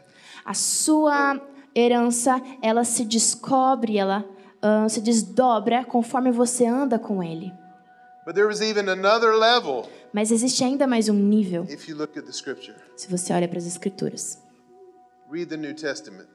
A 0.45 0.53
sua 0.55 1.41
herança, 1.75 2.41
ela 2.63 2.85
se 2.85 3.05
descobre, 3.05 3.99
ela 3.99 4.25
ah, 4.63 4.89
se 4.89 5.01
desdobra 5.01 5.85
conforme 5.85 6.31
você 6.31 6.67
anda 6.67 6.99
com 6.99 7.23
ele. 7.23 7.53
But 8.25 8.35
there 8.35 8.51
is 8.51 8.63
even 8.63 8.89
another 8.89 9.35
level 9.35 9.87
Mas 10.13 10.31
existe 10.31 10.65
ainda 10.65 10.87
mais 10.87 11.09
um 11.09 11.15
nível, 11.15 11.67
se 12.97 13.09
você 13.09 13.33
olha 13.35 13.47
para 13.49 13.59
as 13.59 13.67
escrituras. 13.67 14.39
Read 15.31 15.49
the 15.49 15.57
New 15.57 15.75
Testament. 15.75 16.29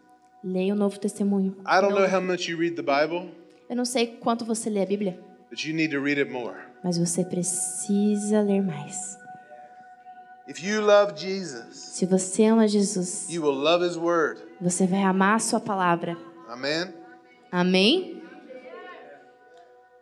Leia 0.44 0.74
o 0.74 0.78
Novo 0.78 1.00
Testemunho. 1.00 1.56
I 1.66 1.82
don't 1.82 1.94
know 1.94 2.08
how 2.08 2.22
much 2.22 2.48
you 2.50 2.58
read 2.58 2.76
the 2.76 2.84
Bible, 2.84 3.32
Eu 3.70 3.76
não 3.76 3.86
sei 3.86 4.08
quanto 4.18 4.46
você 4.46 4.70
lê 4.70 4.82
a 4.82 4.86
Bíblia, 4.86 5.20
but 5.50 5.64
you 5.64 5.74
need 5.74 5.94
to 5.96 6.02
read 6.02 6.20
it 6.20 6.32
more. 6.32 6.58
mas 6.84 6.98
você 6.98 7.24
precisa 7.24 8.42
ler 8.42 8.62
mais. 8.62 9.18
If 10.48 10.64
you 10.64 10.82
love 10.82 11.14
Jesus, 11.16 11.76
Se 11.78 12.06
você 12.06 12.46
ama 12.46 12.68
Jesus, 12.68 13.28
you 13.30 13.42
will 13.44 13.56
love 13.56 13.86
his 13.86 13.96
word. 13.96 14.42
Você 14.62 14.86
vai 14.86 15.04
amar 15.04 15.36
a 15.36 15.40
sua 15.40 15.60
palavra. 15.60 16.18
Amém? 17.52 18.20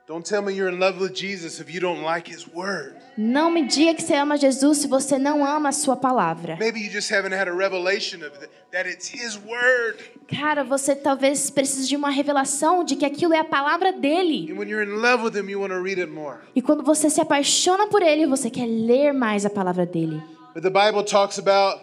Don't 0.07 0.23
tell 0.23 0.41
me 0.41 0.53
you're 0.53 0.69
in 0.73 0.79
love 0.79 1.01
with 1.01 1.13
Jesus 1.13 1.59
if 1.59 1.69
you 1.69 1.81
don't 1.81 2.01
like 2.01 2.29
his 2.31 2.47
word. 2.47 2.95
Não 3.17 3.51
me 3.51 3.63
diga 3.67 3.93
que 3.93 4.01
você 4.01 4.15
ama 4.15 4.37
Jesus 4.37 4.77
se 4.77 4.87
você 4.87 5.17
não 5.17 5.45
ama 5.45 5.67
a 5.67 5.71
sua 5.73 5.97
palavra. 5.97 6.55
Maybe 6.57 6.79
you 6.79 6.89
just 6.89 7.11
haven't 7.11 7.33
had 7.35 7.49
a 7.49 7.53
revelation 7.53 8.25
of 8.25 8.31
th- 8.39 8.49
that 8.71 8.87
it's 8.89 9.09
his 9.09 9.35
word. 9.35 9.97
Cara, 10.29 10.63
você 10.63 10.95
talvez 10.95 11.49
precise 11.49 11.89
de 11.89 11.97
uma 11.97 12.09
revelação 12.09 12.85
de 12.85 12.95
que 12.95 13.05
aquilo 13.05 13.33
é 13.33 13.39
a 13.39 13.43
palavra 13.43 13.91
dele. 13.91 14.49
And 14.49 14.57
when 14.57 14.69
you're 14.69 14.89
in 14.89 15.01
love 15.01 15.23
with 15.25 15.35
him, 15.35 15.49
you 15.49 15.59
want 15.59 15.73
to 15.73 15.81
read 15.81 15.99
it 15.99 16.09
more. 16.09 16.37
E 16.55 16.61
quando 16.61 16.83
você 16.83 17.09
se 17.09 17.19
apaixona 17.19 17.87
por 17.87 18.01
ele, 18.01 18.25
você 18.25 18.49
quer 18.49 18.65
ler 18.65 19.11
mais 19.11 19.45
a 19.45 19.49
palavra 19.49 19.85
dele. 19.85 20.23
But 20.53 20.63
the 20.63 20.69
Bible 20.69 21.03
talks 21.03 21.37
about 21.37 21.81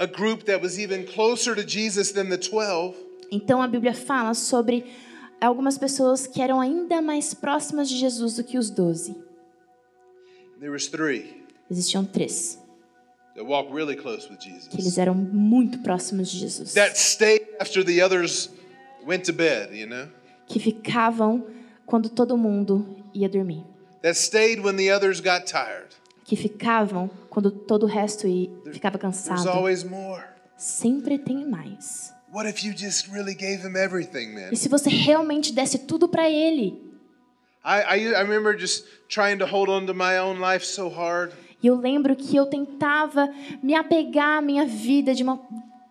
a 0.00 0.06
group 0.06 0.44
that 0.46 0.60
was 0.62 0.78
even 0.80 1.04
closer 1.06 1.54
to 1.54 1.62
Jesus 1.62 2.10
than 2.12 2.30
the 2.30 2.38
12. 2.38 2.94
Então 3.30 3.60
a 3.62 3.68
Bíblia 3.68 3.92
fala 3.94 4.32
sobre 4.34 4.84
algumas 5.40 5.76
pessoas 5.78 6.26
que 6.26 6.40
eram 6.42 6.60
ainda 6.60 7.00
mais 7.02 7.34
próximas 7.34 7.88
de 7.88 7.96
Jesus 7.98 8.34
do 8.36 8.42
que 8.42 8.56
os 8.58 8.70
doze. 8.70 9.14
There 10.58 10.70
was 10.72 10.88
three 10.88 11.44
Existiam 11.70 12.04
três 12.04 12.58
that 13.36 13.44
walked 13.46 13.72
really 13.72 13.94
close 13.94 14.28
with 14.28 14.38
que 14.38 14.50
Jesus. 14.50 14.74
eles 14.74 14.98
eram 14.98 15.14
muito 15.14 15.78
próximos 15.82 16.30
de 16.30 16.38
Jesus, 16.38 16.74
That 16.74 16.98
stayed 16.98 17.46
after 17.60 17.84
the 17.84 18.02
others 18.02 18.50
went 19.06 19.24
to 19.26 19.32
bed, 19.32 19.72
you 19.78 19.86
know? 19.86 20.08
que 20.46 20.58
ficavam 20.58 21.46
quando 21.86 22.08
todo 22.08 22.36
mundo 22.36 22.84
ia 23.14 23.28
dormir, 23.28 23.64
That 24.02 24.16
stayed 24.16 24.60
when 24.62 24.76
the 24.76 24.90
others 24.90 25.20
got 25.20 25.46
tired. 25.46 25.94
Que 26.30 26.36
ficavam 26.36 27.10
quando 27.28 27.50
todo 27.50 27.82
o 27.82 27.86
resto 27.86 28.24
ficava 28.72 28.96
cansado. 28.96 29.40
Sempre 30.56 31.18
tem 31.18 31.44
mais. 31.44 32.14
E 34.52 34.56
se 34.56 34.68
você 34.68 34.88
realmente 34.88 35.52
desse 35.52 35.80
tudo 35.80 36.08
para 36.08 36.30
ele? 36.30 36.80
E 41.60 41.66
eu 41.66 41.74
lembro 41.74 42.14
que 42.14 42.36
eu 42.36 42.46
tentava 42.46 43.28
me 43.60 43.74
apegar 43.74 44.38
à 44.38 44.40
minha 44.40 44.64
vida 44.64 45.12
de 45.12 45.24
uma 45.24 45.40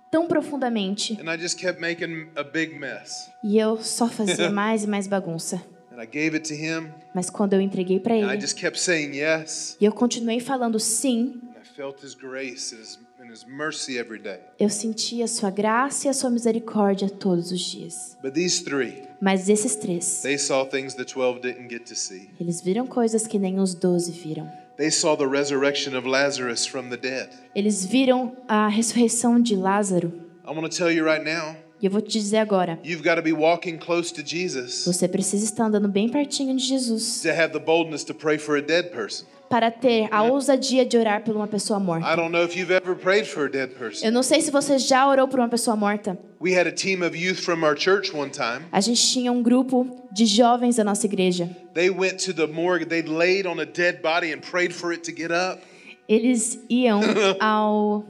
tão 0.10 0.26
profundamente. 0.26 1.20
And 1.20 1.30
I 1.34 1.38
just 1.38 1.60
kept 1.60 1.82
making 1.82 2.30
a 2.38 2.44
big 2.44 2.80
mess. 2.80 3.30
E 3.44 3.60
eu 3.60 3.84
só 3.84 4.08
fazia 4.08 4.50
mais 4.50 4.86
e 4.86 4.88
mais 4.88 5.06
bagunça. 5.06 5.62
And 6.00 6.04
I 6.04 6.06
gave 6.06 6.34
it 6.36 6.48
to 6.48 6.54
him. 6.54 6.92
Mas 7.14 7.30
quando 7.30 7.54
eu 7.54 7.62
entreguei 7.62 8.00
para 8.00 8.16
ele, 8.16 8.40
just 8.40 8.58
kept 8.58 8.80
saying 8.80 9.16
yes. 9.16 9.76
e 9.82 9.86
eu 9.86 9.92
continuei 9.92 10.40
falando 10.40 10.80
sim, 10.80 11.42
And 11.44 11.60
I 11.62 11.66
felt 11.76 12.02
His 12.04 12.16
grace 12.16 12.74
and 12.74 12.80
His, 12.80 13.00
and 13.20 13.34
His 13.34 13.46
mercy 13.46 13.98
every 13.98 14.20
day. 14.20 14.40
Eu 14.58 14.70
senti 14.70 15.22
a 15.22 15.28
sua 15.28 15.50
graça 15.50 16.08
e 16.08 16.10
a 16.10 16.14
sua 16.14 16.30
misericórdia 16.30 17.10
todos 17.10 17.52
os 17.52 17.60
dias. 17.60 18.18
But 18.24 18.34
these 18.34 18.64
three, 18.64 19.04
Mas 19.20 19.50
esses 19.50 19.76
três, 19.76 20.22
they 20.22 20.38
saw 20.38 20.66
things 20.66 20.94
the 20.94 21.04
12 21.04 21.42
didn't 21.42 21.70
get 21.70 21.86
to 21.88 21.96
see. 21.96 22.30
eles 22.40 22.62
viram 22.62 22.88
coisas 22.88 23.28
que 23.28 23.38
nem 23.38 23.60
os 23.60 23.74
doze 23.74 24.12
viram. 24.12 24.50
They 24.78 24.92
saw 24.92 25.18
the 25.18 25.28
resurrection 25.28 25.98
of 25.98 26.08
Lazarus 26.08 26.66
from 26.66 26.88
the 26.90 26.96
dead. 26.98 27.30
Eles 27.54 27.86
viram 27.86 28.38
a 28.48 28.70
ressurreição 28.70 29.42
de 29.42 29.58
Lázaro. 29.58 30.14
I 30.48 30.52
want 30.52 30.72
to 30.72 30.76
tell 30.76 30.90
you 30.90 31.06
right 31.06 31.24
now, 31.24 31.58
E 31.82 31.86
eu 31.86 31.92
vou 31.92 32.02
te 32.02 32.20
dizer 32.20 32.38
agora, 32.38 32.78
you've 32.84 33.04
got 33.04 33.16
to 33.16 33.22
be 33.22 33.32
walking 33.32 33.78
close 33.78 34.14
to 34.14 34.22
Jesus 34.26 34.84
você 34.86 35.08
precisa 35.08 35.46
estar 35.46 35.66
andando 35.66 35.88
bem 35.88 36.10
pertinho 36.10 36.56
de 36.56 36.64
Jesus 36.64 37.22
to 37.22 37.30
have 37.30 37.54
the 37.54 37.60
boldness 37.60 38.04
to 38.04 38.14
pray 38.14 38.38
for 38.38 38.58
a 38.58 38.62
dead 38.62 38.92
person. 38.92 39.26
para 39.50 39.72
ter 39.72 40.08
a 40.12 40.22
ousadia 40.24 40.86
de 40.86 40.96
orar 40.98 41.24
por 41.24 41.36
uma 41.36 41.48
pessoa 41.48 41.80
morta. 41.80 42.06
I 42.06 42.16
don't 42.16 42.32
know 42.32 42.44
if 42.44 42.56
you've 42.56 42.72
ever 42.72 42.96
prayed 42.96 43.26
for 43.26 43.46
a 43.46 43.50
dead 43.50 43.72
person. 43.72 44.06
Eu 44.06 44.12
não 44.12 44.22
sei 44.22 44.42
se 44.42 44.52
você 44.52 44.78
já 44.78 45.08
orou 45.08 45.28
por 45.28 45.40
uma 45.40 45.50
pessoa 45.50 45.76
morta. 45.76 46.18
We 46.40 46.56
had 46.56 46.68
a 46.68 46.72
team 46.72 47.02
of 47.02 47.18
youth 47.18 47.40
from 47.40 47.64
our 47.64 47.76
church 47.76 48.16
one 48.16 48.30
time. 48.30 48.66
A 48.72 48.80
gente 48.80 49.02
tinha 49.02 49.32
um 49.32 49.42
grupo 49.42 49.88
de 50.12 50.26
jovens 50.26 50.76
da 50.76 50.84
nossa 50.84 51.06
igreja. 51.08 51.50
They 51.74 51.90
went 51.90 52.24
to 52.26 52.34
the 52.34 52.46
morgue, 52.46 52.86
they 52.86 53.02
laid 53.02 53.48
on 53.48 53.60
a 53.60 53.66
dead 53.66 54.02
body 54.02 54.32
and 54.32 54.40
prayed 54.42 54.74
for 54.74 54.94
it 54.94 55.02
to 55.10 55.16
get 55.16 55.32
up. 55.32 55.62
Eles 56.08 56.60
iam 56.70 57.02
ao, 57.42 58.06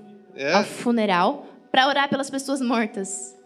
ao 0.54 0.64
funeral 0.64 1.46
para 1.72 1.88
orar 1.88 2.10
pelas 2.10 2.30
pessoas 2.30 2.62
mortas. 2.62 3.39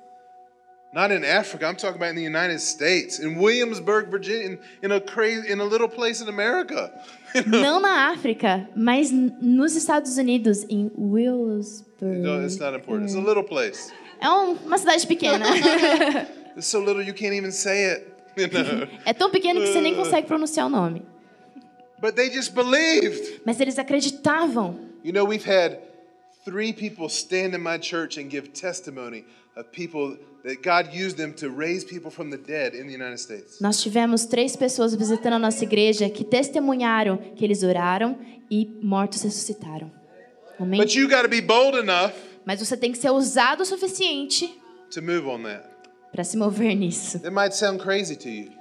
Not 0.93 1.11
in 1.11 1.23
Africa, 1.25 1.65
I'm 1.65 1.75
talking 1.75 1.95
about 1.95 2.09
in 2.09 2.15
the 2.15 2.21
United 2.21 2.59
States, 2.61 3.17
in 3.19 3.39
Williamsburg, 3.39 4.09
Virginia, 4.11 4.45
in, 4.45 4.59
in 4.83 4.91
a 4.91 5.01
crazy 5.01 5.49
in 5.51 5.59
a 5.59 5.63
little 5.63 5.89
place 5.89 6.21
in 6.21 6.27
America. 6.29 6.91
Não 7.47 7.79
na 7.79 8.11
África, 8.13 8.69
mas 8.75 9.09
nos 9.11 9.75
Estados 9.75 10.17
Unidos, 10.19 10.63
em 10.69 10.91
Williamsburg. 10.95 12.19
no, 12.19 12.45
it's 12.45 12.59
not 12.59 12.75
important. 12.75 13.05
It's 13.05 13.15
a 13.15 13.19
little 13.19 13.43
place. 13.43 13.91
É 14.21 14.29
um- 14.29 14.53
uma 14.65 14.77
cidade 14.77 15.07
pequena. 15.07 15.45
It's 16.55 16.67
so 16.67 16.79
little 16.79 17.01
you 17.01 17.15
can't 17.15 17.33
even 17.33 17.51
say 17.51 17.85
it. 17.85 18.13
You 18.37 18.47
know? 18.47 18.87
é 19.05 19.13
tão 19.13 19.29
pequeno 19.31 19.61
que 19.61 19.67
você 19.67 19.81
nem 19.81 19.95
consegue 19.95 20.27
pronunciar 20.27 20.67
o 20.67 20.69
nome. 20.69 21.03
But 21.99 22.15
they 22.15 22.29
just 22.31 22.53
believed. 22.53 23.41
Mas 23.45 23.59
eles 23.59 23.79
acreditavam. 23.79 24.79
You 25.03 25.11
know, 25.13 25.25
we've 25.25 25.45
had 25.45 25.79
three 26.45 26.73
people 26.73 27.09
stand 27.09 27.55
in 27.55 27.61
my 27.61 27.77
church 27.79 28.19
and 28.19 28.29
give 28.29 28.49
testimony 28.49 29.25
of 29.55 29.71
people 29.71 30.17
that 30.43 30.57
God 30.63 30.93
used 30.93 31.17
them 31.17 31.31
to 31.33 31.49
raise 31.49 31.85
people 31.85 32.11
from 32.11 32.29
the 32.29 32.37
dead 32.37 32.75
in 32.75 32.87
the 32.87 32.93
United 32.93 33.19
States. 33.19 33.59
Nós 33.61 33.81
tivemos 33.81 34.25
três 34.25 34.55
pessoas 34.55 34.93
visitando 34.95 35.33
a 35.33 35.39
nossa 35.39 35.63
igreja 35.63 36.09
que 36.09 36.23
testemunharam 36.23 37.17
que 37.35 37.43
eles 37.45 37.63
oraram 37.63 38.17
e 38.51 38.67
mortos 38.81 39.21
ressuscitaram. 39.21 39.91
Amém? 40.59 40.79
But 40.79 40.93
you 40.95 41.07
got 41.09 41.23
to 41.23 41.29
be 41.29 41.41
bold 41.41 41.77
enough 41.77 42.11
Mas 42.45 42.59
você 42.59 42.75
tem 42.75 42.91
que 42.91 42.97
ser 42.97 43.09
ousado 43.09 43.63
o 43.63 43.65
suficiente 43.65 44.47
to 44.93 45.01
move 45.01 45.25
on 45.27 45.43
that. 45.43 45.63
para 46.11 46.23
se 46.23 46.37
mover 46.37 46.75
nisso. 46.75 47.17
It 47.17 47.29
might 47.31 47.55
sound 47.55 47.81
crazy 47.81 48.15
to 48.17 48.29
you, 48.29 48.51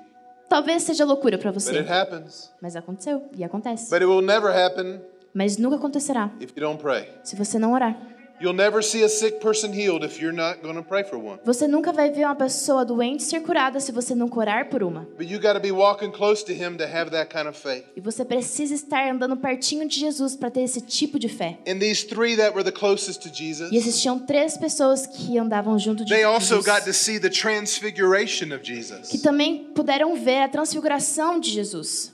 Talvez 0.49 0.83
seja 0.85 1.05
loucura 1.05 1.37
para 1.39 1.51
but 1.51 1.61
você, 1.63 1.79
it 1.79 1.91
happens. 1.91 2.51
mas 2.63 2.77
aconteceu 2.77 3.29
e 3.37 3.43
acontece. 3.43 3.91
But 3.91 4.03
it 4.03 4.07
will 4.07 4.23
never 4.23 4.51
happen 4.55 5.01
Mas 5.35 5.57
nunca 5.57 5.77
acontecerá 5.77 6.31
if 6.41 6.51
you 6.57 6.61
don't 6.63 6.81
pray. 6.81 7.09
se 7.25 7.35
você 7.37 7.59
não 7.59 7.73
orar. 7.73 7.97
You'll 8.43 8.57
never 8.57 8.83
see 8.83 9.05
a 9.05 9.09
sick 9.09 9.41
person 9.41 9.73
healed 9.73 10.03
if 10.03 10.21
you're 10.21 10.33
not 10.33 10.63
going 10.65 10.75
to 10.75 10.83
pray 10.83 11.05
for 11.05 11.17
one. 11.17 11.39
Você 11.45 11.69
nunca 11.69 11.93
vai 11.93 12.11
ver 12.11 12.25
uma 12.25 12.35
pessoa 12.35 12.85
doente 12.85 13.23
ser 13.23 13.41
curada 13.41 13.79
se 13.79 13.93
você 13.93 14.17
não 14.17 14.29
orar 14.35 14.69
por 14.69 14.83
uma. 14.83 15.07
But 15.17 15.29
you 15.29 15.39
got 15.39 15.53
to 15.53 15.61
be 15.61 15.71
walking 15.71 16.11
close 16.11 16.45
to 16.47 16.53
him 16.53 16.77
to 16.79 16.85
have 16.85 17.13
that 17.13 17.31
kind 17.33 17.47
of 17.47 17.57
faith. 17.57 17.85
E 17.97 18.01
você 18.01 18.25
precisa 18.25 18.75
estar 18.75 19.09
andando 19.09 19.37
pertinho 19.37 19.87
de 19.87 20.01
Jesus 20.01 20.35
para 20.35 20.51
ter 20.51 20.63
esse 20.63 20.81
tipo 20.81 21.21
de 21.21 21.29
fé. 21.29 21.61
And 21.69 21.79
these 21.79 22.05
three 22.05 22.35
that 22.35 22.53
were 22.53 22.65
the 22.65 22.77
closest 22.77 23.23
to 23.23 23.29
E 23.29 23.33
Jesus, 23.33 23.73
existiam 23.73 24.19
três 24.19 24.57
pessoas 24.57 25.07
que 25.07 25.39
andavam 25.39 25.79
junto 25.79 26.05
de 26.05 26.13
they 26.13 26.25
also 26.25 26.57
Jesus, 26.57 26.67
got 26.67 26.85
to 26.85 26.93
see 26.93 27.21
the 27.21 27.31
transfiguration 27.31 28.53
of 28.53 28.63
que 29.09 29.19
também 29.19 29.71
puderam 29.73 30.17
ver 30.17 30.43
a 30.43 30.49
transfiguração 30.49 31.39
de 31.39 31.49
Jesus. 31.49 32.13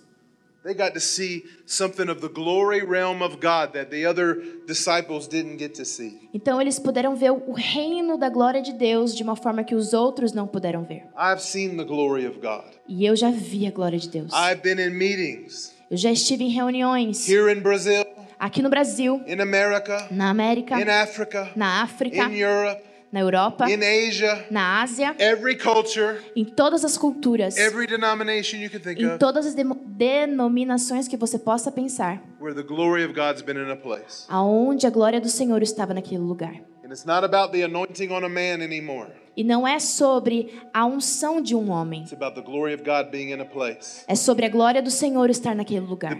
They 0.64 0.74
got 0.74 0.92
to 0.94 1.00
see 1.00 1.44
something 1.66 2.10
of 2.10 2.20
the 2.20 2.28
glory 2.28 2.84
realm 2.84 3.22
of 3.22 3.40
God 3.40 3.72
that 3.74 3.90
the 3.90 4.04
other 4.04 4.42
disciples 4.66 5.28
didn't 5.28 5.58
get 5.58 5.74
to 5.74 5.84
see. 5.84 6.28
Então 6.34 6.60
eles 6.60 6.78
puderam 6.78 7.14
ver 7.16 7.30
o 7.30 7.52
reino 7.52 8.18
da 8.18 8.28
glória 8.28 8.60
de 8.60 8.72
Deus 8.72 9.14
de 9.14 9.22
uma 9.22 9.36
forma 9.36 9.62
que 9.64 9.74
os 9.74 9.92
outros 9.92 10.32
não 10.32 10.46
puderam 10.46 10.84
ver. 10.84 11.04
I've 11.16 11.40
seen 11.40 11.76
the 11.76 11.84
glory 11.84 12.26
of 12.26 12.40
God. 12.40 12.64
E 12.88 13.06
eu 13.06 13.14
já 13.14 13.30
vi 13.30 13.66
a 13.66 13.70
glória 13.70 13.98
de 13.98 14.08
Deus. 14.08 14.32
I've 14.32 14.60
been 14.62 14.80
in 14.80 14.90
meetings 14.90 15.78
Eu 15.90 15.96
já 15.96 16.12
estive 16.12 16.44
em 16.44 16.50
reuniões 16.50 17.26
here 17.26 17.50
in 17.50 17.60
Brazil, 17.60 18.04
aqui 18.38 18.60
no 18.60 18.68
Brasil, 18.68 19.22
in 19.26 19.40
America, 19.40 20.06
na 20.10 20.28
América, 20.28 20.78
in 20.78 20.86
Africa, 20.86 21.50
na 21.56 21.82
África, 21.82 22.24
in 22.24 22.36
Europe, 22.36 22.82
na 23.12 23.20
Europa, 23.20 23.64
in 23.70 23.82
Asia, 23.82 24.46
na 24.50 24.82
Ásia, 24.82 25.14
every 25.18 25.56
culture, 25.56 26.18
em 26.36 26.44
todas 26.44 26.84
as 26.84 26.96
culturas, 26.98 27.56
every 27.56 27.86
denomination 27.86 28.58
you 28.60 28.68
can 28.70 28.80
think 28.80 29.00
em 29.02 29.16
todas 29.18 29.46
as 29.46 29.54
demo- 29.54 29.74
denominações 29.86 31.08
que 31.08 31.16
você 31.16 31.38
possa 31.38 31.70
pensar, 31.72 32.22
where 32.40 32.54
the 32.54 32.62
glory 32.66 33.04
of 33.04 33.14
God's 33.14 33.42
been 33.42 33.56
in 33.58 33.70
a 33.70 33.76
place. 33.76 34.24
aonde 34.28 34.86
a 34.86 34.90
glória 34.90 35.20
do 35.20 35.28
Senhor 35.28 35.62
estava 35.62 35.94
naquele 35.94 36.20
lugar. 36.22 36.54
And 36.84 36.90
it's 36.90 37.04
not 37.04 37.24
about 37.24 37.52
the 37.52 37.62
anointing 37.64 38.10
on 38.12 38.24
a 38.24 38.28
man 38.28 38.62
anymore. 38.62 39.10
E 39.36 39.44
não 39.44 39.66
é 39.68 39.78
sobre 39.78 40.58
a 40.74 40.84
unção 40.84 41.40
de 41.40 41.54
um 41.54 41.70
homem, 41.70 42.02
It's 42.02 42.12
about 42.12 42.34
the 42.34 42.42
glory 42.44 42.74
of 42.74 42.82
God 42.82 43.10
being 43.10 43.30
in 43.30 43.40
a 43.40 43.44
place. 43.44 44.04
é 44.08 44.14
sobre 44.16 44.44
a 44.46 44.48
glória 44.48 44.82
do 44.82 44.90
Senhor 44.90 45.30
estar 45.30 45.54
naquele 45.54 45.80
lugar. 45.86 46.16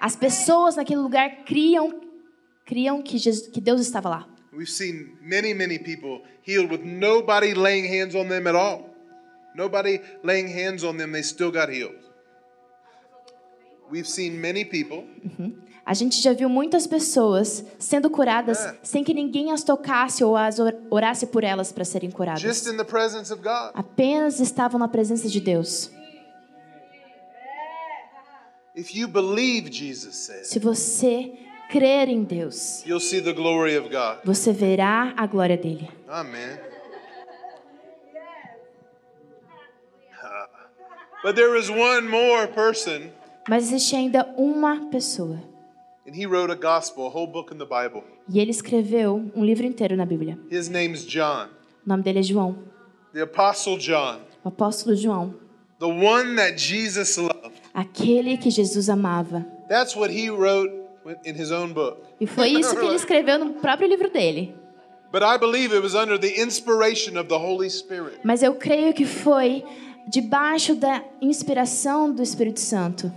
As 0.00 0.16
pessoas 0.16 0.76
naquele 0.76 1.00
lugar 1.00 1.30
criam, 1.44 1.92
criam 2.64 3.02
que, 3.02 3.18
Jesus, 3.18 3.48
que 3.48 3.60
Deus 3.60 3.80
estava 3.80 4.08
lá. 4.08 4.28
We've 4.52 4.70
seen 4.70 5.16
many, 5.22 5.54
many 5.54 5.78
people 5.78 6.22
healed 6.46 6.70
with 6.70 6.82
nobody 6.84 7.54
laying 7.54 7.86
hands 7.86 8.14
on 8.14 8.28
them 8.28 8.46
at 8.46 8.54
all. 8.54 8.90
Nobody 9.54 10.00
laying 10.22 10.48
hands 10.48 10.82
on 10.84 10.96
them, 10.96 11.12
they 11.12 11.22
still 11.22 11.50
got 11.50 11.68
healed. 11.70 11.96
We've 13.90 14.08
seen 14.08 14.40
many 14.40 14.64
people 14.64 15.04
A 15.84 15.94
gente 15.94 16.20
já 16.22 16.32
viu 16.32 16.48
muitas 16.48 16.86
pessoas 16.86 17.64
sendo 17.78 18.08
curadas 18.08 18.64
É. 18.64 18.78
sem 18.84 19.02
que 19.02 19.12
ninguém 19.12 19.50
as 19.50 19.64
tocasse 19.64 20.22
ou 20.22 20.36
as 20.36 20.58
or- 20.60 20.74
orasse 20.90 21.26
por 21.26 21.42
elas 21.44 21.72
para 21.72 21.84
serem 21.84 22.10
curadas. 22.10 22.40
just 22.40 22.66
in 22.68 22.76
the 22.76 22.84
presence 22.84 23.32
of 23.32 23.42
God. 23.42 23.72
Apenas 23.74 24.38
estavam 24.38 24.78
na 24.78 24.86
presença 24.88 25.28
de 25.28 25.40
Deus. 25.40 25.90
If 28.74 28.94
you 28.94 29.06
believe, 29.08 29.70
Jesus 29.70 30.16
said, 30.16 30.44
Se 30.46 30.58
você 30.58 31.32
crer 31.72 32.08
em 32.08 32.22
Deus, 32.24 32.84
you'll 32.86 33.00
see 33.00 33.20
the 33.20 33.32
glory 33.32 33.76
of 33.76 33.88
God. 33.88 34.18
você 34.24 34.52
verá 34.52 35.14
a 35.16 35.26
glória 35.26 35.56
dele. 35.56 35.88
Ah. 36.08 36.24
But 41.24 41.36
there 41.36 41.56
is 41.56 41.70
one 41.70 42.08
more 42.08 42.46
person, 42.48 43.10
Mas 43.48 43.64
existe 43.64 43.94
ainda 43.96 44.24
uma 44.36 44.88
pessoa. 44.90 45.38
and 46.06 46.14
he 46.16 46.26
wrote 46.26 46.50
a 46.50 46.56
gospel, 46.56 47.06
a 47.06 47.10
whole 47.10 47.28
book 47.28 47.52
in 47.52 47.58
the 47.58 47.64
Bible. 47.64 48.02
E 48.28 48.40
ele 48.40 48.50
escreveu 48.50 49.30
um 49.34 49.44
livro 49.44 49.64
inteiro 49.64 49.96
na 49.96 50.04
Bíblia. 50.04 50.36
His 50.50 50.68
name's 50.68 51.04
John, 51.06 51.48
O 51.86 51.88
nome 51.88 52.02
dele 52.02 52.18
é 52.18 52.22
João, 52.22 52.56
the 53.12 53.22
Apostle 53.22 53.78
John, 53.78 54.20
o 54.44 54.48
apóstolo 54.48 54.96
João. 54.96 55.34
the 55.78 55.86
one 55.86 56.34
that 56.36 56.56
Jesus 56.58 57.16
loved. 57.16 57.60
Aquele 57.74 58.36
que 58.36 58.50
Jesus 58.50 58.88
amava. 58.88 59.46
That's 59.68 59.94
what 59.96 60.12
he 60.12 60.28
wrote 60.28 60.70
in 61.24 61.34
his 61.34 61.50
own 61.50 61.72
book. 61.72 62.02
E 62.20 62.26
foi 62.26 62.48
isso 62.58 62.76
que 62.76 62.84
ele 62.84 62.96
escreveu 62.96 63.38
no 63.38 63.54
próprio 63.54 63.88
livro 63.88 64.10
dele. 64.10 64.54
But 65.12 65.22
I 65.22 65.36
believe 65.38 65.74
it 65.74 65.82
was 65.82 65.94
under 65.94 66.18
the 66.18 66.40
inspiration 66.40 67.18
of 67.18 67.28
the 67.28 67.36
Holy 67.36 67.68
Spirit. 67.68 68.20
Mas 68.24 68.42
eu 68.42 68.54
creio 68.54 68.94
que 68.94 69.04
foi 69.04 69.62
debaixo 70.08 70.74
da 70.74 71.02
inspiração 71.20 72.12
do 72.12 72.22
Espírito 72.22 72.60
Santo. 72.60 73.12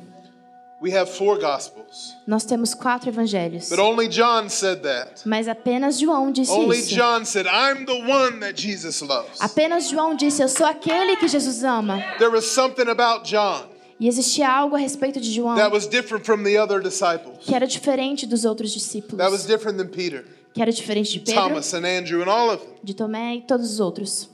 We 0.82 0.96
have 0.96 1.10
four 1.10 1.40
gospels, 1.40 2.14
Nós 2.28 2.44
temos 2.44 2.74
quatro 2.74 3.10
evangelhos. 3.10 3.70
but 3.70 3.80
only 3.80 4.08
John 4.10 4.50
said 4.50 4.82
that. 4.82 5.22
Mas 5.26 5.48
apenas 5.48 5.98
João 5.98 6.32
disse 6.32 6.52
Only 6.52 6.80
isso. 6.80 6.94
John 6.94 7.24
said, 7.24 7.48
I'm 7.48 7.86
the 7.86 8.04
one 8.04 8.40
that 8.42 8.62
Jesus 8.62 9.02
loves. 9.02 9.40
Apenas 9.42 9.90
João 9.90 10.16
disse: 10.16 10.44
Eu 10.44 10.50
sou 10.50 10.68
aquele 10.68 11.16
que 11.16 11.28
Jesus 11.30 11.64
ama. 11.64 11.98
There 12.20 12.30
was 12.30 12.46
something 12.46 12.90
about 12.90 13.24
John 13.28 13.64
E 14.00 14.08
existia 14.08 14.50
algo 14.50 14.76
a 14.76 14.80
respeito 14.80 15.22
de 15.22 15.32
João 15.32 15.56
that 15.56 15.74
was 15.74 15.88
different 15.88 16.26
from 16.26 16.44
the 16.44 16.58
other 16.62 16.82
disciples, 16.82 17.38
que 17.40 17.56
era 17.56 17.66
diferente 17.66 18.26
dos 18.28 18.44
outros 18.44 18.72
that 18.72 18.78
was 18.78 18.84
discípulos, 18.84 19.46
different 19.46 19.78
than 19.78 19.88
Peter, 19.88 20.26
que 20.54 20.62
era 20.62 20.72
diferente 20.72 21.14
de 21.14 21.20
Pedro, 21.20 21.42
Thomas, 21.42 21.74
and 21.74 21.86
Andrew, 21.86 22.22
and 22.22 22.30
all 22.30 22.50
of 22.50 22.66
them. 22.66 22.76
de 22.84 22.94
Tomé 22.94 23.36
e 23.36 23.42
todos 23.42 23.72
os 23.72 23.80
outros. 23.80 24.30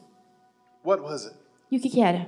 What 0.84 1.02
was 1.04 1.26
it? 1.26 1.36
E 1.72 1.78
o 1.78 1.80
que, 1.80 1.90
que 1.90 2.02
era? 2.02 2.28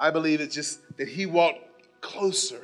I 0.00 0.10
believe 0.10 0.42
it's 0.42 0.54
just 0.54 0.80
that 0.96 1.08
he 1.08 1.24
walked 1.26 1.60
closer. 2.00 2.60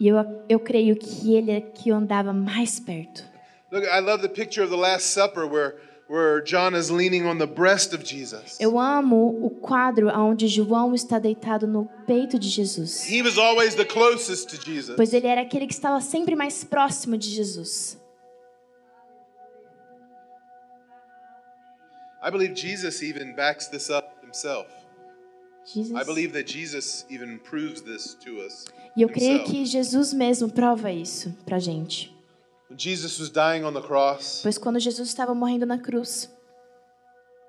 E 0.00 0.08
eu, 0.08 0.16
eu 0.48 0.58
creio 0.58 0.96
que 0.96 1.34
ele 1.34 1.52
é 1.52 1.60
que 1.60 1.90
andava 1.90 2.32
mais 2.32 2.80
perto. 2.80 3.24
Look, 3.70 3.86
I 3.86 4.00
love 4.00 4.22
the 4.22 4.28
picture 4.28 4.62
of 4.64 4.70
the 4.70 4.80
Last 4.80 5.06
Supper 5.06 5.46
where, 5.46 5.76
where 6.08 6.42
John 6.42 6.74
is 6.74 6.90
leaning 6.90 7.26
on 7.26 7.38
the 7.38 7.46
breast 7.46 7.94
of 7.94 8.04
Jesus. 8.04 8.58
Eu 8.60 8.78
amo 8.78 9.44
o 9.44 9.50
quadro 9.50 10.08
onde 10.08 10.46
João 10.48 10.94
está 10.94 11.18
deitado 11.18 11.66
no 11.66 11.88
peito 12.06 12.38
de 12.38 12.48
Jesus, 12.48 13.08
He 13.10 13.22
was 13.22 13.38
always 13.38 13.74
the 13.74 13.84
closest 13.84 14.48
to 14.50 14.56
Jesus. 14.56 14.96
pois 14.96 15.12
ele 15.12 15.26
era 15.26 15.40
aquele 15.42 15.66
que 15.66 15.72
estava 15.74 16.00
sempre 16.00 16.34
mais 16.36 16.62
próximo 16.64 17.16
de 17.16 17.30
Jesus. 17.30 17.98
I 22.22 22.30
believe 22.30 22.54
Jesus 22.54 23.02
even 23.02 23.34
backs 23.34 23.68
this 23.68 23.90
up 23.90 24.08
himself. 24.24 24.66
Jesus. 25.66 25.94
I 25.94 26.04
believe 26.04 26.32
that 26.34 26.46
Jesus 26.46 27.04
even 27.10 27.38
proves 27.38 27.82
this 27.82 28.14
to 28.24 28.40
us. 28.40 28.66
E 28.96 29.02
eu 29.02 29.08
creio 29.08 29.38
himself. 29.38 29.50
que 29.50 29.64
Jesus 29.66 30.12
mesmo 30.12 30.50
prova 30.50 30.90
isso 30.90 31.34
pra 31.44 31.58
gente. 31.58 32.13
Pois 34.42 34.58
quando 34.58 34.78
Jesus 34.78 35.08
estava 35.08 35.34
morrendo 35.34 35.64
na 35.66 35.78
cruz, 35.78 36.28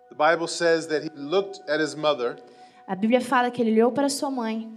the 0.10 0.16
Bible 0.16 0.48
says 0.48 0.88
that 0.88 1.04
he 1.06 1.10
looked 1.16 1.60
at 1.70 1.82
his 1.82 1.96
mother, 1.96 2.38
a 2.88 2.96
Bíblia 2.96 3.20
fala 3.22 3.50
que 3.52 3.62
ele 3.62 3.72
olhou 3.72 3.92
para 3.92 4.08
sua 4.10 4.30
mãe, 4.30 4.72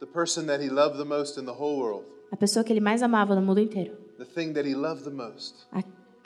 the 0.00 0.06
person 0.06 0.46
that 0.46 0.62
he 0.62 0.68
loved 0.68 0.98
the 0.98 1.04
most 1.04 1.38
in 1.38 1.44
the 1.44 1.52
whole 1.52 1.76
world, 1.78 2.04
a 2.32 2.36
pessoa 2.36 2.64
que 2.64 2.72
ele 2.72 2.80
mais 2.80 3.02
amava 3.02 3.34
no 3.34 3.40
mundo 3.42 3.60
inteiro, 3.60 3.96
the 4.18 4.24
thing 4.24 4.52
that 4.52 4.68
he 4.68 4.74
loved 4.74 5.04
the 5.04 5.10
most. 5.10 5.66
a, 5.72 5.82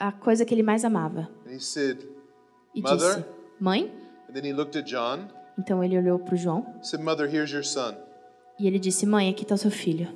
a 0.07 0.11
coisa 0.11 0.43
que 0.45 0.53
ele 0.53 0.63
mais 0.63 0.83
amava, 0.83 1.29
And 1.45 1.51
he 1.53 1.59
said, 1.59 1.97
e 2.73 2.81
Mother? 2.81 3.15
disse: 3.17 3.25
Mãe? 3.59 3.91
and 4.27 4.33
then 4.33 4.43
he 4.45 4.53
looked 4.53 4.77
at 4.77 4.85
John, 4.85 5.29
Então 5.57 5.83
ele 5.83 5.97
olhou 5.97 6.17
para 6.19 6.33
o 6.35 6.37
João 6.37 6.65
he 6.81 6.85
said, 6.85 7.01
Mother, 7.03 7.27
here's 7.27 7.51
your 7.51 7.63
son. 7.63 7.95
e 8.59 8.65
ele 8.67 8.79
disse: 8.79 9.05
Mãe, 9.05 9.29
aqui 9.29 9.43
está 9.43 9.55
o 9.55 9.57
seu 9.57 9.71
filho. 9.71 10.07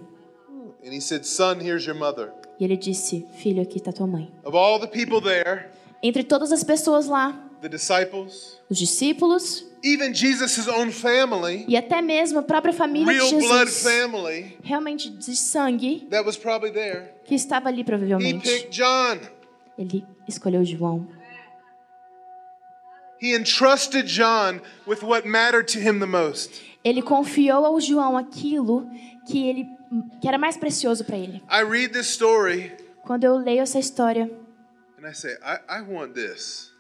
And 0.86 0.92
he 0.92 1.00
said, 1.00 1.24
Son, 1.26 1.60
here's 1.62 1.86
your 1.86 1.96
mother. 1.96 2.34
E 2.60 2.64
ele 2.64 2.78
disse: 2.78 3.26
Filho, 3.36 3.62
aqui 3.62 3.78
está 3.78 3.92
tua 3.92 4.08
mãe. 4.08 4.32
Of 4.44 4.56
all 4.56 4.80
the 4.80 4.88
people 4.88 5.22
there, 5.22 5.70
Entre 6.02 6.24
todas 6.24 6.52
as 6.52 6.64
pessoas 6.64 7.08
lá, 7.08 7.42
the 7.62 7.70
disciples, 7.70 8.60
os 8.70 8.78
discípulos 8.78 9.66
even 9.84 10.14
Jesus' 10.14 10.68
own 10.68 10.92
family, 10.92 11.66
e 11.68 11.76
até 11.76 12.02
mesmo 12.02 12.40
a 12.40 12.44
própria 12.44 12.74
família 12.74 13.14
de 13.14 13.20
real 13.20 13.30
blood 13.30 13.70
Jesus, 13.70 13.84
family, 13.84 14.58
realmente 14.64 15.10
de 15.10 15.36
sangue, 15.36 16.08
that 16.10 16.26
was 16.26 16.38
probably 16.38 16.72
there, 16.72 17.14
que 17.26 17.36
estava 17.36 17.70
ali 17.70 17.82
he 17.82 17.84
provavelmente, 17.84 18.50
picked 18.50 18.70
John. 18.70 19.20
ele 19.78 20.06
escolheu 20.28 20.64
João. 20.64 21.08
He 23.22 23.34
entrusted 23.34 24.06
John 24.06 24.60
with 24.86 25.02
what 25.02 25.26
mattered 25.26 25.72
to 25.72 25.80
him 25.80 26.00
the 26.00 26.06
most. 26.06 26.62
Ele 26.84 27.02
confiou 27.02 27.66
ao 27.66 27.80
João 27.80 28.18
aquilo 28.18 28.90
que 29.26 29.48
ele 29.48 29.66
que 30.22 30.28
era 30.28 30.38
mais 30.38 30.58
precioso 30.58 31.04
para 31.04 31.18
ele. 31.18 31.42
I 31.52 31.64
read 31.64 31.90
this 31.94 32.08
story 32.08 32.72
Quando 33.06 33.24
eu 33.26 33.38
leio 33.38 33.62
essa 33.62 33.80
história, 33.80 34.32
and 34.98 35.08
I 35.10 35.14
say, 35.14 35.34
I, 35.44 35.80
I 35.80 35.82
want 35.82 36.14
this. 36.14 36.72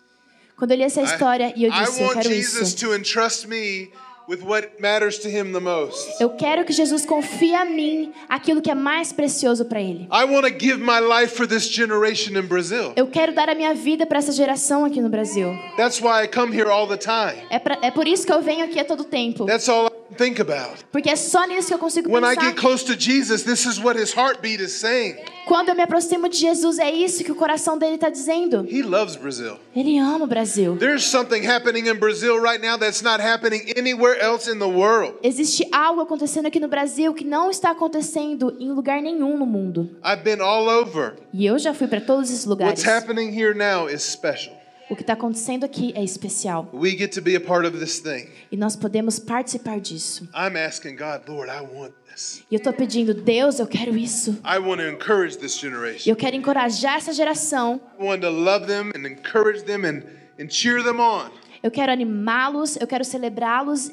quando 0.55 0.71
eu 0.71 0.77
li 0.77 0.83
essa 0.83 1.01
história 1.01 1.53
e 1.55 1.63
eu 1.65 1.69
I, 1.71 1.79
disse, 1.83 1.99
eu 2.01 2.07
want 2.07 2.17
quero 2.17 2.29
Jesus 2.29 2.69
isso. 2.69 2.77
to 2.85 2.93
entrust 2.95 3.47
me 3.47 3.89
with 4.29 4.41
what 4.41 4.79
matters 4.79 5.17
to 5.19 5.27
him 5.27 5.51
the 5.51 5.59
most. 5.59 6.15
Eu 6.21 6.29
quero 6.29 6.63
que 6.63 6.71
Jesus 6.71 7.05
confie 7.05 7.53
a 7.53 7.65
mim 7.65 8.13
aquilo 8.29 8.61
que 8.61 8.71
é 8.71 8.75
mais 8.75 9.11
precioso 9.11 9.65
para 9.65 9.81
ele. 9.81 10.07
I 10.09 10.23
want 10.23 10.47
to 10.47 10.57
give 10.57 10.77
my 10.77 11.01
life 11.01 11.35
for 11.35 11.45
this 11.45 11.67
generation 11.67 12.37
in 12.37 12.43
Brazil. 12.47 12.93
Eu 12.95 13.07
quero 13.07 13.33
dar 13.33 13.49
a 13.49 13.55
minha 13.55 13.73
vida 13.73 14.05
para 14.05 14.19
essa 14.19 14.31
geração 14.31 14.85
aqui 14.85 15.01
no 15.01 15.09
Brasil. 15.09 15.49
That's 15.75 15.99
why 15.99 16.23
I 16.23 16.27
come 16.29 16.55
here 16.55 16.69
all 16.69 16.87
the 16.87 16.95
time. 16.95 17.45
É, 17.49 17.59
pra, 17.59 17.77
é 17.81 17.91
por 17.91 18.07
isso 18.07 18.25
que 18.25 18.31
eu 18.31 18.41
venho 18.41 18.63
aqui 18.63 18.79
a 18.79 18.85
todo 18.85 19.03
tempo. 19.03 19.45
That's 19.45 19.67
all 19.67 19.87
I 19.87 19.92
think 20.15 20.39
about. 20.41 20.83
Porque 20.91 21.09
é 21.09 21.15
só 21.15 21.45
nisso 21.45 21.67
que 21.69 21.73
eu 21.73 21.79
consigo 21.79 22.09
When 22.11 22.23
I 22.23 22.35
pensar. 22.35 22.47
get 22.51 22.55
close 22.57 22.83
to 22.85 22.95
Jesus, 22.97 23.43
this 23.43 23.65
is 23.65 23.79
what 23.79 23.99
his 23.99 24.13
heartbeat 24.15 24.61
is 24.61 24.73
saying. 24.73 25.15
Quando 25.45 25.69
eu 25.69 25.75
me 25.75 25.81
aproximo 25.83 26.29
de 26.29 26.37
Jesus, 26.37 26.79
é 26.79 26.89
isso 26.89 27.23
que 27.23 27.31
o 27.31 27.35
coração 27.35 27.77
dele 27.77 27.95
está 27.95 28.09
dizendo. 28.09 28.65
He 28.69 28.81
loves 28.81 29.15
Brazil. 29.17 29.57
Ele 29.75 29.97
ama 29.99 30.23
o 30.23 30.27
Brasil. 30.27 30.77
There's 30.77 31.03
something 31.03 31.45
happening 31.45 31.87
in 31.89 31.95
Brazil 31.95 32.39
right 32.39 32.65
now 32.65 32.77
that's 32.77 33.01
not 33.01 33.21
happening 33.21 33.73
anywhere 33.77 34.17
else 34.21 34.49
in 34.49 34.59
the 34.59 34.65
world. 34.65 35.15
Existe 35.21 35.67
algo 35.71 36.01
acontecendo 36.01 36.45
aqui 36.47 36.59
no 36.59 36.67
Brasil 36.69 37.13
que 37.13 37.25
não 37.25 37.49
está 37.49 37.71
acontecendo 37.71 38.55
em 38.59 38.71
lugar 38.71 39.01
nenhum 39.01 39.37
no 39.37 39.45
mundo. 39.45 39.89
I've 40.03 40.23
been 40.23 40.41
all 40.41 40.69
over. 40.69 41.15
E 41.33 41.45
eu 41.45 41.59
já 41.59 41.73
fui 41.73 41.87
para 41.87 41.99
todos 41.99 42.29
esses 42.29 42.45
lugares. 42.45 42.79
What's 42.79 42.87
happening 42.87 43.37
here 43.37 43.53
now 43.53 43.89
is 43.89 44.01
special. 44.01 44.62
O 44.93 44.95
que 44.95 45.01
está 45.01 45.13
acontecendo 45.13 45.63
aqui 45.63 45.91
é 45.95 46.03
especial. 46.03 46.69
We 46.71 46.91
get 46.91 47.11
to 47.15 47.21
be 47.21 47.35
a 47.35 47.41
part 47.41 47.65
of 47.65 47.79
this 47.79 47.99
thing. 47.99 48.29
E 48.51 48.55
nós 48.55 48.75
podemos 48.75 49.17
participar 49.17 49.79
disso. 49.79 50.29
I'm 50.35 50.55
asking 50.55 50.97
God, 50.97 51.27
Lord, 51.27 51.49
I 51.49 51.61
want 51.61 51.93
this. 52.07 52.43
E 52.51 52.53
eu 52.53 52.59
estou 52.59 52.71
pedindo, 52.71 53.11
Deus, 53.11 53.57
eu 53.57 53.65
quero 53.65 53.97
isso. 53.97 54.39
I 54.45 54.59
want 54.59 54.81
to 54.81 54.87
encourage 54.87 55.39
this 55.39 55.57
generation. 55.57 56.07
eu 56.07 56.15
quero 56.15 56.35
encorajar 56.35 56.97
essa 56.97 57.11
geração. 57.11 57.81
I 57.99 58.03
want 58.03 58.21
to 58.21 58.29
love 58.29 58.67
them 58.67 58.91
and 58.95 59.07
encourage 59.07 59.63
them 59.63 59.83
and, 59.83 60.03
and 60.39 60.51
cheer 60.51 60.83
them 60.83 60.99
on. 60.99 61.31
Eu 61.63 61.71
quero 61.71 61.91
animá-los, 61.91 62.75
eu 62.75 62.85
quero 62.85 63.03
celebrá-los 63.03 63.89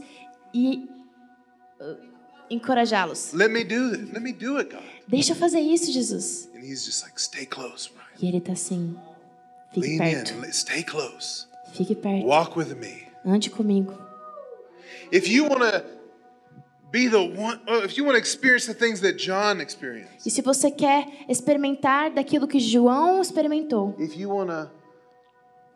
e 0.53 0.86
uh, 1.80 1.96
encorajá-los. 2.51 3.32
Let 3.32 3.51
me 3.51 3.64
do 3.64 3.94
it. 3.94 4.12
Let 4.12 4.20
me 4.20 4.34
do 4.34 4.59
it, 4.59 4.70
God. 4.70 4.82
Deixa 5.09 5.32
eu 5.32 5.36
fazer 5.36 5.61
isso, 5.61 5.90
Jesus. 5.90 6.51
And 6.55 6.59
he's 6.62 6.84
just 6.84 7.03
like, 7.03 7.18
stay 7.18 7.46
close, 7.46 7.88
Brian. 7.88 8.07
E 8.20 8.28
ele 8.28 8.40
tá 8.42 8.53
assim, 8.53 8.94
fique 9.72 9.82
Lean 9.82 9.98
perto, 9.98 10.34
in. 10.44 10.52
Stay 10.52 10.82
close. 10.82 11.46
fique 11.72 11.94
perto, 11.94 12.26
Walk 12.26 12.56
with 12.56 12.74
me. 12.76 13.06
ande 13.24 13.50
comigo. 13.50 13.96
If 15.12 15.28
you 15.28 15.44
want 15.44 15.62
to 15.62 15.84
be 16.92 17.08
the 17.08 17.20
one, 17.22 17.60
oh, 17.68 17.82
if 17.82 17.96
you 17.96 18.04
want 18.04 18.14
to 18.16 18.18
experience 18.20 18.66
the 18.66 18.74
things 18.74 19.00
that 19.00 19.16
John 19.18 19.60
experienced, 19.60 20.26
E 20.26 20.30
se 20.30 20.42
você 20.42 20.70
quer 20.70 21.06
experimentar 21.28 22.10
daquilo 22.12 22.46
que 22.48 22.58
João 22.60 23.20
experimentou, 23.20 23.94
if 23.98 24.16
you 24.16 24.28
want 24.30 24.50
to 24.50 24.70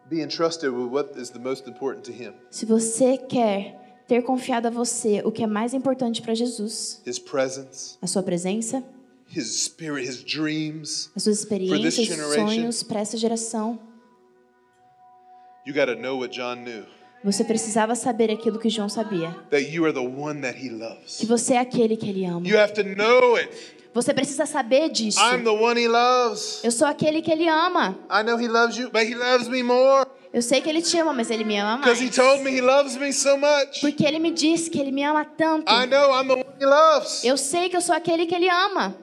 be 0.09 0.21
entrusted 0.21 0.71
with 0.71 0.89
what 0.91 1.17
is 1.19 1.31
the 1.31 1.39
most 1.39 1.69
important 1.69 2.05
to 2.05 2.13
him, 2.13 2.33
se 2.51 2.65
você 2.67 3.17
quer 3.17 3.81
ter 4.07 4.23
confiado 4.23 4.67
a 4.69 4.71
você 4.71 5.23
o 5.25 5.33
que 5.33 5.43
é 5.43 5.47
mais 5.47 5.73
importante 5.73 6.21
para 6.21 6.35
Jesus, 6.35 7.01
his 7.07 7.19
presence, 7.19 7.97
a 8.03 8.07
sua 8.07 8.23
presença, 8.23 8.83
his 9.29 9.65
spirit, 9.65 10.07
his 10.07 10.23
dreams, 10.23 11.11
as 11.17 11.23
suas 11.23 11.41
experiências, 11.41 12.09
sonhos 12.35 12.83
para 12.83 13.01
essa 13.01 13.17
geração, 13.17 13.79
you 15.67 15.75
got 15.75 15.87
to 15.87 15.97
know 15.97 16.19
what 16.19 16.35
John 16.35 16.57
knew 16.57 16.85
você 17.25 17.43
precisava 17.43 17.95
saber 17.95 18.31
aquilo 18.31 18.59
que 18.59 18.69
João 18.69 18.89
sabia, 18.89 19.35
that 19.51 19.71
you 19.71 19.85
are 19.87 19.95
the 19.95 20.01
one 20.01 20.43
that 20.43 20.59
he 20.59 20.69
loves. 20.69 21.17
que 21.17 21.25
você 21.25 21.55
é 21.55 21.59
aquele 21.59 21.97
que 21.97 22.09
ele 22.09 22.27
ama. 22.27 22.47
You 22.47 22.59
have 22.59 22.75
to 22.75 22.85
know 22.85 23.37
it. 23.37 23.49
Você 23.95 24.13
precisa 24.13 24.45
saber 24.45 24.91
disso. 24.91 25.19
I'm 25.21 25.43
the 25.43 25.51
one 25.51 25.81
he 25.81 25.89
loves. 25.89 26.61
Eu 26.63 26.71
sou 26.71 26.87
aquele 26.87 27.23
que 27.23 27.33
ele 27.33 27.49
ama. 27.49 27.97
I 28.11 28.23
know 28.23 28.39
he 28.39 28.49
loves 28.49 28.77
you, 28.77 28.91
but 28.91 29.05
he 29.05 29.15
loves 29.15 29.49
me 29.49 29.63
more 29.63 30.05
Eu 30.35 30.43
sei 30.43 30.61
que 30.61 30.69
ele 30.69 30.83
te 30.83 30.99
ama, 30.99 31.13
mas 31.13 31.31
ele 31.31 31.45
me 31.45 31.57
ama 31.57 31.79
because 31.79 32.03
he 32.03 32.07
mais. 32.07 32.17
told 32.17 32.43
me 32.43 32.51
he 32.51 32.61
loves 32.61 32.97
me 32.97 33.13
so 33.13 33.39
much. 33.39 33.81
Porque 33.81 34.05
ele 34.05 34.19
me 34.19 34.33
disse 34.33 34.69
que 34.69 34.81
ele 34.81 34.91
me 34.91 35.05
ama 35.05 35.25
tanto. 35.25 35.73
I 35.73 35.87
know 35.87 36.11
I'm 36.11 36.27
the 36.27 36.35
one 36.35 36.45
he 36.61 36.67
loves. 36.67 37.25
Eu 37.25 37.39
sei 37.39 37.69
que 37.69 37.77
eu 37.77 37.81
sou 37.81 37.95
aquele 37.95 38.27
que 38.27 38.35
ele 38.35 38.51
ama. 38.51 38.97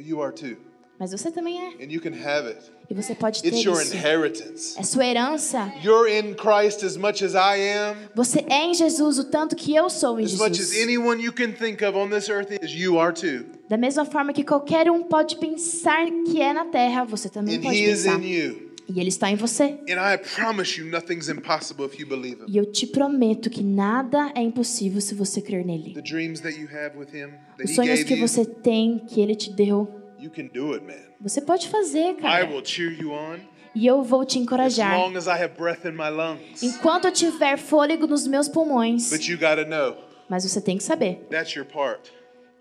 But 0.00 0.06
you 0.08 0.22
are 0.22 0.32
too. 0.32 0.56
Mas 0.98 1.12
você 1.12 1.30
também 1.30 1.58
é. 1.58 1.84
And 1.84 1.90
you 1.90 2.00
can 2.00 2.12
have 2.12 2.46
it. 2.48 2.58
E 2.90 2.94
você 2.94 3.14
pode 3.14 3.42
ter 3.42 3.48
It's 3.48 3.64
your 3.64 3.80
isso. 3.80 3.94
inheritance. 3.94 4.78
É 4.78 4.82
sua 4.82 5.06
herança. 5.06 5.72
You're 5.82 6.10
in 6.10 6.34
Christ 6.34 6.82
as 6.84 6.96
much 6.96 7.22
as 7.22 7.32
I 7.34 7.60
am, 7.70 7.96
Você 8.14 8.44
é 8.48 8.64
em 8.64 8.74
Jesus 8.74 9.18
o 9.18 9.24
tanto 9.24 9.54
que 9.56 9.74
eu 9.74 9.88
sou 9.90 10.18
em 10.20 10.24
as 10.24 10.32
much 10.34 10.50
as 10.52 10.56
Jesus. 10.70 10.82
anyone 10.82 11.22
you 11.22 11.32
can 11.32 11.52
think 11.52 11.82
of 11.84 11.96
on 11.96 12.08
this 12.10 12.28
earth 12.28 12.50
is, 12.62 12.70
you 12.72 12.98
are 12.98 13.12
too. 13.14 13.44
Da 13.68 13.76
mesma 13.78 14.04
forma 14.04 14.32
que 14.32 14.42
qualquer 14.44 14.90
um 14.90 15.02
pode 15.02 15.36
pensar 15.36 16.04
que 16.26 16.40
é 16.40 16.52
na 16.52 16.64
terra, 16.66 17.04
você 17.04 17.28
também 17.28 17.56
And 17.58 17.62
pode 17.62 17.76
he 17.76 17.84
is 17.90 18.02
pensar. 18.04 18.18
in 18.22 18.26
you. 18.26 18.69
E 18.92 18.98
ele 18.98 19.08
está 19.08 19.30
em 19.30 19.36
você. 19.36 19.78
And 19.88 20.00
I 20.14 20.18
promise 20.18 20.80
you, 20.80 20.86
nothing's 20.90 21.28
impossible 21.28 21.86
if 21.86 21.98
you 22.00 22.06
believe 22.08 22.42
him. 22.42 22.46
E 22.48 22.56
eu 22.56 22.66
te 22.66 22.86
prometo 22.86 23.48
que 23.48 23.62
nada 23.62 24.32
é 24.34 24.40
impossível 24.42 25.00
se 25.00 25.14
você 25.14 25.40
crer 25.40 25.64
nele. 25.64 25.94
The 25.94 26.02
dreams 26.02 26.40
that 26.40 26.58
you 26.58 26.68
have 26.68 26.98
with 26.98 27.08
him, 27.14 27.30
that 27.56 27.64
Os 27.64 27.74
sonhos 27.74 28.02
que 28.02 28.16
você 28.16 28.44
tem, 28.44 28.98
que 29.06 29.20
ele 29.20 29.34
te 29.34 29.52
deu, 29.52 29.88
you 30.18 30.30
can 30.30 30.46
do 30.52 30.72
it, 30.74 30.84
man. 30.84 30.94
você 31.20 31.40
pode 31.40 31.68
fazer, 31.68 32.10
I 32.10 32.14
cara. 32.14 32.46
will 32.50 32.64
cheer 32.64 32.92
you 33.00 33.12
on 33.12 33.38
E 33.74 33.86
eu 33.86 34.02
vou 34.02 34.24
te 34.24 34.36
as 34.38 34.42
encorajar. 34.42 34.98
long 34.98 35.16
as 35.16 35.26
I 35.26 35.30
have 35.40 35.54
breath 35.56 35.84
in 35.84 35.92
my 35.92 36.10
lungs. 36.10 36.60
Enquanto 36.62 37.04
eu 37.04 37.12
tiver 37.12 37.56
fôlego 37.56 38.06
nos 38.08 38.26
meus 38.26 38.48
pulmões. 38.48 39.08
But 39.10 39.28
you 39.28 39.38
got 39.38 39.62
to 39.62 39.68
know 39.68 39.96
Mas 40.28 40.44
você 40.44 40.60
tem 40.60 40.76
que 40.76 40.82
saber 40.82 41.26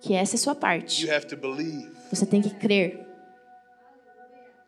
que 0.02 0.14
essa 0.14 0.36
é 0.36 0.38
a 0.38 0.40
sua 0.40 0.54
parte. 0.56 1.06
You 1.06 1.14
have 1.14 1.26
to 1.28 1.36
believe. 1.36 1.90
Você 2.12 2.26
tem 2.26 2.42
que 2.42 2.52
crer. 2.52 3.09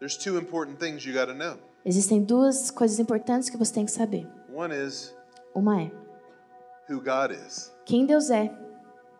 There's 0.01 0.17
two 0.17 0.37
important 0.37 0.79
things 0.79 1.05
you 1.05 1.13
got 1.13 1.27
to 1.27 1.33
know. 1.35 1.57
Existem 1.85 2.23
duas 2.23 2.71
coisas 2.71 2.99
importantes 2.99 3.49
que 3.49 3.55
você 3.57 3.71
tem 3.73 3.85
que 3.85 3.91
saber. 3.91 4.27
One 4.51 4.73
is 4.73 5.13
Uma 5.55 5.83
é 5.83 5.91
who 6.89 6.99
God 6.99 7.31
is. 7.31 7.71
quem 7.85 8.05
Deus 8.05 8.29
é. 8.31 8.51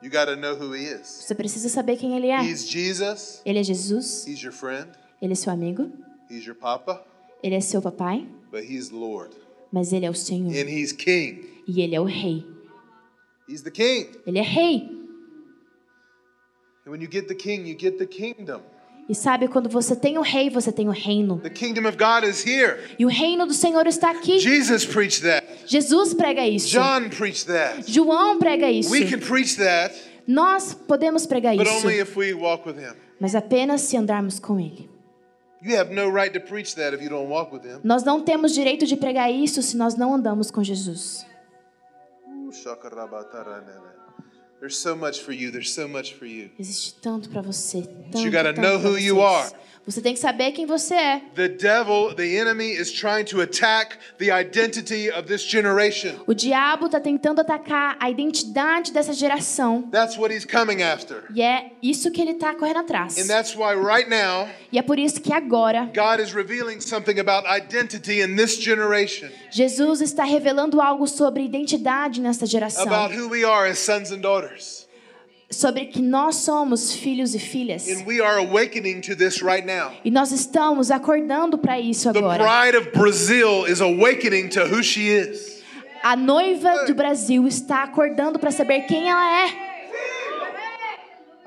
You 0.01 0.09
got 0.09 0.25
to 0.25 0.35
know 0.35 0.55
who 0.55 0.73
he 0.73 0.85
is. 0.87 1.07
Você 1.07 1.35
precisa 1.35 1.69
saber 1.69 1.95
quem 1.97 2.17
ele 2.17 2.27
é. 2.27 2.43
He's 2.43 2.67
Jesus. 2.67 3.41
Ele 3.45 3.59
é 3.59 3.63
Jesus, 3.63 4.25
He's 4.27 4.41
your 4.41 4.51
friend. 4.51 4.89
ele 5.21 5.33
é 5.33 5.35
seu 5.35 5.53
amigo, 5.53 5.91
He's 6.29 6.43
your 6.45 6.55
papa, 6.55 7.05
ele 7.43 7.53
é 7.55 7.61
seu 7.61 7.79
papai, 7.81 8.27
but 8.51 8.63
he's 8.63 8.89
Lord. 8.89 9.35
mas 9.71 9.93
ele 9.93 10.05
é 10.07 10.09
o 10.09 10.15
Senhor 10.15 10.49
And 10.51 10.67
he's 10.67 10.91
king. 10.91 11.47
e 11.67 11.81
ele 11.81 11.95
é 11.95 12.01
o 12.01 12.05
rei. 12.05 12.43
He's 13.47 13.61
the 13.61 13.69
king. 13.69 14.09
Ele 14.25 14.39
é 14.39 14.41
rei. 14.41 14.89
And 16.85 16.91
when 16.91 17.01
you 17.01 17.07
get 17.11 17.27
the 17.27 17.35
king, 17.35 17.67
you 17.69 17.77
get 17.79 17.99
the 17.99 18.07
kingdom. 18.07 18.61
E 19.11 19.15
sabe, 19.15 19.49
quando 19.49 19.67
você 19.67 19.93
tem 19.93 20.17
o 20.17 20.21
rei, 20.21 20.49
você 20.49 20.71
tem 20.71 20.87
o 20.87 20.91
reino. 20.91 21.37
The 21.41 21.49
kingdom 21.49 21.85
of 21.85 21.97
God 21.97 22.23
is 22.23 22.45
here. 22.47 22.77
E 22.97 23.05
o 23.05 23.09
reino 23.09 23.45
do 23.45 23.53
Senhor 23.53 23.85
está 23.85 24.09
aqui. 24.09 24.39
Jesus 24.39 24.85
preached 24.85 25.21
that. 25.23 25.45
Jesus 25.65 26.13
prega 26.13 26.47
isso. 26.47 26.69
John 26.69 27.09
preached 27.09 27.45
that. 27.47 27.91
João 27.91 28.39
prega 28.39 28.71
isso. 28.71 28.89
We 28.89 29.01
can 29.03 29.19
preach 29.19 29.57
that, 29.57 29.93
Nós 30.25 30.73
podemos 30.73 31.25
pregar 31.25 31.57
but 31.57 31.67
isso, 31.67 31.85
only 31.85 31.99
if 31.99 32.15
we 32.15 32.33
walk 32.33 32.65
with 32.65 32.77
Him. 32.77 32.93
mas 33.19 33.35
apenas 33.35 33.81
se 33.81 33.97
andarmos 33.97 34.39
com 34.39 34.57
Ele. 34.57 34.89
Nós 37.83 38.03
não 38.05 38.21
temos 38.21 38.53
direito 38.53 38.85
de 38.85 38.95
pregar 38.95 39.29
isso 39.29 39.61
se 39.61 39.75
nós 39.75 39.95
não 39.97 40.15
andamos 40.15 40.49
com 40.49 40.63
Jesus. 40.63 41.25
Shakarabatarana. 42.49 44.00
There's 44.61 44.77
so 44.77 44.95
much 44.95 45.21
for 45.21 45.31
you. 45.31 45.49
There's 45.49 45.73
so 45.73 45.87
much 45.87 46.13
for 46.13 46.27
you. 46.27 46.51
Existe 46.59 46.93
tanto 47.01 47.29
para 47.29 47.41
você. 47.41 47.81
Tanto, 47.81 48.19
you 48.19 48.29
gotta 48.29 48.53
tanto 48.53 48.61
know 48.61 48.77
who 48.77 48.95
you 48.95 49.19
are. 49.19 49.51
Você 49.85 49.99
tem 49.99 50.13
que 50.13 50.19
saber 50.19 50.51
quem 50.51 50.65
você 50.67 50.93
é. 50.93 51.21
The 51.33 51.47
devil, 51.49 52.13
the 52.15 52.35
enemy, 52.37 52.71
is 52.71 52.91
trying 52.91 53.25
to 53.25 53.41
attack 53.41 53.97
the 54.19 54.29
identity 54.31 55.09
of 55.09 55.23
this 55.23 55.41
generation. 55.41 56.13
O 56.27 56.35
diabo 56.35 56.85
está 56.85 56.99
tentando 56.99 57.41
atacar 57.41 57.97
a 57.99 58.09
identidade 58.09 58.91
dessa 58.93 59.11
geração. 59.11 59.89
That's 59.91 60.17
what 60.17 60.31
he's 60.33 60.45
coming 60.45 60.83
after. 60.83 61.23
E 61.33 61.41
é 61.41 61.71
isso 61.81 62.11
que 62.11 62.21
ele 62.21 62.31
está 62.31 62.53
correndo 62.53 62.77
atrás. 62.79 63.17
And 63.17 63.25
that's 63.27 63.55
why 63.55 63.73
right 63.73 64.07
now, 64.07 64.47
E 64.71 64.77
é 64.77 64.83
por 64.83 64.99
isso 64.99 65.19
que 65.19 65.33
agora 65.33 65.89
God 65.93 66.21
is 66.23 66.31
revealing 66.31 66.79
something 66.79 67.19
about 67.19 67.47
identity 67.49 68.21
in 68.21 68.35
this 68.35 68.57
generation, 68.61 69.29
Jesus 69.51 69.99
está 70.01 70.23
revelando 70.23 70.79
algo 70.79 71.07
sobre 71.07 71.43
identidade 71.43 72.21
nessa 72.21 72.45
geração. 72.45 72.83
about 72.83 73.13
who 73.17 73.27
we 73.29 73.43
are 73.43 73.67
as 73.69 73.79
sons 73.79 74.11
and 74.11 74.19
daughters. 74.19 74.80
Sobre 75.51 75.85
que 75.85 76.01
nós 76.01 76.35
somos 76.37 76.93
filhos 76.93 77.35
e 77.35 77.39
filhas. 77.39 77.87
And 77.87 78.05
we 78.05 78.21
are 78.21 78.39
awakening 78.39 79.01
to 79.01 79.15
this 79.15 79.41
right 79.43 79.65
now. 79.65 79.91
E 80.03 80.09
nós 80.09 80.31
estamos 80.31 80.89
acordando 80.89 81.57
para 81.57 81.79
isso 81.79 82.11
The 82.11 82.19
agora. 82.19 82.43
bride 82.43 82.77
of 82.77 82.91
Brazil 82.97 83.65
is 83.67 83.81
awakening 83.81 84.47
to 84.49 84.61
who 84.61 84.81
she 84.81 85.09
is. 85.09 85.61
A 86.03 86.15
noiva 86.15 86.85
do 86.85 86.95
Brasil 86.95 87.45
está 87.47 87.83
acordando 87.83 88.39
para 88.39 88.49
saber 88.49 88.81
quem 88.87 89.09
ela 89.09 89.45
é. 89.47 89.71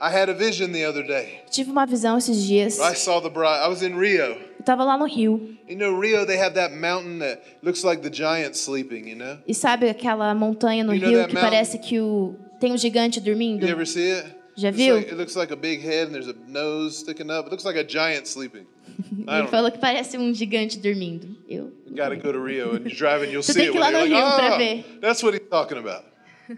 I 0.00 0.10
had 0.10 0.28
a 0.28 0.34
vision 0.34 0.70
the 0.72 0.84
other 0.86 1.02
day. 1.02 1.40
Tive 1.50 1.70
uma 1.70 1.86
visão 1.86 2.18
esses 2.18 2.42
dias. 2.44 2.78
I 2.78 2.94
saw 2.94 3.20
the 3.22 3.30
bride. 3.30 3.64
I 3.64 3.68
was 3.68 3.82
in 3.82 3.96
Rio. 3.98 4.36
Eu 4.36 4.60
estava 4.60 4.84
lá 4.84 4.98
no 4.98 5.06
Rio. 5.06 5.56
You 5.66 5.76
know, 5.78 5.98
Rio, 5.98 6.26
they 6.26 6.36
have 6.38 6.54
that 6.56 6.74
mountain 6.74 7.20
that 7.20 7.40
looks 7.62 7.82
like 7.84 8.02
the 8.02 8.10
giant 8.10 8.54
sleeping, 8.56 9.08
you 9.08 9.16
know? 9.16 9.38
E 9.46 9.54
sabe 9.54 9.88
aquela 9.88 10.34
montanha 10.34 10.84
no 10.84 10.92
You 10.94 11.00
Rio 11.08 11.26
que 11.26 11.34
mountain? 11.34 11.40
parece 11.40 11.78
que 11.78 11.98
o 12.00 12.34
tem 12.60 12.72
um 12.72 12.76
gigante 12.78 13.20
dormindo? 13.20 13.64
You 13.66 13.72
ever 13.72 13.86
see 13.86 14.10
it? 14.10 14.34
Já 14.56 14.70
viu? 14.70 14.94
like- 14.96 15.10
it 15.10 15.16
looks 15.16 15.34
like 15.34 15.52
a 15.52 15.56
big 15.56 15.80
head 15.82 16.06
and 16.06 16.12
there's 16.12 16.28
a 16.28 16.34
nose 16.48 16.98
sticking 17.00 17.30
up. 17.30 17.46
It 17.46 17.50
looks 17.50 17.64
like 17.64 17.78
a 17.78 17.84
giant 17.84 18.26
sleeping. 18.28 18.66
I 19.26 19.38
Ele 19.40 19.48
falou 19.48 19.70
que 19.72 19.78
parece 19.78 20.16
um 20.16 20.32
gigante 20.32 20.78
dormindo. 20.78 21.36
Eu. 21.48 21.72
You 21.86 21.96
gotta 21.96 22.14
go 22.16 22.32
to 22.32 22.38
Rio 22.40 22.70
and 22.76 22.84
you're 22.86 22.94
driving, 22.96 23.30
you'll 23.32 23.42
Você 23.42 23.52
see 23.52 23.58
tem 23.60 23.68
it. 23.68 23.72
que 23.72 23.78
ir 23.78 23.80
lá 23.80 23.90
no 23.90 23.98
like, 23.98 24.14
Rio 24.14 24.34
pra 24.36 24.54
"Ah, 24.54 24.56
ver." 24.58 24.84
that's 25.00 25.22
what 25.24 25.34
he's 25.36 25.48
talking 25.48 25.78
about. 25.78 26.04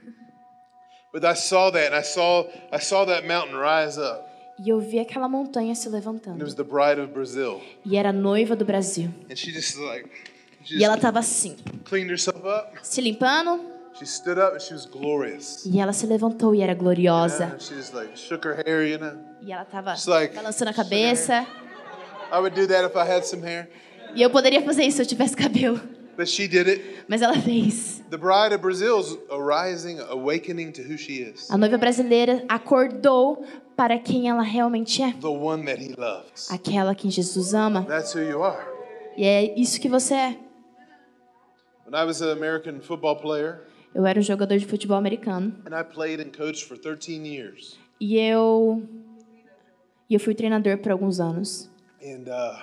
But 1.12 1.24
I 1.24 1.34
saw 1.34 1.70
that 1.70 1.86
and 1.86 1.94
I 1.94 2.02
saw 2.02 2.44
I 2.70 2.78
saw 2.78 3.06
that 3.06 3.26
mountain 3.26 3.56
rise 3.56 3.96
up. 3.98 4.24
E 4.58 4.68
eu 4.70 4.80
vi 4.80 4.98
aquela 4.98 5.28
montanha 5.28 5.74
se 5.74 5.88
And 5.88 5.94
it 5.94 6.00
levantando. 6.00 6.44
was 6.44 6.54
the 6.54 6.64
bride 6.64 7.00
of 7.00 7.12
Brazil. 7.12 7.62
E 7.84 7.96
era 7.96 8.10
a 8.10 8.12
noiva 8.12 8.54
do 8.56 8.64
Brasil. 8.64 9.08
And 9.30 9.36
she 9.36 9.50
just 9.52 9.78
like 9.78 10.08
she 10.64 10.76
E 10.78 10.84
ela 10.84 10.96
estava 10.96 11.20
assim, 11.20 11.56
cleaned 11.84 12.10
herself 12.10 12.40
up. 12.46 12.76
se 12.82 13.00
limpando. 13.00 13.60
She 13.98 14.04
stood 14.04 14.38
up 14.38 14.52
and 14.52 14.60
she 14.60 14.74
was 14.74 14.84
glorious. 14.84 15.64
E 15.64 15.80
ela 15.80 15.92
se 15.92 16.06
levantou 16.06 16.54
e 16.54 16.60
era 16.60 16.74
gloriosa. 16.74 17.54
And 17.54 17.60
she 17.60 17.74
just 17.74 17.94
like 17.94 18.16
shook 18.16 18.46
her 18.46 18.62
hair, 18.66 18.86
you 18.86 18.98
know. 18.98 19.18
E 19.40 19.50
ela 19.50 19.62
estava 19.62 19.94
balançando 20.34 20.70
a 20.70 20.74
cabeça. 20.74 21.46
I 22.30 22.38
would 22.38 22.54
do 22.54 22.66
that 22.66 22.84
if 22.84 22.94
I 22.94 23.10
had 23.10 23.24
some 23.24 23.42
hair. 23.42 23.70
E 24.14 24.20
eu 24.20 24.28
poderia 24.30 24.62
fazer 24.62 24.84
isso 24.84 24.96
se 24.96 25.02
eu 25.02 25.06
tivesse 25.06 25.34
cabelo. 25.34 25.80
But 26.16 26.28
she 26.28 26.46
did 26.46 26.68
it. 26.68 26.82
Mas 27.08 27.22
ela 27.22 27.38
fez. 27.40 28.02
The 28.10 28.18
bride 28.18 28.54
of 28.54 28.58
Brazil 28.58 29.00
is 29.00 29.16
arising, 29.30 29.98
awakening 30.10 30.72
to 30.72 30.82
who 30.82 30.98
she 30.98 31.22
is. 31.22 31.50
A 31.50 31.56
noiva 31.56 31.78
brasileira 31.78 32.44
acordou 32.48 33.44
para 33.76 33.98
quem 33.98 34.28
ela 34.28 34.42
realmente 34.42 35.02
é. 35.02 35.12
The 35.12 35.26
one 35.26 35.64
that 35.64 35.82
he 35.82 35.94
loves. 35.96 36.50
Aquela 36.50 36.94
que 36.94 37.10
Jesus 37.10 37.54
ama. 37.54 37.84
That's 37.84 38.14
who 38.14 38.22
you 38.22 38.42
are. 38.42 38.66
E 39.16 39.24
é 39.24 39.58
isso 39.58 39.80
que 39.80 39.88
você 39.88 40.14
é. 40.14 40.36
When 41.86 41.94
I 41.94 42.04
was 42.04 42.20
an 42.20 42.32
American 42.32 42.80
football 42.80 43.16
player, 43.16 43.60
Eu 43.96 44.04
era 44.04 44.18
um 44.18 44.22
jogador 44.22 44.58
de 44.58 44.66
futebol 44.66 44.98
americano. 44.98 45.54
and 45.64 45.74
I 45.74 45.82
played 45.82 46.20
and 46.20 46.30
coached 46.36 46.66
for 46.66 46.76
13 46.76 47.26
years. 47.26 47.78
E 47.98 48.18
eu. 48.18 48.82
E 50.10 50.12
eu 50.14 50.20
fui 50.20 50.34
treinador 50.34 50.76
por 50.78 50.92
alguns 50.92 51.18
anos. 51.18 51.70
And 52.02 52.28
uh, 52.28 52.58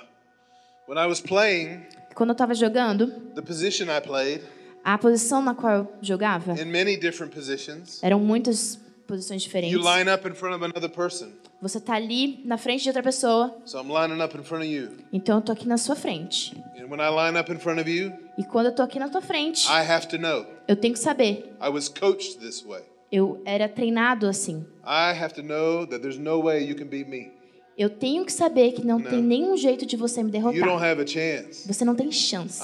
when 0.87 1.03
I 1.03 1.07
was 1.07 1.19
playing, 1.19 1.81
Quando 2.13 2.29
eu 2.29 2.33
estava 2.33 2.53
jogando, 2.53 3.07
the 3.33 3.41
position 3.41 3.85
I 3.85 3.99
played, 3.99 4.43
a 4.83 4.95
posição 4.99 5.41
na 5.41 5.55
qual 5.55 5.73
eu 5.73 5.87
jogava 6.03 6.53
in 6.53 6.65
many 6.65 6.95
different 6.95 7.33
positions, 7.33 7.99
eram 8.03 8.19
muitas 8.19 8.79
posições 9.07 9.41
you 9.41 9.47
diferentes. 9.47 9.75
line 9.83 10.07
up 10.13 10.27
in 10.29 10.35
front 10.35 10.55
of 10.55 10.63
another 10.63 10.89
person. 10.89 11.29
Você 11.63 11.79
tá 11.79 11.95
ali 11.95 12.41
na 12.45 12.57
frente 12.59 12.83
de 12.83 12.89
outra 12.89 13.01
pessoa, 13.01 13.57
So 13.65 13.79
I'm 13.79 13.87
lining 13.91 14.21
up 14.21 14.37
in 14.37 14.43
front 14.43 14.63
of 14.65 14.71
you. 14.71 14.91
então 15.11 15.37
eu 15.37 15.41
tô 15.41 15.51
aqui 15.51 15.67
na 15.67 15.77
sua 15.77 15.95
frente. 15.95 16.55
And 16.77 16.85
when 16.89 16.99
I 17.01 17.09
line 17.09 17.39
up 17.39 17.51
in 17.51 17.57
front 17.57 17.79
of 17.81 17.89
you, 17.89 18.13
E 18.37 18.43
quando 18.43 18.67
eu 18.67 18.75
tô 18.75 18.83
aqui 18.83 18.99
na 18.99 19.09
tua 19.09 19.21
frente, 19.21 19.65
I 19.67 19.81
have 19.89 20.07
to 20.09 20.17
know. 20.19 20.45
Eu 20.67 20.75
tenho 20.75 20.93
que 20.93 20.99
saber. 20.99 21.55
I 21.61 21.69
was 21.69 21.89
coached 21.89 22.39
this 22.39 22.63
way. 22.65 22.81
Eu 23.11 23.41
era 23.45 23.69
treinado 23.69 24.27
assim. 24.27 24.65
I 24.83 25.13
have 25.17 25.33
to 25.35 25.43
know 25.43 25.85
that 25.85 26.01
there's 26.01 26.17
no 26.17 26.41
way 26.41 26.63
you 26.63 26.75
can 26.75 26.87
beat 26.87 27.07
me. 27.07 27.31
Eu 27.77 27.89
tenho 27.89 28.23
que 28.25 28.31
saber 28.31 28.73
que 28.73 28.85
não, 28.85 29.01
tem 29.01 29.21
nenhum 29.21 29.57
jeito 29.57 29.85
de 29.85 29.95
você 29.95 30.21
me 30.21 30.29
You 30.29 30.41
don't 30.41 30.59
derrotar. 30.59 30.83
have 30.83 31.01
a 31.01 31.07
chance. 31.07 31.67
Você 31.67 31.83
não 31.83 31.95
tem 31.95 32.11
chance. 32.11 32.61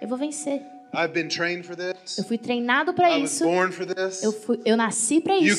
Eu 0.00 0.08
vou 0.08 0.18
vencer. 0.18 0.60
I've 0.92 1.12
been 1.12 1.28
trained 1.28 1.66
for 1.66 1.76
this. 1.76 2.18
Eu 2.18 2.24
fui 2.24 2.38
treinado 2.38 2.94
para 2.94 3.18
isso. 3.18 3.44
born 3.44 3.72
for 3.72 3.86
this. 3.86 4.22
Eu, 4.22 4.32
fui, 4.32 4.60
eu 4.64 4.76
nasci 4.76 5.20
para 5.20 5.36
isso. 5.36 5.56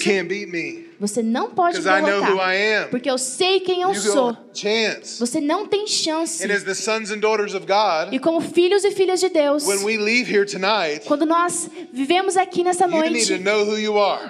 Você 1.00 1.24
não 1.24 1.52
pode 1.52 1.78
am. 1.78 2.90
Porque 2.90 3.10
eu 3.10 3.18
sei 3.18 3.62
quem 3.62 3.82
eu 3.82 3.96
sou. 3.96 4.36
Você 5.20 5.40
não 5.40 5.66
tem 5.66 5.88
chance. 5.88 6.44
And 6.44 6.54
as 6.54 6.64
the 6.64 6.74
sons 6.74 7.10
and 7.12 7.20
daughters 7.20 7.54
of 7.54 7.66
God, 7.66 8.14
E 8.14 8.20
como 8.20 8.42
filhos 8.42 8.84
e 8.84 8.92
filhas 8.92 9.20
de 9.20 9.30
Deus, 9.30 9.66
when 9.66 9.84
we 9.86 9.98
leave 9.98 10.30
here 10.30 10.46
tonight, 10.46 11.06
quando 11.06 11.26
nós 11.26 11.70
vivemos 11.94 12.36
aqui 12.36 12.64
nessa 12.64 12.86
noite, 12.88 13.42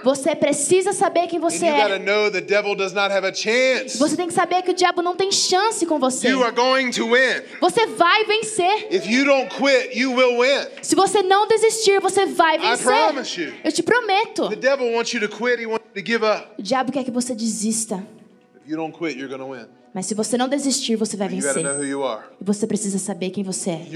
você 0.04 0.36
precisa 0.36 0.94
saber 0.94 1.28
quem 1.28 1.40
você 1.40 1.66
é. 1.66 2.00
know 2.00 2.30
the 2.30 2.42
devil 2.42 2.76
does 2.76 2.94
not 2.94 3.12
have 3.12 3.26
a 3.26 3.34
chance. 3.34 3.98
Você 3.98 4.16
tem 4.16 4.28
que 4.28 4.34
saber 4.34 4.62
que 4.62 4.72
o 4.72 4.74
diabo 4.74 5.02
não 5.02 5.16
tem 5.16 5.32
chance 5.32 5.86
com 5.86 5.98
você. 6.00 6.30
You 6.30 6.44
are 6.44 6.56
going 6.56 6.92
to 6.92 7.08
win. 7.08 7.42
Você 7.60 7.88
vai 7.88 8.26
vencer. 8.26 8.88
If 8.92 9.08
you 9.08 9.26
don't 9.26 9.50
quit, 9.50 9.98
you 9.98 10.14
will 10.14 10.40
win. 10.40 10.68
Se 10.84 10.96
você 10.96 11.24
não 11.24 11.48
desistir, 11.48 12.00
você 12.00 12.28
vai 12.28 12.60
vencer. 12.60 13.54
Eu 13.64 13.72
te 13.72 13.82
prometo. 13.82 14.50
The 14.50 14.56
devil 14.56 14.94
wants 14.94 15.14
you 15.14 15.20
to 15.22 15.30
quit. 15.30 15.60
He 15.60 15.66
wants 15.66 15.86
you 15.96 16.02
to 16.02 16.06
give 16.06 16.24
up. 16.24 16.59
O 16.60 16.62
diabo 16.62 16.92
quer 16.92 17.06
que 17.06 17.12
você 17.12 17.34
desista. 17.34 18.06
If 18.58 18.70
you 18.70 18.76
don't 18.76 18.92
quit, 18.92 19.18
you're 19.18 19.34
win. 19.34 19.66
Mas 19.94 20.08
se 20.08 20.14
você 20.14 20.38
não 20.38 20.50
desistir, 20.50 20.98
você 20.98 21.16
vai 21.16 21.30
vencer. 21.30 21.64
E 21.66 22.44
você 22.44 22.68
precisa 22.68 23.00
saber 23.00 23.30
quem 23.30 23.46
você 23.46 23.70
é. 23.70 23.88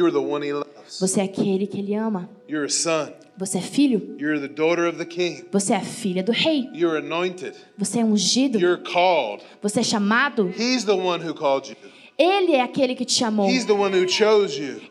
Você 0.98 1.20
é 1.20 1.24
aquele 1.26 1.68
que 1.68 1.78
ele 1.78 1.94
ama. 1.94 2.30
You're 2.50 2.66
a 2.66 2.70
son. 2.70 3.12
Você 3.38 3.58
é 3.58 3.62
filho. 3.62 4.16
You're 4.18 4.40
the 4.40 4.48
daughter 4.48 4.88
of 4.88 4.98
the 4.98 5.04
king. 5.04 5.44
Você 5.52 5.74
é 5.74 5.76
a 5.76 5.82
filha 5.82 6.24
do 6.24 6.32
rei. 6.32 6.70
You're 6.74 6.98
anointed. 6.98 7.54
Você 7.78 8.00
é 8.00 8.06
ungido. 8.06 8.58
You're 8.58 8.82
called. 8.82 9.44
Você 9.62 9.82
é 9.82 9.84
chamado. 9.84 10.50
He's 10.58 10.86
the 10.86 10.94
one 10.94 11.22
who 11.22 11.34
called 11.34 11.70
you. 11.70 11.76
Ele 12.18 12.54
é 12.54 12.62
aquele 12.62 12.96
que 12.96 13.04
te 13.04 13.14
chamou. 13.14 13.50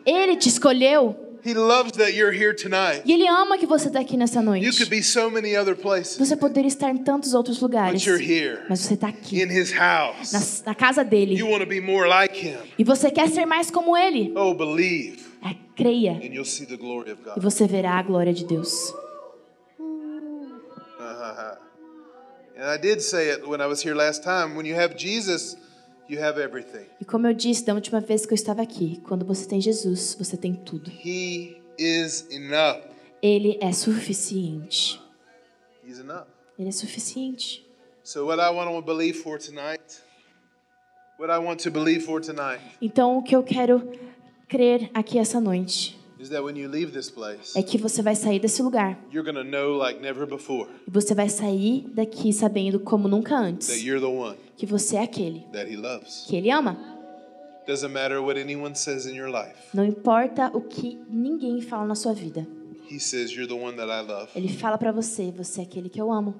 Ele 0.05 0.35
te 0.37 0.47
escolheu. 0.47 1.32
He 1.45 1.53
loves 1.53 1.91
that 1.97 2.13
you're 2.13 2.31
here 2.31 2.53
tonight. 2.55 3.01
E 3.05 3.11
ele 3.11 3.27
ama 3.27 3.57
que 3.57 3.65
você 3.65 3.87
está 3.87 3.99
aqui 3.99 4.15
nessa 4.15 4.39
You 4.39 4.45
could 4.45 4.61
noite. 4.79 4.85
be 4.89 5.03
so 5.03 5.29
many 5.29 5.55
other 5.57 5.75
places, 5.75 6.17
Você 6.17 6.35
poderia 6.37 6.67
estar 6.69 6.89
em 6.89 6.97
tantos 6.97 7.33
outros 7.33 7.59
lugares. 7.59 8.01
but 8.01 8.07
you're 8.07 8.23
here 8.23 8.61
Mas 8.69 8.79
você 8.79 8.93
está 8.93 9.09
aqui. 9.09 9.41
in 9.41 9.49
his 9.51 9.71
house. 9.73 10.31
Na, 10.31 10.71
na 10.71 10.75
casa 10.75 11.03
dele. 11.03 11.35
You 11.35 11.47
want 11.49 11.61
to 11.61 11.67
be 11.67 11.81
more 11.81 12.07
like 12.07 12.33
him. 12.47 12.57
E 12.77 12.83
você 12.83 13.11
quer 13.11 13.27
ser 13.29 13.45
mais 13.45 13.69
como 13.69 13.97
ele. 13.97 14.31
Oh, 14.35 14.53
believe, 14.53 15.19
É, 15.43 15.53
creia. 15.75 16.13
and 16.13 16.33
you'll 16.33 16.45
see 16.45 16.65
the 16.65 16.77
glory 16.77 17.11
of 17.11 17.21
E 17.21 17.25
God. 17.25 17.41
você 17.43 17.67
verá 17.67 17.99
a 17.99 18.03
glória 18.03 18.33
de 18.33 18.45
Deus. 18.45 18.93
And 22.55 22.65
I 22.69 22.77
did 22.77 23.01
say 23.01 23.29
it 23.31 23.47
when 23.47 23.61
I 23.61 23.65
was 23.67 23.81
here 23.83 23.95
last 23.95 24.23
time. 24.23 24.55
When 24.55 24.65
you 24.65 24.75
have 24.75 24.95
Jesus, 24.95 25.57
you 26.09 26.21
have 26.23 26.39
everything. 26.41 26.85
E 26.99 27.05
como 27.05 27.27
eu 27.27 27.33
disse 27.33 27.65
da 27.65 27.73
última 27.73 27.99
vez 27.99 28.25
que 28.25 28.33
eu 28.33 28.35
estava 28.35 28.61
aqui, 28.61 28.99
quando 29.03 29.25
você 29.25 29.47
tem 29.47 29.59
Jesus, 29.61 30.15
você 30.19 30.35
tem 30.37 30.53
tudo. 30.53 30.89
He 30.89 31.57
is 31.77 32.27
enough. 32.29 32.81
Ele 33.21 33.57
é 33.61 33.71
suficiente. 33.71 34.99
He's 35.85 35.99
enough. 35.99 36.25
Ele 36.57 36.69
é 36.69 36.71
suficiente. 36.71 37.65
So, 38.03 38.25
what 38.25 38.41
I 38.41 38.49
want 38.53 38.69
to 38.69 38.81
believe 38.81 39.19
for 39.19 39.37
tonight, 39.39 39.81
what 41.17 41.31
I 41.31 41.37
want 41.39 41.61
to 41.63 41.71
believe 41.71 42.01
for 42.05 42.19
tonight, 42.21 42.61
Então, 42.81 43.17
o 43.17 43.23
que 43.23 43.35
eu 43.35 43.41
quero 43.43 43.81
crer 44.47 44.89
aqui 44.93 45.17
essa 45.17 45.39
noite 45.39 45.97
is 46.19 46.29
that 46.29 46.41
when 46.43 46.57
you 46.57 46.69
leave 46.69 46.91
this 46.91 47.09
place, 47.09 47.57
é 47.57 47.63
que 47.63 47.77
você 47.77 48.01
vai 48.01 48.15
sair 48.15 48.39
desse 48.39 48.61
lugar. 48.61 48.99
you're 49.11 49.23
going 49.23 49.41
to 49.41 49.49
know 49.49 49.77
like 49.77 50.01
never 50.01 50.25
before 50.27 50.69
E 50.85 50.91
você 50.91 51.15
vai 51.15 51.29
sair 51.29 51.85
daqui 51.93 52.31
sabendo 52.33 52.79
como 52.79 53.07
nunca 53.07 53.35
that 53.35 53.47
antes 53.47 53.83
you're 53.83 53.99
the 54.01 54.05
one. 54.05 54.37
Que 54.57 54.65
você 54.65 54.95
é 54.97 55.03
aquele 55.03 55.41
that 55.51 55.71
He 55.71 55.75
loves. 55.77 56.25
que 56.27 56.35
ele 56.35 56.49
ama. 56.51 56.77
Doesn't 57.65 57.93
matter 57.93 58.21
what 58.21 58.37
anyone 58.39 58.75
says 58.75 59.05
in 59.05 59.15
your 59.15 59.29
life. 59.29 59.55
Não 59.73 59.85
importa 59.85 60.51
o 60.53 60.61
que 60.61 60.99
ninguém 61.09 61.61
fala 61.61 61.85
na 61.85 61.95
sua 61.95 62.13
vida. 62.13 62.45
He 62.91 62.99
says, 62.99 63.31
You're 63.31 63.47
the 63.47 63.53
one 63.59 63.77
that 63.77 63.89
I 63.89 64.01
love. 64.05 64.29
Ele 64.35 64.49
fala 64.49 64.77
pra 64.77 64.91
você, 64.91 65.31
você 65.31 65.61
é 65.61 65.63
aquele 65.63 65.89
que 65.89 65.99
eu 65.99 66.11
amo. 66.11 66.35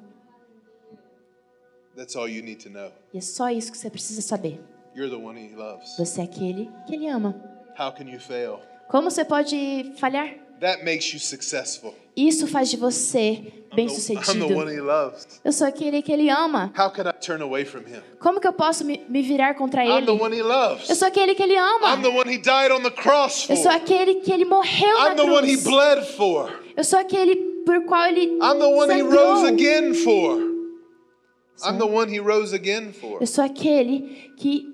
That's 1.95 2.15
all 2.15 2.27
you 2.27 2.43
need 2.43 2.61
to 2.63 2.69
know. 2.69 2.91
E 3.13 3.17
é 3.17 3.21
só 3.21 3.49
isso 3.49 3.71
que 3.71 3.77
você 3.77 3.89
precisa 3.89 4.21
saber. 4.21 4.59
You're 4.95 5.09
the 5.09 5.21
one 5.23 5.39
He 5.39 5.55
loves. 5.55 5.95
Você 5.97 6.21
é 6.21 6.23
aquele 6.25 6.69
que 6.85 6.95
ele 6.95 7.07
ama. 7.07 7.35
How 7.79 7.91
can 7.93 8.09
you 8.09 8.19
fail? 8.19 8.59
Como 8.89 9.09
você 9.09 9.23
pode 9.23 9.93
falhar? 9.97 10.35
That 10.61 10.83
makes 10.83 11.11
you 11.13 11.19
successful. 11.19 11.93
Isso 12.15 12.47
faz 12.47 12.69
de 12.69 12.77
você 12.77 13.51
bem-sucedido. 13.75 14.45
one 14.55 14.71
He 14.71 14.79
loves. 14.79 15.27
Eu 15.43 15.51
sou 15.51 15.65
aquele 15.67 16.01
que 16.01 16.11
ele 16.11 16.29
ama. 16.29 16.71
How 16.77 16.89
could 16.91 17.07
I 17.09 17.13
turn 17.13 17.41
away 17.41 17.65
from 17.65 17.79
Him? 17.81 18.01
Como 18.19 18.39
que 18.39 18.47
eu 18.47 18.53
posso 18.53 18.85
me, 18.85 19.03
me 19.09 19.21
virar 19.23 19.55
contra 19.55 19.83
I'm 19.83 19.97
ele? 19.97 20.05
the 20.05 20.11
one 20.23 20.33
He 20.35 20.43
loves. 20.43 20.89
Eu 20.89 20.95
sou 20.95 21.07
aquele 21.07 21.33
que 21.35 21.41
ele 21.43 21.57
ama. 21.57 21.95
I'm 21.95 22.01
the 22.01 22.09
one 22.09 22.29
He 22.31 22.37
died 22.37 22.71
on 22.71 22.83
the 22.83 22.91
cross 22.91 23.49
Eu 23.49 23.57
sou 23.57 23.71
aquele 23.71 24.15
que 24.15 24.31
ele 24.31 24.45
morreu 24.45 24.93
na 24.99 25.09
I'm 25.09 25.15
the 25.15 25.23
one 25.23 25.47
He 25.47 25.57
cruz. 25.57 25.63
bled 25.63 26.05
for. 26.15 26.51
Eu 26.77 26.83
sou 26.83 26.99
aquele 26.99 27.35
por 27.65 27.83
qual 27.85 28.05
ele 28.07 28.21
I'm 28.41 28.59
the 28.59 28.67
one 28.67 28.91
He 28.93 28.99
sangrou. 28.99 29.33
rose 29.35 29.45
again 29.47 29.93
for. 29.95 30.37
I'm 31.65 31.77
the 31.77 31.85
one 31.85 32.11
He 32.13 32.19
rose 32.19 32.53
again 32.53 32.93
for. 32.93 33.19
Eu 33.21 33.27
sou 33.27 33.43
aquele 33.43 34.31
que 34.37 34.67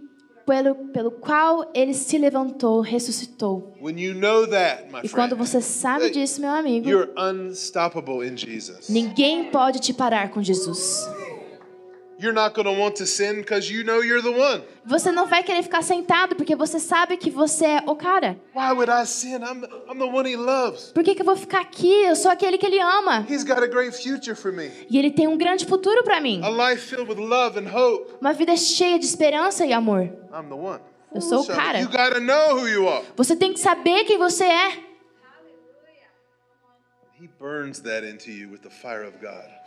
pelo 0.50 0.74
pelo 0.92 1.12
qual 1.12 1.70
ele 1.76 1.94
se 1.94 2.18
levantou, 2.18 2.82
ressuscitou. 2.82 3.76
When 3.80 4.02
you 4.02 4.16
know 4.16 4.48
that, 4.48 4.92
my 4.92 5.02
E 5.04 5.10
quando 5.10 5.36
friend, 5.36 5.48
você 5.48 5.62
sabe 5.62 6.10
disso, 6.10 6.42
meu 6.42 6.50
amigo, 6.50 6.90
ninguém 8.90 9.52
pode 9.52 9.80
te 9.80 9.94
parar 9.94 10.32
com 10.32 10.42
Jesus. 10.42 11.08
Você 14.86 15.12
não 15.12 15.26
vai 15.26 15.42
querer 15.42 15.64
ficar 15.64 15.82
sentado 15.82 16.36
porque 16.36 16.56
você 16.56 16.80
sabe 16.80 17.16
que 17.16 17.30
você 17.32 17.66
é 17.66 17.84
o 17.86 17.96
cara. 17.96 18.38
Why 18.54 18.74
would 18.74 18.92
I 18.92 19.06
sin? 19.06 19.36
I'm 19.36 19.62
the, 19.62 19.68
I'm 19.90 19.98
the 19.98 20.06
one 20.06 20.30
He 20.30 20.36
loves. 20.36 20.92
Por 20.92 21.04
que, 21.04 21.16
que 21.16 21.22
eu 21.22 21.26
vou 21.26 21.38
ficar 21.38 21.62
aqui? 21.62 21.92
Eu 22.04 22.16
sou 22.16 22.30
aquele 22.30 22.58
que 22.58 22.66
ele 22.66 22.80
ama. 22.80 23.26
He's 23.30 23.44
got 23.44 23.64
a 23.64 23.68
great 23.68 23.96
future 23.96 24.36
for 24.36 24.52
me. 24.52 24.70
E 24.90 24.98
ele 24.98 25.12
tem 25.12 25.28
um 25.28 25.38
grande 25.38 25.66
futuro 25.66 26.04
para 26.04 26.20
mim. 26.20 26.42
A 26.44 26.72
life 26.72 26.88
filled 26.88 27.10
with 27.10 27.26
love 27.26 27.58
and 27.58 27.74
hope. 27.74 28.18
Uma 28.20 28.34
vida 28.34 28.56
cheia 28.58 29.00
de 29.00 29.06
esperança 29.06 29.66
e 29.66 29.72
amor. 29.72 30.02
I'm 30.34 30.48
the 30.50 30.56
one. 30.56 30.80
Eu 31.14 31.22
sou 31.22 31.42
o 31.42 31.48
cara. 31.48 31.80
You 31.80 31.90
got 31.90 32.14
to 32.14 32.20
know 32.20 32.58
who 32.58 32.68
you 32.68 32.88
are. 32.88 33.04
Você 33.16 33.36
tem 33.36 33.54
que 33.54 33.60
saber 33.60 34.04
quem 34.04 34.18
você 34.18 34.44
é. 34.44 34.89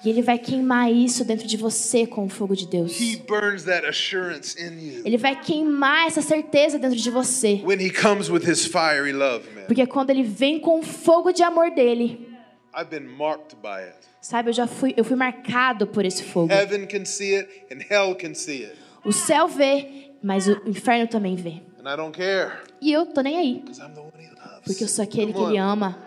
E 0.04 0.08
ele 0.10 0.22
vai 0.22 0.38
queimar 0.38 0.90
isso 0.92 1.24
dentro 1.24 1.46
de 1.46 1.56
você 1.56 2.06
com 2.06 2.24
o 2.24 2.28
fogo 2.28 2.56
de 2.56 2.66
Deus. 2.66 2.98
He 3.00 3.16
burns 3.16 3.64
that 3.64 3.86
assurance 3.86 4.60
in 4.60 4.78
you. 4.80 5.02
Ele 5.04 5.16
vai 5.16 5.38
queimar 5.40 6.06
essa 6.06 6.22
certeza 6.22 6.78
dentro 6.78 6.96
de 6.98 7.10
você. 7.10 7.60
When 7.64 7.80
He 7.80 7.90
comes 7.90 8.28
with 8.30 8.42
His 8.48 8.64
fiery 8.66 9.12
love, 9.12 9.48
man. 9.54 9.62
Porque 9.66 9.86
quando 9.86 10.10
ele 10.10 10.22
vem 10.22 10.58
com 10.60 10.80
o 10.80 10.82
fogo 10.82 11.32
de 11.32 11.42
amor 11.42 11.70
dele, 11.72 12.28
I've 12.74 12.88
been 12.90 13.06
marked 13.06 13.56
by 13.62 13.82
it. 13.84 13.96
sabe, 14.20 14.48
eu 14.50 14.54
já 14.54 14.66
fui, 14.66 14.94
eu 14.96 15.04
fui 15.04 15.16
marcado 15.16 15.86
por 15.86 16.04
esse 16.04 16.22
fogo. 16.22 16.52
Heaven 16.52 16.86
can 16.86 17.04
see 17.04 17.34
it 17.36 17.48
and 17.70 17.78
hell 17.90 18.14
can 18.14 18.34
see 18.34 18.64
it. 18.64 18.74
O 19.04 19.12
céu 19.12 19.46
vê, 19.48 20.10
mas 20.22 20.46
o 20.48 20.52
inferno 20.66 21.06
também 21.06 21.36
vê. 21.36 21.60
And 21.84 21.92
I 21.92 21.96
don't 21.96 22.16
care 22.16 22.52
E 22.80 22.92
eu 22.92 23.04
tô 23.06 23.20
nem 23.20 23.36
aí, 23.36 23.54
because 23.60 23.80
I'm 23.80 23.92
the 23.92 24.00
one 24.00 24.12
He 24.18 24.28
loves. 24.30 24.60
porque 24.64 24.84
eu 24.84 24.88
sou 24.88 25.02
aquele 25.04 25.26
que 25.26 25.32
Come 25.34 25.46
on. 25.46 25.50
ele 25.50 25.58
ama. 25.58 26.02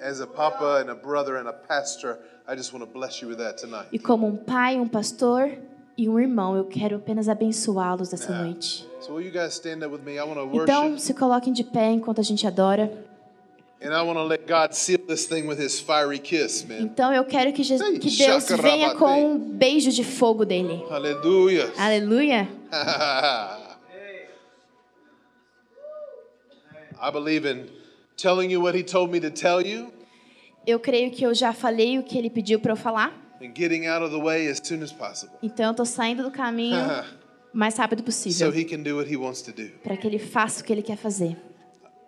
As 0.00 0.20
a 0.20 0.26
papa 0.26 0.78
and 0.80 0.90
a 0.90 0.94
brother 0.94 1.36
and 1.36 1.48
a 1.48 1.52
pastor, 1.52 2.18
I 2.46 2.54
just 2.54 2.72
want 2.72 2.84
to 2.84 2.90
bless 2.90 3.20
you 3.20 3.28
with 3.28 3.38
that 3.38 3.58
tonight. 3.58 3.88
E 3.92 3.98
como 3.98 4.26
um 4.26 4.36
pai, 4.36 4.78
um 4.78 4.86
pastor 4.86 5.50
e 5.96 6.08
um 6.08 6.18
irmão, 6.20 6.56
eu 6.56 6.64
quero 6.64 6.96
apenas 6.96 7.28
abençoá-los 7.28 8.12
essa 8.12 8.32
noite. 8.32 8.86
So 9.00 9.14
will 9.14 9.24
you 9.26 9.32
guys 9.32 9.54
stand 9.54 9.84
up 9.84 9.92
with 9.92 10.02
me? 10.04 10.16
I 10.16 10.22
want 10.22 10.34
to 10.36 10.62
Então, 10.62 10.82
worship 10.90 11.00
se 11.00 11.14
coloquem 11.14 11.52
de 11.52 11.64
pé 11.64 11.90
enquanto 11.90 12.20
a 12.20 12.24
gente 12.24 12.46
adora. 12.46 12.90
and 13.80 13.92
I 13.92 14.02
want 14.02 14.18
to 14.18 14.24
let 14.24 14.46
God 14.46 14.72
seal 14.74 14.98
this 15.06 15.26
thing 15.26 15.46
with 15.46 15.58
his 15.60 15.80
fiery 15.80 16.18
kiss, 16.18 16.64
man. 16.68 16.80
Então, 16.80 17.12
eu 17.12 17.24
quero 17.24 17.52
que, 17.52 17.62
Jesus, 17.62 17.98
que 17.98 18.10
Deus 18.10 18.48
venha 18.60 18.94
com 18.94 19.34
um 19.34 19.38
beijo 19.38 19.90
de 19.90 20.04
fogo 20.04 20.44
dele. 20.44 20.84
Hallelujah. 20.90 21.72
Aleluia. 21.76 22.48
I 27.00 27.10
believe 27.10 27.48
in 27.48 27.66
telling 28.16 28.50
you 28.50 28.60
what 28.62 28.76
he 28.76 28.82
told 28.82 29.10
me 29.12 29.20
to 29.20 29.30
tell 29.30 29.64
you 29.64 29.92
Eu 30.66 30.78
creio 30.78 31.10
que 31.10 31.24
eu 31.24 31.32
já 31.34 31.52
falei 31.52 31.98
o 31.98 32.02
que 32.02 32.18
ele 32.18 32.28
pediu 32.30 32.60
para 32.60 32.72
eu 32.72 32.76
falar. 32.76 33.12
and 33.40 33.52
getting 33.56 33.86
out 33.86 34.02
of 34.04 34.10
the 34.14 34.20
way 34.22 34.48
as 34.48 34.58
soon 34.62 34.82
as 34.82 34.92
possible 34.92 35.32
Então, 35.42 35.66
eu 35.66 35.74
tô 35.74 35.84
saindo 35.84 36.22
do 36.22 36.30
caminho 36.30 36.76
o 37.54 37.56
mais 37.58 37.76
rápido 37.78 38.00
so 38.00 38.04
possível. 38.04 38.50
he 38.52 38.64
can 38.64 38.82
do 38.82 38.96
what 38.96 39.10
he 39.10 39.16
wants 39.16 39.40
to 39.42 39.52
do. 39.52 39.68
Para 39.82 39.96
que 39.96 40.06
ele 40.06 40.18
faça 40.18 40.60
o 40.60 40.64
que 40.64 40.72
ele 40.72 40.82
quer 40.82 40.96
fazer. 40.96 41.36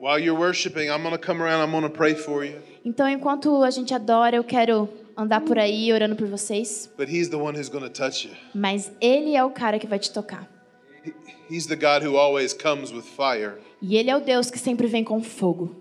While 0.00 0.18
you're 0.24 0.38
worshiping, 0.40 0.88
I'm 0.88 1.02
going 1.02 1.12
to 1.14 1.18
come 1.18 1.42
around, 1.42 1.62
I'm 1.62 1.70
going 1.70 1.82
to 1.82 1.90
pray 1.90 2.14
for 2.14 2.42
you. 2.44 2.56
Então, 2.84 3.06
enquanto 3.06 3.62
a 3.62 3.70
gente 3.70 3.92
adora, 3.94 4.34
eu 4.36 4.42
quero 4.44 4.88
andar 5.16 5.42
por 5.42 5.58
aí 5.58 5.92
orando 5.92 6.16
por 6.16 6.26
vocês. 6.26 6.90
But 6.96 7.10
he's 7.10 7.28
the 7.28 7.36
one 7.36 7.54
who's 7.58 7.68
going 7.68 7.84
to 7.84 7.90
touch 7.90 8.26
you. 8.26 8.34
Mas 8.54 8.90
ele 9.00 9.36
é 9.36 9.44
o 9.44 9.50
cara 9.50 9.78
que 9.78 9.86
vai 9.86 9.98
te 9.98 10.10
tocar. 10.10 10.48
He- 11.50 11.56
He's 11.56 11.66
the 11.66 11.76
God 11.76 12.02
who 12.06 12.16
always 12.16 12.52
comes 12.54 12.92
with 12.92 13.04
fire. 13.04 13.58
E 13.82 13.96
ele 13.96 14.10
é 14.10 14.16
o 14.16 14.20
Deus 14.20 14.50
que 14.50 14.58
sempre 14.58 14.86
vem 14.86 15.02
com 15.04 15.22
fogo. 15.22 15.74